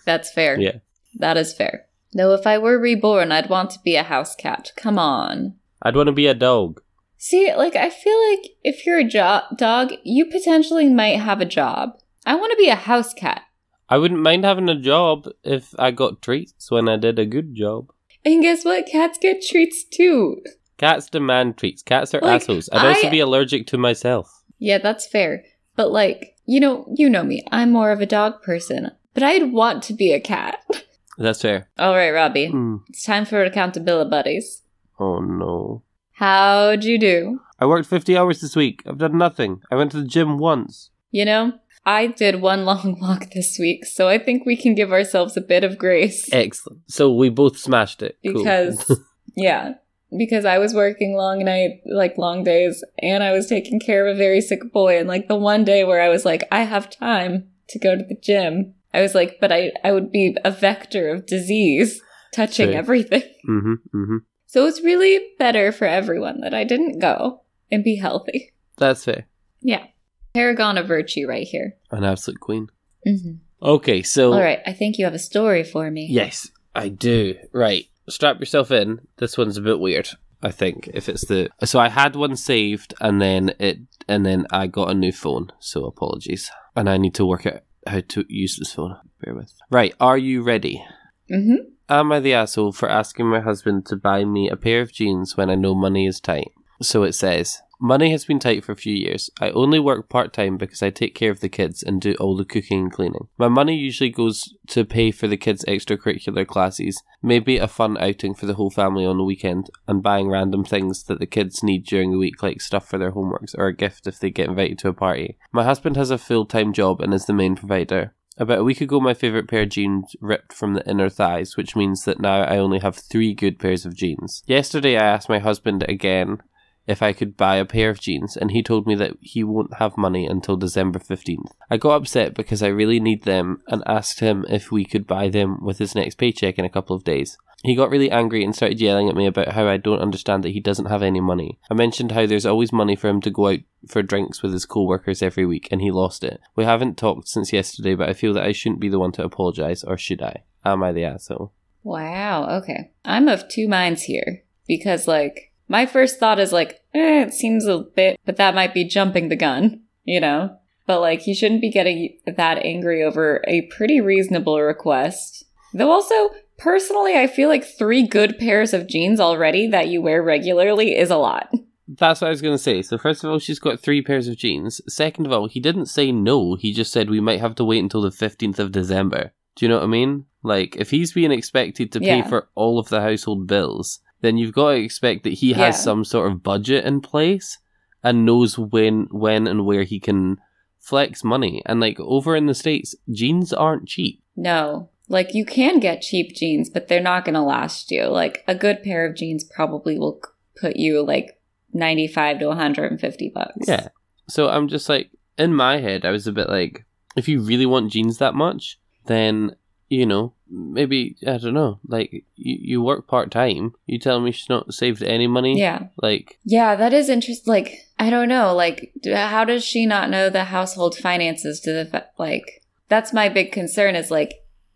That's 0.05 0.31
fair. 0.33 0.59
Yeah. 0.59 0.79
That 1.15 1.37
is 1.37 1.53
fair. 1.53 1.85
Though 2.13 2.33
if 2.33 2.45
I 2.45 2.57
were 2.57 2.77
reborn, 2.79 3.31
I'd 3.31 3.49
want 3.49 3.69
to 3.71 3.79
be 3.79 3.95
a 3.95 4.03
house 4.03 4.35
cat. 4.35 4.71
Come 4.75 4.99
on. 4.99 5.55
I'd 5.81 5.95
want 5.95 6.07
to 6.07 6.13
be 6.13 6.27
a 6.27 6.33
dog. 6.33 6.81
See, 7.17 7.53
like, 7.53 7.75
I 7.75 7.89
feel 7.89 8.17
like 8.31 8.51
if 8.63 8.85
you're 8.85 8.99
a 8.99 9.03
jo- 9.03 9.41
dog, 9.55 9.93
you 10.03 10.25
potentially 10.25 10.89
might 10.89 11.19
have 11.19 11.39
a 11.39 11.45
job. 11.45 11.91
I 12.25 12.35
want 12.35 12.51
to 12.51 12.57
be 12.57 12.69
a 12.69 12.75
house 12.75 13.13
cat. 13.13 13.43
I 13.89 13.97
wouldn't 13.97 14.21
mind 14.21 14.43
having 14.43 14.69
a 14.69 14.79
job 14.79 15.27
if 15.43 15.73
I 15.77 15.91
got 15.91 16.21
treats 16.21 16.71
when 16.71 16.89
I 16.89 16.97
did 16.97 17.19
a 17.19 17.25
good 17.25 17.55
job. 17.55 17.91
And 18.25 18.41
guess 18.41 18.63
what? 18.65 18.85
Cats 18.87 19.17
get 19.19 19.43
treats 19.45 19.83
too. 19.83 20.41
Cats 20.77 21.09
demand 21.09 21.57
treats. 21.57 21.83
Cats 21.83 22.13
are 22.13 22.21
Like, 22.21 22.41
assholes. 22.41 22.69
I'd 22.71 22.85
also 22.87 23.09
be 23.09 23.19
allergic 23.19 23.67
to 23.67 23.77
myself. 23.77 24.43
Yeah, 24.59 24.77
that's 24.79 25.07
fair. 25.07 25.43
But, 25.75 25.91
like, 25.91 26.35
you 26.45 26.59
know, 26.59 26.85
you 26.95 27.09
know 27.09 27.23
me. 27.23 27.43
I'm 27.51 27.71
more 27.71 27.91
of 27.91 28.01
a 28.01 28.05
dog 28.05 28.41
person. 28.41 28.91
But 29.13 29.23
I'd 29.23 29.51
want 29.51 29.83
to 29.83 29.93
be 29.93 30.11
a 30.11 30.19
cat. 30.19 30.59
That's 31.21 31.41
fair. 31.41 31.69
All 31.77 31.93
right, 31.93 32.11
Robbie. 32.11 32.47
Hmm. 32.49 32.77
It's 32.89 33.03
time 33.03 33.25
for 33.25 33.43
accountability 33.43 34.09
buddies. 34.09 34.63
Oh 34.99 35.19
no. 35.19 35.83
How'd 36.13 36.83
you 36.83 36.99
do? 36.99 37.39
I 37.59 37.65
worked 37.65 37.87
50 37.89 38.17
hours 38.17 38.41
this 38.41 38.55
week. 38.55 38.83
I've 38.85 38.97
done 38.97 39.17
nothing. 39.17 39.61
I 39.71 39.75
went 39.75 39.91
to 39.91 40.01
the 40.01 40.07
gym 40.07 40.37
once. 40.37 40.89
You 41.11 41.25
know, 41.25 41.53
I 41.85 42.07
did 42.07 42.41
one 42.41 42.65
long 42.71 42.97
walk 42.99 43.31
this 43.33 43.57
week, 43.59 43.85
so 43.85 44.07
I 44.07 44.17
think 44.17 44.45
we 44.45 44.55
can 44.55 44.75
give 44.75 44.91
ourselves 44.91 45.35
a 45.37 45.41
bit 45.41 45.63
of 45.63 45.77
grace. 45.77 46.29
Excellent. 46.31 46.81
So 46.87 47.11
we 47.13 47.29
both 47.29 47.57
smashed 47.57 48.01
it. 48.01 48.17
Cool. 48.25 48.33
because 48.43 48.99
yeah 49.35 49.73
because 50.17 50.43
i 50.43 50.57
was 50.57 50.73
working 50.73 51.15
long 51.15 51.45
night 51.45 51.79
like 51.85 52.17
long 52.17 52.43
days 52.43 52.83
and 52.99 53.23
i 53.23 53.31
was 53.31 53.47
taking 53.47 53.79
care 53.79 54.05
of 54.05 54.13
a 54.13 54.17
very 54.17 54.41
sick 54.41 54.59
boy 54.73 54.99
and 54.99 55.07
like 55.07 55.29
the 55.29 55.35
one 55.37 55.63
day 55.63 55.85
where 55.85 56.01
i 56.01 56.09
was 56.09 56.25
like 56.25 56.43
i 56.51 56.63
have 56.63 56.89
time 56.89 57.47
to 57.69 57.79
go 57.79 57.95
to 57.95 58.03
the 58.03 58.17
gym 58.21 58.73
i 58.93 59.01
was 59.01 59.13
like 59.15 59.37
but 59.41 59.51
i 59.51 59.71
i 59.83 59.91
would 59.91 60.11
be 60.11 60.35
a 60.43 60.51
vector 60.51 61.09
of 61.09 61.25
disease 61.25 62.01
touching 62.33 62.69
Sure. 62.69 62.77
everything 62.77 63.23
hmm 63.45 63.73
hmm 63.91 64.17
so 64.47 64.65
it's 64.65 64.81
really 64.83 65.19
better 65.39 65.71
for 65.71 65.85
everyone 65.85 66.41
that 66.41 66.53
i 66.53 66.63
didn't 66.63 66.99
go 66.99 67.41
and 67.71 67.83
be 67.83 67.95
healthy 67.97 68.51
That's 68.77 69.05
fair. 69.05 69.27
yeah 69.61 69.85
paragon 70.33 70.77
of 70.77 70.87
virtue 70.87 71.27
right 71.27 71.47
here 71.47 71.75
An 71.91 72.03
absolute 72.03 72.39
queen. 72.39 72.67
mm-hmm. 73.07 73.35
Okay, 73.63 74.01
so. 74.01 74.33
all 74.33 74.39
right 74.39 74.59
i 74.65 74.73
think 74.73 74.97
you 74.97 75.05
have 75.05 75.13
a 75.13 75.19
story 75.19 75.63
for 75.63 75.89
me 75.91 76.07
Yes, 76.09 76.49
I 76.73 76.87
do. 76.89 77.35
Right. 77.51 77.85
Strap 78.09 78.39
yourself 78.39 78.71
in. 78.71 79.01
This 79.17 79.37
one's 79.37 79.57
a 79.57 79.61
bit 79.61 79.79
weird. 79.79 80.09
I 80.41 80.49
think 80.51 80.89
if 80.93 81.07
it's 81.09 81.25
the 81.27 81.49
so 81.65 81.79
I 81.79 81.89
had 81.89 82.15
one 82.15 82.35
saved 82.37 82.93
and 83.01 83.21
then 83.21 83.53
it 83.59 83.77
and 84.07 84.25
then 84.25 84.47
I 84.51 84.67
got 84.67 84.89
a 84.89 84.93
new 84.93 85.11
phone. 85.11 85.51
So 85.59 85.83
apologies, 85.85 86.49
and 86.75 86.89
I 86.89 86.95
need 86.97 87.13
to 87.15 87.25
work 87.25 87.45
out 87.45 87.61
how 87.87 88.01
to 88.09 88.25
use 88.27 88.57
this 88.57 88.73
phone. 88.73 88.97
Bear 89.23 89.35
with. 89.35 89.53
Right. 89.69 89.93
Are 89.99 90.17
you 90.17 90.41
ready? 90.43 90.83
mm-hmm. 91.29 91.55
Am 91.89 92.11
I 92.11 92.19
the 92.21 92.33
asshole 92.33 92.71
for 92.71 92.89
asking 92.89 93.27
my 93.27 93.41
husband 93.41 93.85
to 93.87 93.97
buy 93.97 94.23
me 94.23 94.49
a 94.49 94.55
pair 94.55 94.81
of 94.81 94.93
jeans 94.93 95.35
when 95.35 95.49
I 95.49 95.55
know 95.55 95.75
money 95.75 96.07
is 96.07 96.21
tight? 96.21 96.51
So 96.81 97.03
it 97.03 97.13
says, 97.13 97.61
Money 97.83 98.11
has 98.11 98.25
been 98.25 98.37
tight 98.37 98.63
for 98.63 98.73
a 98.73 98.75
few 98.75 98.93
years. 98.93 99.31
I 99.39 99.49
only 99.49 99.79
work 99.79 100.07
part 100.07 100.33
time 100.33 100.55
because 100.55 100.83
I 100.83 100.91
take 100.91 101.15
care 101.15 101.31
of 101.31 101.39
the 101.39 101.49
kids 101.49 101.81
and 101.81 101.99
do 101.99 102.13
all 102.19 102.37
the 102.37 102.45
cooking 102.45 102.81
and 102.81 102.91
cleaning. 102.91 103.27
My 103.39 103.47
money 103.47 103.75
usually 103.75 104.11
goes 104.11 104.53
to 104.67 104.85
pay 104.85 105.09
for 105.09 105.27
the 105.27 105.35
kids' 105.35 105.65
extracurricular 105.67 106.45
classes, 106.45 107.01
maybe 107.23 107.57
a 107.57 107.67
fun 107.67 107.97
outing 107.99 108.35
for 108.35 108.45
the 108.45 108.53
whole 108.53 108.69
family 108.69 109.03
on 109.03 109.17
the 109.17 109.23
weekend, 109.23 109.71
and 109.87 110.03
buying 110.03 110.29
random 110.29 110.63
things 110.63 111.05
that 111.05 111.17
the 111.17 111.25
kids 111.25 111.63
need 111.63 111.83
during 111.83 112.11
the 112.11 112.19
week, 112.19 112.43
like 112.43 112.61
stuff 112.61 112.87
for 112.87 112.99
their 112.99 113.13
homeworks 113.13 113.55
or 113.57 113.65
a 113.65 113.75
gift 113.75 114.05
if 114.05 114.19
they 114.19 114.29
get 114.29 114.49
invited 114.49 114.77
to 114.77 114.89
a 114.89 114.93
party. 114.93 115.39
My 115.51 115.63
husband 115.63 115.95
has 115.95 116.11
a 116.11 116.19
full 116.19 116.45
time 116.45 116.73
job 116.73 117.01
and 117.01 117.15
is 117.15 117.25
the 117.25 117.33
main 117.33 117.55
provider. 117.55 118.13
About 118.37 118.59
a 118.59 118.63
week 118.63 118.81
ago, 118.81 118.99
my 118.99 119.15
favourite 119.15 119.47
pair 119.47 119.63
of 119.63 119.69
jeans 119.69 120.15
ripped 120.21 120.53
from 120.53 120.75
the 120.75 120.87
inner 120.87 121.09
thighs, 121.09 121.57
which 121.57 121.75
means 121.75 122.05
that 122.05 122.21
now 122.21 122.43
I 122.43 122.57
only 122.57 122.79
have 122.79 122.95
three 122.95 123.33
good 123.33 123.57
pairs 123.57 123.87
of 123.87 123.95
jeans. 123.95 124.43
Yesterday, 124.45 124.97
I 124.97 125.03
asked 125.03 125.29
my 125.29 125.39
husband 125.39 125.83
again 125.89 126.41
if 126.87 127.01
I 127.01 127.13
could 127.13 127.37
buy 127.37 127.55
a 127.57 127.65
pair 127.65 127.89
of 127.89 127.99
jeans, 127.99 128.35
and 128.35 128.51
he 128.51 128.63
told 128.63 128.87
me 128.87 128.95
that 128.95 129.13
he 129.21 129.43
won't 129.43 129.75
have 129.75 129.97
money 129.97 130.25
until 130.25 130.57
December 130.57 130.99
15th. 130.99 131.51
I 131.69 131.77
got 131.77 131.95
upset 131.95 132.33
because 132.33 132.63
I 132.63 132.67
really 132.67 132.99
need 132.99 133.23
them 133.23 133.61
and 133.67 133.83
asked 133.85 134.19
him 134.19 134.45
if 134.49 134.71
we 134.71 134.85
could 134.85 135.07
buy 135.07 135.29
them 135.29 135.63
with 135.63 135.77
his 135.77 135.95
next 135.95 136.15
paycheck 136.15 136.57
in 136.57 136.65
a 136.65 136.69
couple 136.69 136.95
of 136.95 137.03
days. 137.03 137.37
He 137.63 137.75
got 137.75 137.91
really 137.91 138.09
angry 138.09 138.43
and 138.43 138.55
started 138.55 138.81
yelling 138.81 139.07
at 139.07 139.15
me 139.15 139.27
about 139.27 139.49
how 139.49 139.67
I 139.67 139.77
don't 139.77 140.01
understand 140.01 140.43
that 140.43 140.49
he 140.49 140.59
doesn't 140.59 140.87
have 140.87 141.03
any 141.03 141.21
money. 141.21 141.59
I 141.69 141.75
mentioned 141.75 142.11
how 142.11 142.25
there's 142.25 142.45
always 142.45 142.73
money 142.73 142.95
for 142.95 143.07
him 143.07 143.21
to 143.21 143.29
go 143.29 143.49
out 143.49 143.59
for 143.87 144.01
drinks 144.01 144.41
with 144.41 144.51
his 144.51 144.65
co 144.65 144.83
workers 144.83 145.21
every 145.21 145.45
week, 145.45 145.67
and 145.71 145.79
he 145.79 145.91
lost 145.91 146.23
it. 146.23 146.41
We 146.55 146.65
haven't 146.65 146.97
talked 146.97 147.27
since 147.27 147.53
yesterday, 147.53 147.93
but 147.93 148.09
I 148.09 148.13
feel 148.13 148.33
that 148.33 148.43
I 148.43 148.51
shouldn't 148.51 148.81
be 148.81 148.89
the 148.89 148.99
one 148.99 149.11
to 149.13 149.23
apologise, 149.23 149.83
or 149.83 149.97
should 149.97 150.23
I? 150.23 150.43
Am 150.65 150.81
I 150.81 150.91
the 150.91 151.03
asshole? 151.03 151.53
Wow, 151.83 152.57
okay. 152.61 152.91
I'm 153.05 153.27
of 153.27 153.47
two 153.47 153.67
minds 153.67 154.03
here 154.03 154.43
because, 154.67 155.07
like, 155.07 155.50
my 155.71 155.85
first 155.85 156.19
thought 156.19 156.39
is, 156.39 156.51
like, 156.51 156.81
eh, 156.93 157.23
it 157.23 157.33
seems 157.33 157.65
a 157.65 157.79
bit, 157.79 158.19
but 158.25 158.35
that 158.37 158.53
might 158.53 158.73
be 158.73 158.83
jumping 158.87 159.29
the 159.29 159.35
gun, 159.35 159.81
you 160.03 160.19
know? 160.19 160.57
But, 160.85 160.99
like, 160.99 161.21
he 161.21 161.33
shouldn't 161.33 161.61
be 161.61 161.71
getting 161.71 162.17
that 162.27 162.57
angry 162.65 163.01
over 163.03 163.41
a 163.47 163.61
pretty 163.75 164.01
reasonable 164.01 164.59
request. 164.59 165.45
Though, 165.73 165.89
also, 165.91 166.31
personally, 166.57 167.17
I 167.17 167.27
feel 167.27 167.47
like 167.47 167.63
three 167.63 168.05
good 168.05 168.37
pairs 168.37 168.73
of 168.73 168.87
jeans 168.87 169.19
already 169.21 169.67
that 169.69 169.87
you 169.87 170.01
wear 170.01 170.21
regularly 170.21 170.95
is 170.97 171.09
a 171.09 171.17
lot. 171.17 171.49
That's 171.87 172.21
what 172.21 172.27
I 172.27 172.31
was 172.31 172.41
going 172.41 172.53
to 172.55 172.61
say. 172.61 172.81
So, 172.81 172.97
first 172.97 173.23
of 173.23 173.29
all, 173.29 173.39
she's 173.39 173.59
got 173.59 173.79
three 173.79 174.01
pairs 174.01 174.27
of 174.27 174.37
jeans. 174.37 174.81
Second 174.93 175.25
of 175.25 175.31
all, 175.31 175.47
he 175.47 175.59
didn't 175.59 175.85
say 175.87 176.11
no. 176.11 176.55
He 176.55 176.73
just 176.73 176.91
said 176.91 177.09
we 177.09 177.19
might 177.21 177.39
have 177.41 177.55
to 177.55 177.65
wait 177.65 177.79
until 177.83 178.01
the 178.01 178.09
15th 178.09 178.59
of 178.59 178.71
December. 178.71 179.31
Do 179.55 179.65
you 179.65 179.69
know 179.69 179.75
what 179.77 179.83
I 179.83 179.87
mean? 179.87 180.25
Like, 180.43 180.75
if 180.77 180.91
he's 180.91 181.13
being 181.13 181.31
expected 181.31 181.91
to 181.91 181.99
pay 181.99 182.17
Yeah. 182.17 182.27
for 182.27 182.47
all 182.55 182.79
of 182.79 182.89
the 182.89 183.01
household 183.01 183.47
bills, 183.47 183.99
then 184.21 184.37
you've 184.37 184.53
got 184.53 184.71
to 184.71 184.77
expect 184.77 185.23
that 185.23 185.33
he 185.33 185.53
has 185.53 185.75
Yeah. 185.75 185.81
some 185.81 186.03
sort 186.05 186.31
of 186.31 186.43
budget 186.43 186.85
in 186.85 187.01
place 187.01 187.57
and 188.03 188.25
knows 188.25 188.57
when, 188.57 189.07
when 189.11 189.47
and 189.47 189.65
where 189.65 189.83
he 189.83 189.99
can 189.99 190.37
flex 190.79 191.23
money. 191.23 191.61
And, 191.65 191.79
like, 191.79 191.99
over 191.99 192.35
in 192.35 192.45
the 192.47 192.55
States, 192.55 192.95
jeans 193.11 193.53
aren't 193.53 193.87
cheap. 193.87 194.23
No. 194.35 194.89
Like, 195.07 195.33
you 195.33 195.45
can 195.45 195.79
get 195.79 196.01
cheap 196.01 196.35
jeans, 196.35 196.69
but 196.69 196.87
they're 196.87 197.01
not 197.01 197.25
going 197.25 197.35
to 197.35 197.41
last 197.41 197.91
you. 197.91 198.05
Like, 198.05 198.43
a 198.47 198.55
good 198.55 198.81
pair 198.81 199.05
of 199.05 199.15
jeans 199.15 199.43
probably 199.43 199.99
will 199.99 200.19
put 200.59 200.77
you, 200.77 201.01
like, 201.03 201.39
95 201.73 202.39
to 202.39 202.47
150 202.47 203.31
bucks. 203.33 203.67
Yeah. 203.67 203.89
So 204.29 204.49
I'm 204.49 204.67
just 204.67 204.87
like, 204.89 205.11
in 205.37 205.53
my 205.53 205.77
head, 205.79 206.05
I 206.05 206.11
was 206.11 206.27
a 206.27 206.31
bit 206.31 206.49
like, 206.49 206.85
if 207.15 207.27
you 207.27 207.41
really 207.41 207.65
want 207.65 207.91
jeans 207.91 208.17
that 208.19 208.35
much, 208.35 208.79
then, 209.05 209.55
you 209.89 210.05
know, 210.05 210.33
maybe, 210.51 211.15
I 211.25 211.37
don't 211.37 211.53
know, 211.53 211.79
like, 211.87 212.11
you, 212.35 212.57
you 212.61 212.81
work 212.81 213.07
part 213.07 213.31
time. 213.31 213.73
You 213.85 213.97
tell 213.97 214.19
me 214.19 214.31
she's 214.31 214.49
not 214.49 214.73
saved 214.73 215.01
any 215.01 215.27
money. 215.27 215.57
Yeah. 215.59 215.87
Like, 216.01 216.37
Yeah, 216.43 216.75
that 216.75 216.93
is 216.93 217.09
interesting. 217.09 217.51
Like, 217.51 217.87
I 217.97 218.09
don't 218.09 218.29
know. 218.29 218.53
Like, 218.53 218.91
how 219.05 219.45
does 219.45 219.63
she 219.63 219.85
not 219.85 220.09
know 220.09 220.29
the 220.29 220.45
household 220.45 220.95
finances 220.95 221.59
to 221.61 221.71
the, 221.71 221.85
fa- 221.85 222.07
like, 222.19 222.63
that's 222.89 223.13
my 223.13 223.29
big 223.29 223.51
concern 223.51 223.95
is 223.95 224.11
like, 224.11 224.33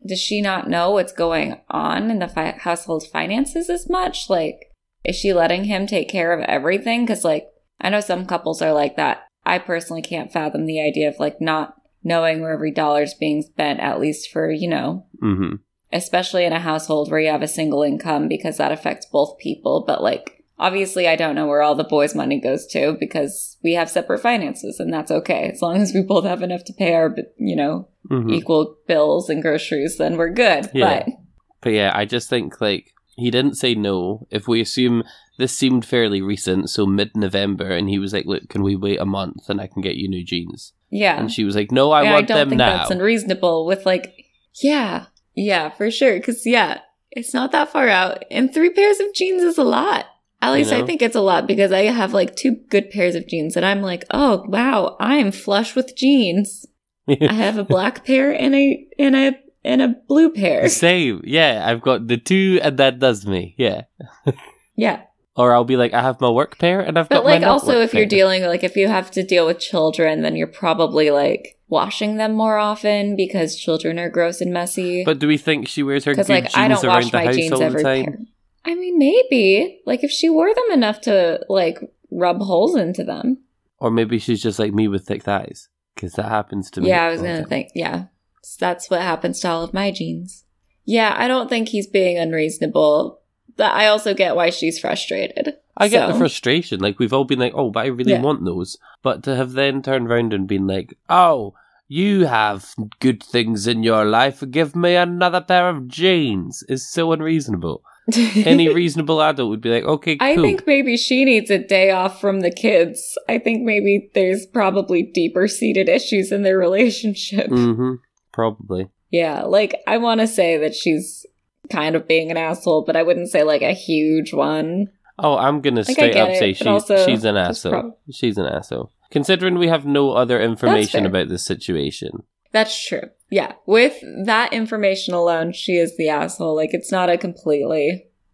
does 0.08 0.20
she 0.20 0.42
not 0.42 0.70
know 0.70 0.92
what's 0.92 1.12
going 1.12 1.60
on 1.70 2.10
in 2.10 2.20
the 2.20 2.28
fi- 2.28 2.58
household 2.60 3.06
finances 3.08 3.70
as 3.70 3.90
much? 3.90 4.30
Like, 4.30 4.72
is 5.04 5.16
she 5.16 5.34
letting 5.34 5.66
him 5.66 5.88
take 5.88 6.10
care 6.10 6.32
of 6.32 6.42
everything? 6.48 7.06
Cause 7.08 7.26
like, 7.26 7.48
I 7.82 7.90
know 7.90 8.00
some 8.02 8.26
couples 8.26 8.62
are 8.62 8.74
like 8.74 8.96
that. 8.98 9.28
I 9.46 9.60
personally 9.60 10.02
can't 10.02 10.32
fathom 10.32 10.66
the 10.66 10.82
idea 10.82 11.10
of 11.10 11.20
like 11.20 11.42
not 11.42 11.76
knowing 12.06 12.40
where 12.40 12.54
every 12.54 12.72
dollar's 12.72 13.14
being 13.16 13.42
spent, 13.42 13.82
at 13.82 14.00
least 14.00 14.30
for, 14.32 14.50
you 14.50 14.70
know, 14.70 15.06
mm-hmm. 15.22 15.56
especially 15.92 16.46
in 16.46 16.54
a 16.54 16.60
household 16.60 17.12
where 17.12 17.20
you 17.20 17.30
have 17.30 17.42
a 17.42 17.48
single 17.48 17.84
income 17.84 18.30
because 18.30 18.58
that 18.58 18.72
affects 18.72 19.08
both 19.08 19.38
people. 19.40 19.84
But 19.86 20.02
like, 20.04 20.44
obviously, 20.60 21.08
I 21.08 21.16
don't 21.16 21.36
know 21.36 21.48
where 21.48 21.64
all 21.64 21.76
the 21.76 21.84
boys' 21.84 22.16
money 22.16 22.40
goes 22.40 22.68
to 22.68 22.96
because 23.00 23.58
we 23.64 23.74
have 23.74 23.90
separate 23.90 24.22
finances 24.22 24.80
and 24.80 24.94
that's 24.94 25.12
okay. 25.12 25.50
As 25.52 25.62
long 25.62 25.78
as 25.78 25.94
we 25.94 26.04
both 26.04 26.26
have 26.26 26.44
enough 26.44 26.64
to 26.66 26.74
pay 26.74 26.94
our, 26.94 27.14
you 27.38 27.56
know, 27.56 27.90
hmm 28.08 28.32
equal 28.32 28.78
bills 28.88 29.30
and 29.30 29.42
groceries, 29.42 29.98
then 29.98 30.16
we're 30.16 30.30
good. 30.30 30.70
Yeah. 30.74 31.04
But 31.06 31.14
But 31.62 31.74
yeah, 31.74 31.92
I 31.96 32.06
just 32.06 32.30
think, 32.30 32.62
like, 32.62 32.94
he 33.16 33.32
didn't 33.32 33.56
say 33.56 33.74
no. 33.74 34.28
If 34.30 34.48
we 34.48 34.62
assume 34.62 35.04
this 35.40 35.58
seemed 35.58 35.86
fairly 35.86 36.22
recent, 36.22 36.70
so 36.70 36.86
mid 36.86 37.16
November, 37.16 37.72
and 37.72 37.90
he 37.90 37.98
was 37.98 38.14
like, 38.14 38.28
look, 38.28 38.48
can 38.50 38.62
we 38.62 38.76
wait 38.76 39.00
a 39.02 39.06
month 39.06 39.50
and 39.50 39.60
I 39.60 39.66
can 39.66 39.82
get 39.82 39.96
you 39.96 40.08
new 40.08 40.24
jeans? 40.24 40.74
Yeah. 40.90 41.20
And 41.20 41.32
she 41.32 41.44
was 41.44 41.56
like, 41.56 41.72
no, 41.72 41.92
I 41.92 42.04
And 42.04 42.12
want 42.14 42.28
don't 42.28 42.38
them 42.38 42.50
think 42.50 42.60
now. 42.60 42.78
that's 42.78 42.92
unreasonable 42.92 43.66
with 43.66 43.86
like, 43.86 44.26
yeah, 44.62 45.06
yeah, 45.36 45.70
for 45.70 45.90
sure. 45.92 46.20
Cause 46.20 46.46
yeah, 46.46 46.80
it's 47.12 47.34
not 47.34 47.52
that 47.52 47.72
far 47.72 47.88
out. 47.90 48.24
And 48.32 48.54
three 48.54 48.70
pairs 48.70 49.00
of 49.00 49.14
jeans 49.14 49.44
is 49.44 49.58
a 49.58 49.64
lot. 49.64 50.06
At 50.42 50.50
You 50.50 50.54
least 50.56 50.74
I 50.74 50.84
think 50.86 51.02
it's 51.02 51.16
a 51.16 51.22
lot 51.22 51.48
because 51.48 51.72
I 51.72 51.84
have 51.84 52.14
like 52.14 52.36
two 52.36 52.58
good 52.70 52.90
pairs 52.92 53.16
of 53.16 53.28
jeans 53.28 53.56
and 53.56 53.66
I'm 53.66 53.82
like, 53.82 54.04
oh 54.12 54.46
wow, 54.48 54.96
I'm 55.00 55.32
flush 55.32 55.76
with 55.76 55.96
jeans. 55.96 56.66
I 57.08 57.34
have 57.34 57.58
a 57.58 57.64
black 57.64 58.06
pair 58.06 58.32
and 58.32 58.54
a 58.56 58.88
and 59.00 59.16
a 59.16 59.40
and 59.64 59.82
a 59.82 59.96
blue 60.08 60.32
pair. 60.32 60.68
Same. 60.70 61.22
Yeah, 61.24 61.64
I've 61.66 61.82
got 61.82 62.08
the 62.08 62.18
two, 62.18 62.60
and 62.62 62.78
that 62.78 63.00
does 63.00 63.26
me. 63.26 63.56
Yeah. 63.58 63.84
Yeah. 64.78 65.04
Or 65.38 65.54
I'll 65.54 65.66
be 65.66 65.76
like, 65.76 65.94
I 65.94 66.02
have 66.02 66.22
my 66.22 66.30
work 66.30 66.58
pair 66.58 66.80
and 66.80 66.98
I've 66.98 67.10
got 67.10 67.18
But 67.24 67.26
like 67.26 67.44
also 67.44 67.82
if 67.82 67.94
you're 67.94 68.04
pair. 68.04 68.10
dealing 68.10 68.44
like 68.44 68.64
if 68.64 68.76
you 68.78 68.88
have 68.88 69.12
to 69.12 69.24
deal 69.24 69.46
with 69.46 69.60
children, 69.60 70.22
then 70.22 70.36
you're 70.38 70.48
probably 70.48 71.12
like 71.12 71.60
washing 71.68 72.16
them 72.18 72.34
more 72.34 72.58
often 72.58 73.16
because 73.18 73.56
children 73.58 74.00
are 74.00 74.10
gross 74.10 74.40
and 74.40 74.54
messy. 74.54 75.04
But 75.04 75.20
do 75.20 75.28
we 75.28 75.38
think 75.38 75.68
she 75.68 75.84
wears 75.84 76.06
her 76.06 76.14
Because 76.14 76.30
like 76.30 76.44
jeans 76.46 76.56
I 76.56 76.68
don't 76.70 76.84
around 76.86 76.96
wash 76.96 77.12
the 77.12 77.18
my 77.18 77.26
house 77.26 77.36
jeans 77.36 77.60
every 77.62 77.84
time? 77.84 78.06
pair. 78.06 78.20
I 78.64 78.76
mean 78.76 78.98
maybe. 78.98 79.82
Like 79.86 80.04
if 80.06 80.12
she 80.12 80.30
wore 80.30 80.54
them 80.54 80.72
enough 80.72 81.02
to 81.02 81.42
like 81.50 81.80
rub 82.12 82.40
holes 82.42 82.76
into 82.78 83.04
them. 83.04 83.40
Or 83.78 83.92
maybe 83.92 84.20
she's 84.20 84.42
just 84.42 84.58
like 84.58 84.74
me 84.74 84.88
with 84.88 85.06
thick 85.06 85.24
thighs. 85.24 85.68
Because 85.96 86.14
that 86.14 86.30
happens 86.30 86.70
to 86.72 86.82
me. 86.82 86.90
Yeah, 86.90 87.04
I 87.04 87.10
was 87.12 87.22
gonna 87.22 87.40
time. 87.42 87.50
think 87.50 87.70
yeah. 87.76 88.06
So 88.42 88.58
that's 88.60 88.90
what 88.90 89.02
happens 89.02 89.40
to 89.42 89.50
all 89.50 89.64
of 89.64 89.74
my 89.74 89.92
jeans. 89.92 90.46
Yeah, 90.86 91.14
I 91.18 91.28
don't 91.28 91.50
think 91.50 91.70
he's 91.70 91.88
being 91.88 92.18
unreasonable. 92.18 93.20
But 93.58 93.74
I 93.74 93.88
also 93.88 94.14
get 94.14 94.36
why 94.36 94.50
she's 94.50 94.80
frustrated. 94.80 95.56
I 95.78 95.88
get 95.88 96.08
the 96.08 96.14
frustration. 96.14 96.80
Like 96.80 97.00
we've 97.00 97.14
all 97.14 97.26
been 97.26 97.40
like, 97.40 97.54
oh, 97.56 97.70
but 97.70 97.82
I 97.86 97.88
really 97.88 98.12
Yeah. 98.14 98.22
want 98.22 98.46
those. 98.46 98.78
But 99.02 99.24
to 99.24 99.36
have 99.36 99.54
then 99.54 99.82
turned 99.82 100.08
around 100.10 100.34
and 100.34 100.48
been 100.48 100.68
like, 100.68 100.98
oh, 101.10 101.54
you 101.88 102.26
have 102.26 102.74
good 103.00 103.22
things 103.22 103.68
in 103.68 103.84
your 103.84 104.06
life. 104.06 104.44
Give 104.50 104.76
me 104.76 104.96
another 104.96 105.42
pair 105.42 105.70
of 105.70 105.88
jeans. 105.88 106.64
Is 106.68 106.88
so 106.90 107.12
unreasonable. 107.12 107.84
Any 108.36 108.70
reasonable 108.74 109.22
adult 109.22 109.50
would 109.50 109.62
be 109.62 109.70
like, 109.72 109.84
okay, 109.84 110.16
cool. 110.18 110.28
I 110.28 110.36
think 110.36 110.68
maybe 110.68 110.96
she 110.96 111.26
needs 111.26 111.50
a 111.50 111.58
day 111.58 111.92
off 111.92 112.22
from 112.22 112.42
the 112.42 112.52
kids. 112.52 113.18
I 113.28 113.40
think 113.40 113.64
maybe 113.64 114.10
there's 114.14 114.46
probably 114.46 115.02
deeper 115.04 115.48
seated 115.48 115.90
issues 115.90 116.32
in 116.32 116.44
their 116.44 116.58
relationship. 116.68 117.48
hmm 117.48 117.96
Probably. 118.32 118.90
Yeah, 119.12 119.44
like 119.44 119.76
I 119.88 119.98
want 119.98 120.20
to 120.22 120.28
say 120.28 120.58
that 120.58 120.76
she's 120.76 121.26
kind 121.70 121.96
of 121.96 122.08
being 122.08 122.32
an 122.32 122.38
asshole, 122.38 122.84
but 122.86 122.96
I 122.96 123.04
wouldn't 123.04 123.30
say 123.30 123.44
like 123.44 123.62
a 123.62 123.74
huge 123.74 124.34
one. 124.34 124.88
Oh, 125.18 125.38
I'm 125.38 125.62
gonna 125.62 125.82
Like, 125.82 125.90
straight 125.92 126.16
up 126.18 126.30
it, 126.30 126.38
say 126.40 126.54
but 126.64 127.06
she's 127.06 127.24
an 127.24 127.38
asshole. 127.38 127.72
prob- 127.72 127.96
she's 128.12 128.38
an 128.38 128.46
asshole. 128.48 128.92
Considering 129.12 129.58
we 129.58 129.68
have 129.68 129.86
no 129.86 130.12
other 130.12 130.42
information 130.42 131.06
about 131.06 131.30
this 131.30 131.46
situation. 131.46 132.24
That's 132.52 132.86
true. 132.88 133.04
Yeah, 133.30 133.54
with 133.66 133.98
that 134.26 134.52
information 134.54 135.14
alone, 135.14 135.52
she 135.54 135.78
is 135.78 135.96
the 135.98 136.10
asshole. 136.10 136.56
Like 136.56 136.74
it's 136.74 136.92
not 136.92 137.10
a 137.10 137.18
completely, 137.18 137.88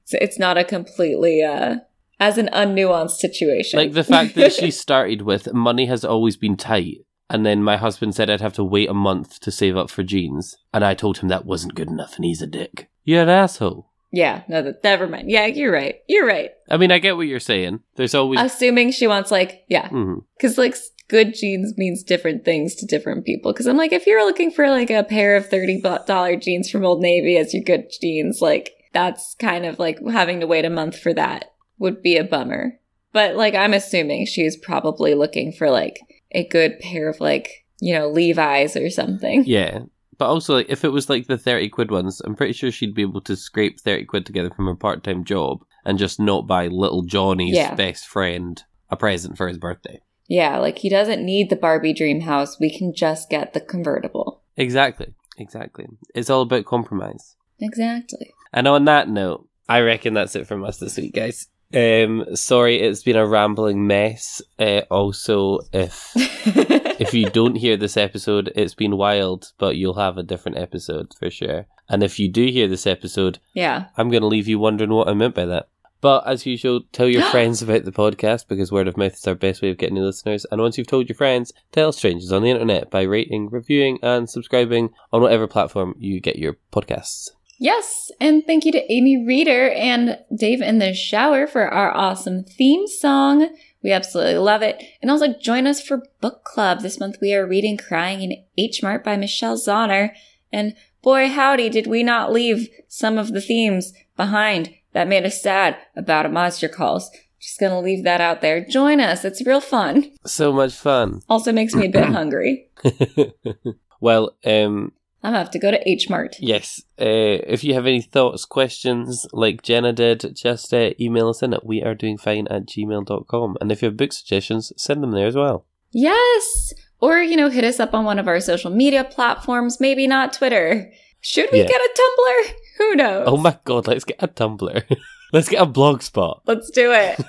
it's- 0.06 0.14
it's 0.22 0.40
not 0.40 0.58
a 0.58 0.64
completely 0.64 1.44
uh 1.44 1.78
as 2.20 2.38
an 2.38 2.50
unnuanced 2.54 3.18
situation. 3.18 3.80
Like 3.80 3.94
the 3.94 4.04
fact 4.04 4.36
that 4.36 4.54
she 4.54 4.70
started 4.86 5.24
with 5.24 5.54
money 5.54 5.86
has 5.88 6.06
always 6.06 6.38
been 6.38 6.56
tight. 6.58 6.98
And 7.32 7.46
then 7.46 7.64
my 7.64 7.78
husband 7.78 8.14
said 8.14 8.30
I'd 8.30 8.42
have 8.42 8.54
to 8.54 8.64
wait 8.64 8.90
a 8.90 8.94
month 8.94 9.40
to 9.40 9.52
save 9.52 9.78
up 9.78 9.90
for 9.90 10.04
jeans. 10.04 10.56
And 10.74 10.84
I 10.84 10.94
told 10.94 11.20
him 11.20 11.30
that 11.30 11.46
wasn't 11.46 11.74
good 11.76 11.88
enough 11.88 12.16
and 12.18 12.26
he's 12.26 12.42
a 12.42 12.48
dick. 12.48 12.90
You're 13.04 13.24
an 13.24 13.30
asshole. 13.30 13.90
yeah, 14.12 14.44
no, 14.48 14.62
that 14.62 14.84
never 14.84 15.08
mind. 15.08 15.30
Yeah, 15.30 15.46
you're 15.46 15.72
right. 15.72 15.96
You're 16.08 16.28
right. 16.28 16.52
I 16.70 16.78
mean, 16.78 16.92
I 16.92 17.00
get 17.00 17.16
what 17.16 17.28
you're 17.28 17.40
saying. 17.40 17.80
There's 17.96 18.16
always. 18.16 18.40
Assuming 18.40 18.92
she 18.92 19.08
wants 19.08 19.32
like 19.32 19.64
yeah, 19.70 19.88
mm-hmm. 19.90 20.20
because 20.38 20.58
like 20.58 20.76
good 21.08 21.34
jeans 21.34 21.74
means 21.78 22.04
different 22.04 22.46
things 22.46 22.76
to 22.76 22.86
different 22.86 23.26
people. 23.26 23.52
Because 23.52 23.68
I'm 23.68 23.78
like, 23.78 23.92
if 23.92 24.08
you're 24.08 24.26
looking 24.26 24.52
for 24.52 24.70
like 24.70 24.90
a 24.90 25.04
pair 25.04 25.36
of 25.36 25.50
thirty 25.50 25.82
dollar 25.82 26.36
jeans 26.36 26.70
from 26.70 26.86
Old 26.86 27.02
Navy 27.02 27.38
as 27.38 27.54
your 27.54 27.64
good 27.64 27.88
jeans, 28.00 28.42
like 28.42 28.74
that's 28.94 29.36
kind 29.40 29.66
of 29.66 29.80
like 29.80 30.00
having 30.10 30.40
to 30.40 30.48
wait 30.48 30.66
a 30.66 30.70
month 30.70 31.00
for 31.00 31.14
that 31.14 31.54
would 31.80 32.02
be 32.02 32.18
a 32.18 32.24
bummer. 32.24 32.80
But 33.14 33.36
like, 33.36 33.56
I'm 33.56 33.74
assuming 33.74 34.26
she's 34.26 34.56
probably 34.56 35.14
looking 35.16 35.52
for 35.52 35.70
like 35.70 36.00
a 36.32 36.48
good 36.48 36.80
pair 36.80 37.10
of 37.10 37.20
like 37.20 37.66
you 37.80 37.94
know 37.94 38.10
Levi's 38.10 38.78
or 38.78 38.90
something. 38.90 39.44
Yeah. 39.46 39.82
But 40.18 40.28
also, 40.28 40.56
like, 40.56 40.68
if 40.70 40.84
it 40.84 40.90
was 40.90 41.10
like 41.10 41.28
the 41.28 41.38
30 41.38 41.70
quid 41.70 41.90
ones, 41.92 42.22
I'm 42.22 42.36
pretty 42.36 42.54
sure 42.54 42.72
she'd 42.72 42.94
be 42.94 43.02
able 43.02 43.22
to 43.22 43.36
scrape 43.36 43.80
30 43.80 44.06
quid 44.06 44.26
together 44.26 44.50
from 44.50 44.66
her 44.68 44.76
part 44.76 45.04
time 45.04 45.24
job 45.24 45.64
and 45.86 45.98
just 45.98 46.20
not 46.20 46.46
buy 46.48 46.68
little 46.68 47.02
Johnny's 47.02 47.56
Yeah. 47.56 47.74
best 47.76 48.08
friend 48.08 48.62
a 48.90 48.96
present 48.98 49.38
for 49.38 49.48
his 49.48 49.58
birthday. 49.58 50.00
Yeah, 50.28 50.60
like 50.60 50.78
he 50.80 50.90
doesn't 50.90 51.26
need 51.26 51.50
the 51.50 51.56
Barbie 51.56 51.94
dream 51.94 52.22
house. 52.22 52.60
We 52.60 52.70
can 52.78 52.94
just 52.94 53.30
get 53.30 53.54
the 53.54 53.60
convertible. 53.62 54.42
Exactly. 54.58 55.14
Exactly. 55.38 55.88
It's 56.14 56.30
all 56.30 56.42
about 56.42 56.66
compromise. 56.66 57.36
Exactly. 57.60 58.32
And 58.54 58.68
on 58.68 58.86
that 58.86 59.10
note, 59.10 59.48
I 59.68 59.80
reckon 59.80 60.14
that's 60.14 60.36
it 60.36 60.46
from 60.48 60.64
us 60.64 60.78
this 60.78 60.98
week, 60.98 61.14
guys. 61.16 61.48
Um, 61.74 62.26
sorry, 62.36 62.82
it's 62.82 63.02
been 63.02 63.16
a 63.16 63.26
rambling 63.26 63.88
mess. 63.88 64.42
Uh, 64.60 64.82
also, 64.92 65.60
if 65.72 66.12
if 67.02 67.14
you 67.14 67.30
don't 67.30 67.56
hear 67.56 67.78
this 67.78 67.98
episode, 67.98 68.52
it's 68.56 68.76
been 68.76 68.96
wild, 68.96 69.54
but 69.58 69.76
you'll 69.76 69.96
have 69.96 70.18
a 70.18 70.24
different 70.24 70.58
episode 70.58 71.14
for 71.18 71.30
sure. 71.30 71.66
And 71.90 72.04
if 72.04 72.20
you 72.20 72.32
do 72.32 72.46
hear 72.46 72.68
this 72.68 72.86
episode, 72.86 73.40
yeah. 73.54 73.88
I'm 73.98 74.10
going 74.10 74.22
to 74.22 74.28
leave 74.28 74.48
you 74.48 74.60
wondering 74.60 74.92
what 74.92 75.08
I 75.08 75.14
meant 75.14 75.36
by 75.36 75.46
that. 75.46 75.68
But 76.00 76.28
as 76.28 76.46
usual, 76.46 76.82
tell 76.92 77.08
your 77.08 77.24
friends 77.32 77.62
about 77.62 77.86
the 77.86 77.92
podcast 77.92 78.48
because 78.48 78.72
word 78.72 78.88
of 78.88 78.98
mouth 78.98 79.14
is 79.14 79.28
our 79.28 79.36
best 79.36 79.62
way 79.62 79.72
of 79.72 79.78
getting 79.78 79.96
new 79.96 80.06
listeners. 80.06 80.46
And 80.52 80.62
once 80.62 80.78
you've 80.78 80.88
told 80.88 81.10
your 81.10 81.16
friends, 81.16 81.52
tell 81.72 81.92
strangers 81.92 82.32
on 82.32 82.44
the 82.44 82.52
internet 82.52 82.92
by 82.92 83.02
rating, 83.02 83.50
reviewing, 83.50 83.98
and 84.04 84.30
subscribing 84.30 84.90
on 85.12 85.22
whatever 85.22 85.48
platform 85.48 85.96
you 85.98 86.20
get 86.20 86.38
your 86.38 86.58
podcasts. 86.72 87.30
Yes, 87.60 88.10
and 88.20 88.44
thank 88.48 88.66
you 88.66 88.72
to 88.72 88.92
Amy 88.92 89.24
Reeder 89.24 89.70
and 89.70 90.18
Dave 90.36 90.62
in 90.62 90.80
the 90.80 90.96
Shower 90.96 91.46
for 91.46 91.68
our 91.68 91.96
awesome 91.96 92.44
theme 92.44 92.88
song. 92.88 93.56
We 93.84 93.92
absolutely 93.92 94.38
love 94.38 94.62
it. 94.62 94.82
And 95.02 95.10
also 95.10 95.34
join 95.40 95.68
us 95.68 95.82
for 95.82 96.04
book 96.20 96.44
club. 96.44 96.82
This 96.82 97.00
month 97.00 97.18
we 97.22 97.34
are 97.34 97.48
reading 97.48 97.78
Crying 97.78 98.22
in 98.22 98.44
H 98.58 98.84
Mart 98.84 99.04
by 99.04 99.18
Michelle 99.18 99.58
Zauner. 99.58 100.12
And 100.52 100.76
boy 101.02 101.30
howdy, 101.30 101.70
did 101.70 101.88
we 101.88 102.04
not 102.04 102.32
leave 102.32 102.70
some 102.88 103.18
of 103.18 103.34
the 103.34 103.42
themes 103.42 103.94
behind 104.16 104.76
that 104.94 105.08
made 105.08 105.26
us 105.26 105.42
sad 105.42 105.78
about 105.96 106.26
a 106.26 106.30
monster 106.30 106.68
calls. 106.68 107.10
Just 107.40 107.60
gonna 107.60 107.80
leave 107.80 108.04
that 108.04 108.22
out 108.22 108.42
there. 108.42 108.64
Join 108.64 109.00
us. 109.00 109.26
It's 109.26 109.46
real 109.46 109.62
fun. 109.62 110.12
So 110.26 110.54
much 110.54 110.74
fun. 110.74 111.22
Also 111.28 111.52
makes 111.52 111.74
me 111.74 111.88
a 111.88 111.90
bit 111.90 112.06
hungry. 112.10 112.70
well, 114.00 114.36
um, 114.46 114.92
I'm 115.24 115.30
gonna 115.34 115.38
have 115.40 115.52
to 115.52 115.60
go 115.60 115.70
to 115.72 115.90
H 115.90 116.10
Mart. 116.10 116.36
yes. 116.40 116.82
Uh, 117.00 117.06
if 117.48 117.64
you 117.64 117.74
have 117.76 117.86
any 117.86 118.02
thoughts, 118.02 118.44
questions, 118.46 119.28
like 119.32 119.62
Jenna 119.62 119.94
did, 119.94 120.36
just 120.36 120.74
uh, 120.74 120.92
email 121.00 121.30
us 121.30 121.44
in 121.44 121.54
at 121.54 121.64
wearedoingfine 121.64 122.48
at 122.50 122.66
gmail.com. 122.68 123.58
And 123.62 123.72
if 123.72 123.82
you 123.82 123.88
have 123.88 123.98
book 123.98 124.14
suggestions, 124.14 124.72
send 124.78 125.04
them 125.04 125.12
there 125.12 125.28
as 125.28 125.36
well. 125.36 125.66
Yes. 125.92 126.74
Or, 127.00 127.20
you 127.22 127.36
know, 127.36 127.50
hit 127.50 127.64
us 127.64 127.80
up 127.80 127.94
on 127.94 128.06
one 128.06 128.18
of 128.20 128.28
our 128.28 128.40
social 128.40 128.72
media 128.72 129.04
platforms, 129.04 129.80
maybe 129.80 130.08
not 130.08 130.34
Twitter. 130.34 130.92
Should 131.20 131.50
we 131.52 131.60
Yeah. 131.60 131.68
get 131.68 131.82
a 131.82 131.90
Tumblr? 132.00 132.52
Who 132.80 132.96
knows? 132.96 133.24
Oh 133.28 133.38
my 133.38 133.58
god, 133.64 133.88
let's 133.88 134.04
get 134.04 134.18
a 134.24 134.28
Tumblr. 134.28 134.98
let's 135.34 135.50
get 135.50 135.62
a 135.62 135.66
blog 135.68 136.02
spot. 136.02 136.42
Let's 136.48 136.72
do 136.72 136.92
it. 136.92 137.20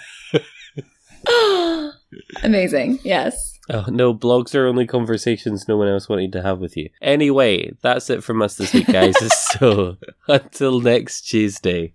Amazing. 2.42 3.00
Yes. 3.04 3.58
Oh, 3.72 3.86
no, 3.88 4.12
blogs 4.12 4.54
are 4.54 4.66
only 4.66 4.86
conversations 4.86 5.66
no 5.66 5.78
one 5.78 5.88
else 5.88 6.06
wanted 6.06 6.32
to 6.32 6.42
have 6.42 6.58
with 6.58 6.76
you. 6.76 6.90
Anyway, 7.00 7.72
that's 7.80 8.10
it 8.10 8.22
from 8.22 8.42
us 8.42 8.56
this 8.56 8.74
week, 8.74 8.86
guys. 8.86 9.14
so, 9.50 9.96
until 10.28 10.80
next 10.80 11.22
Tuesday, 11.22 11.94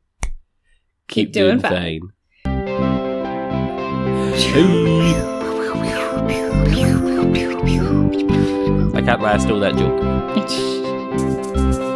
keep, 1.08 1.28
Keep 1.28 1.34
doing 1.34 1.60
fine. 1.60 2.02
I 8.96 9.02
can't 9.06 9.22
last 9.22 9.48
all 9.50 9.60
that 9.60 9.76
joke. 9.76 11.78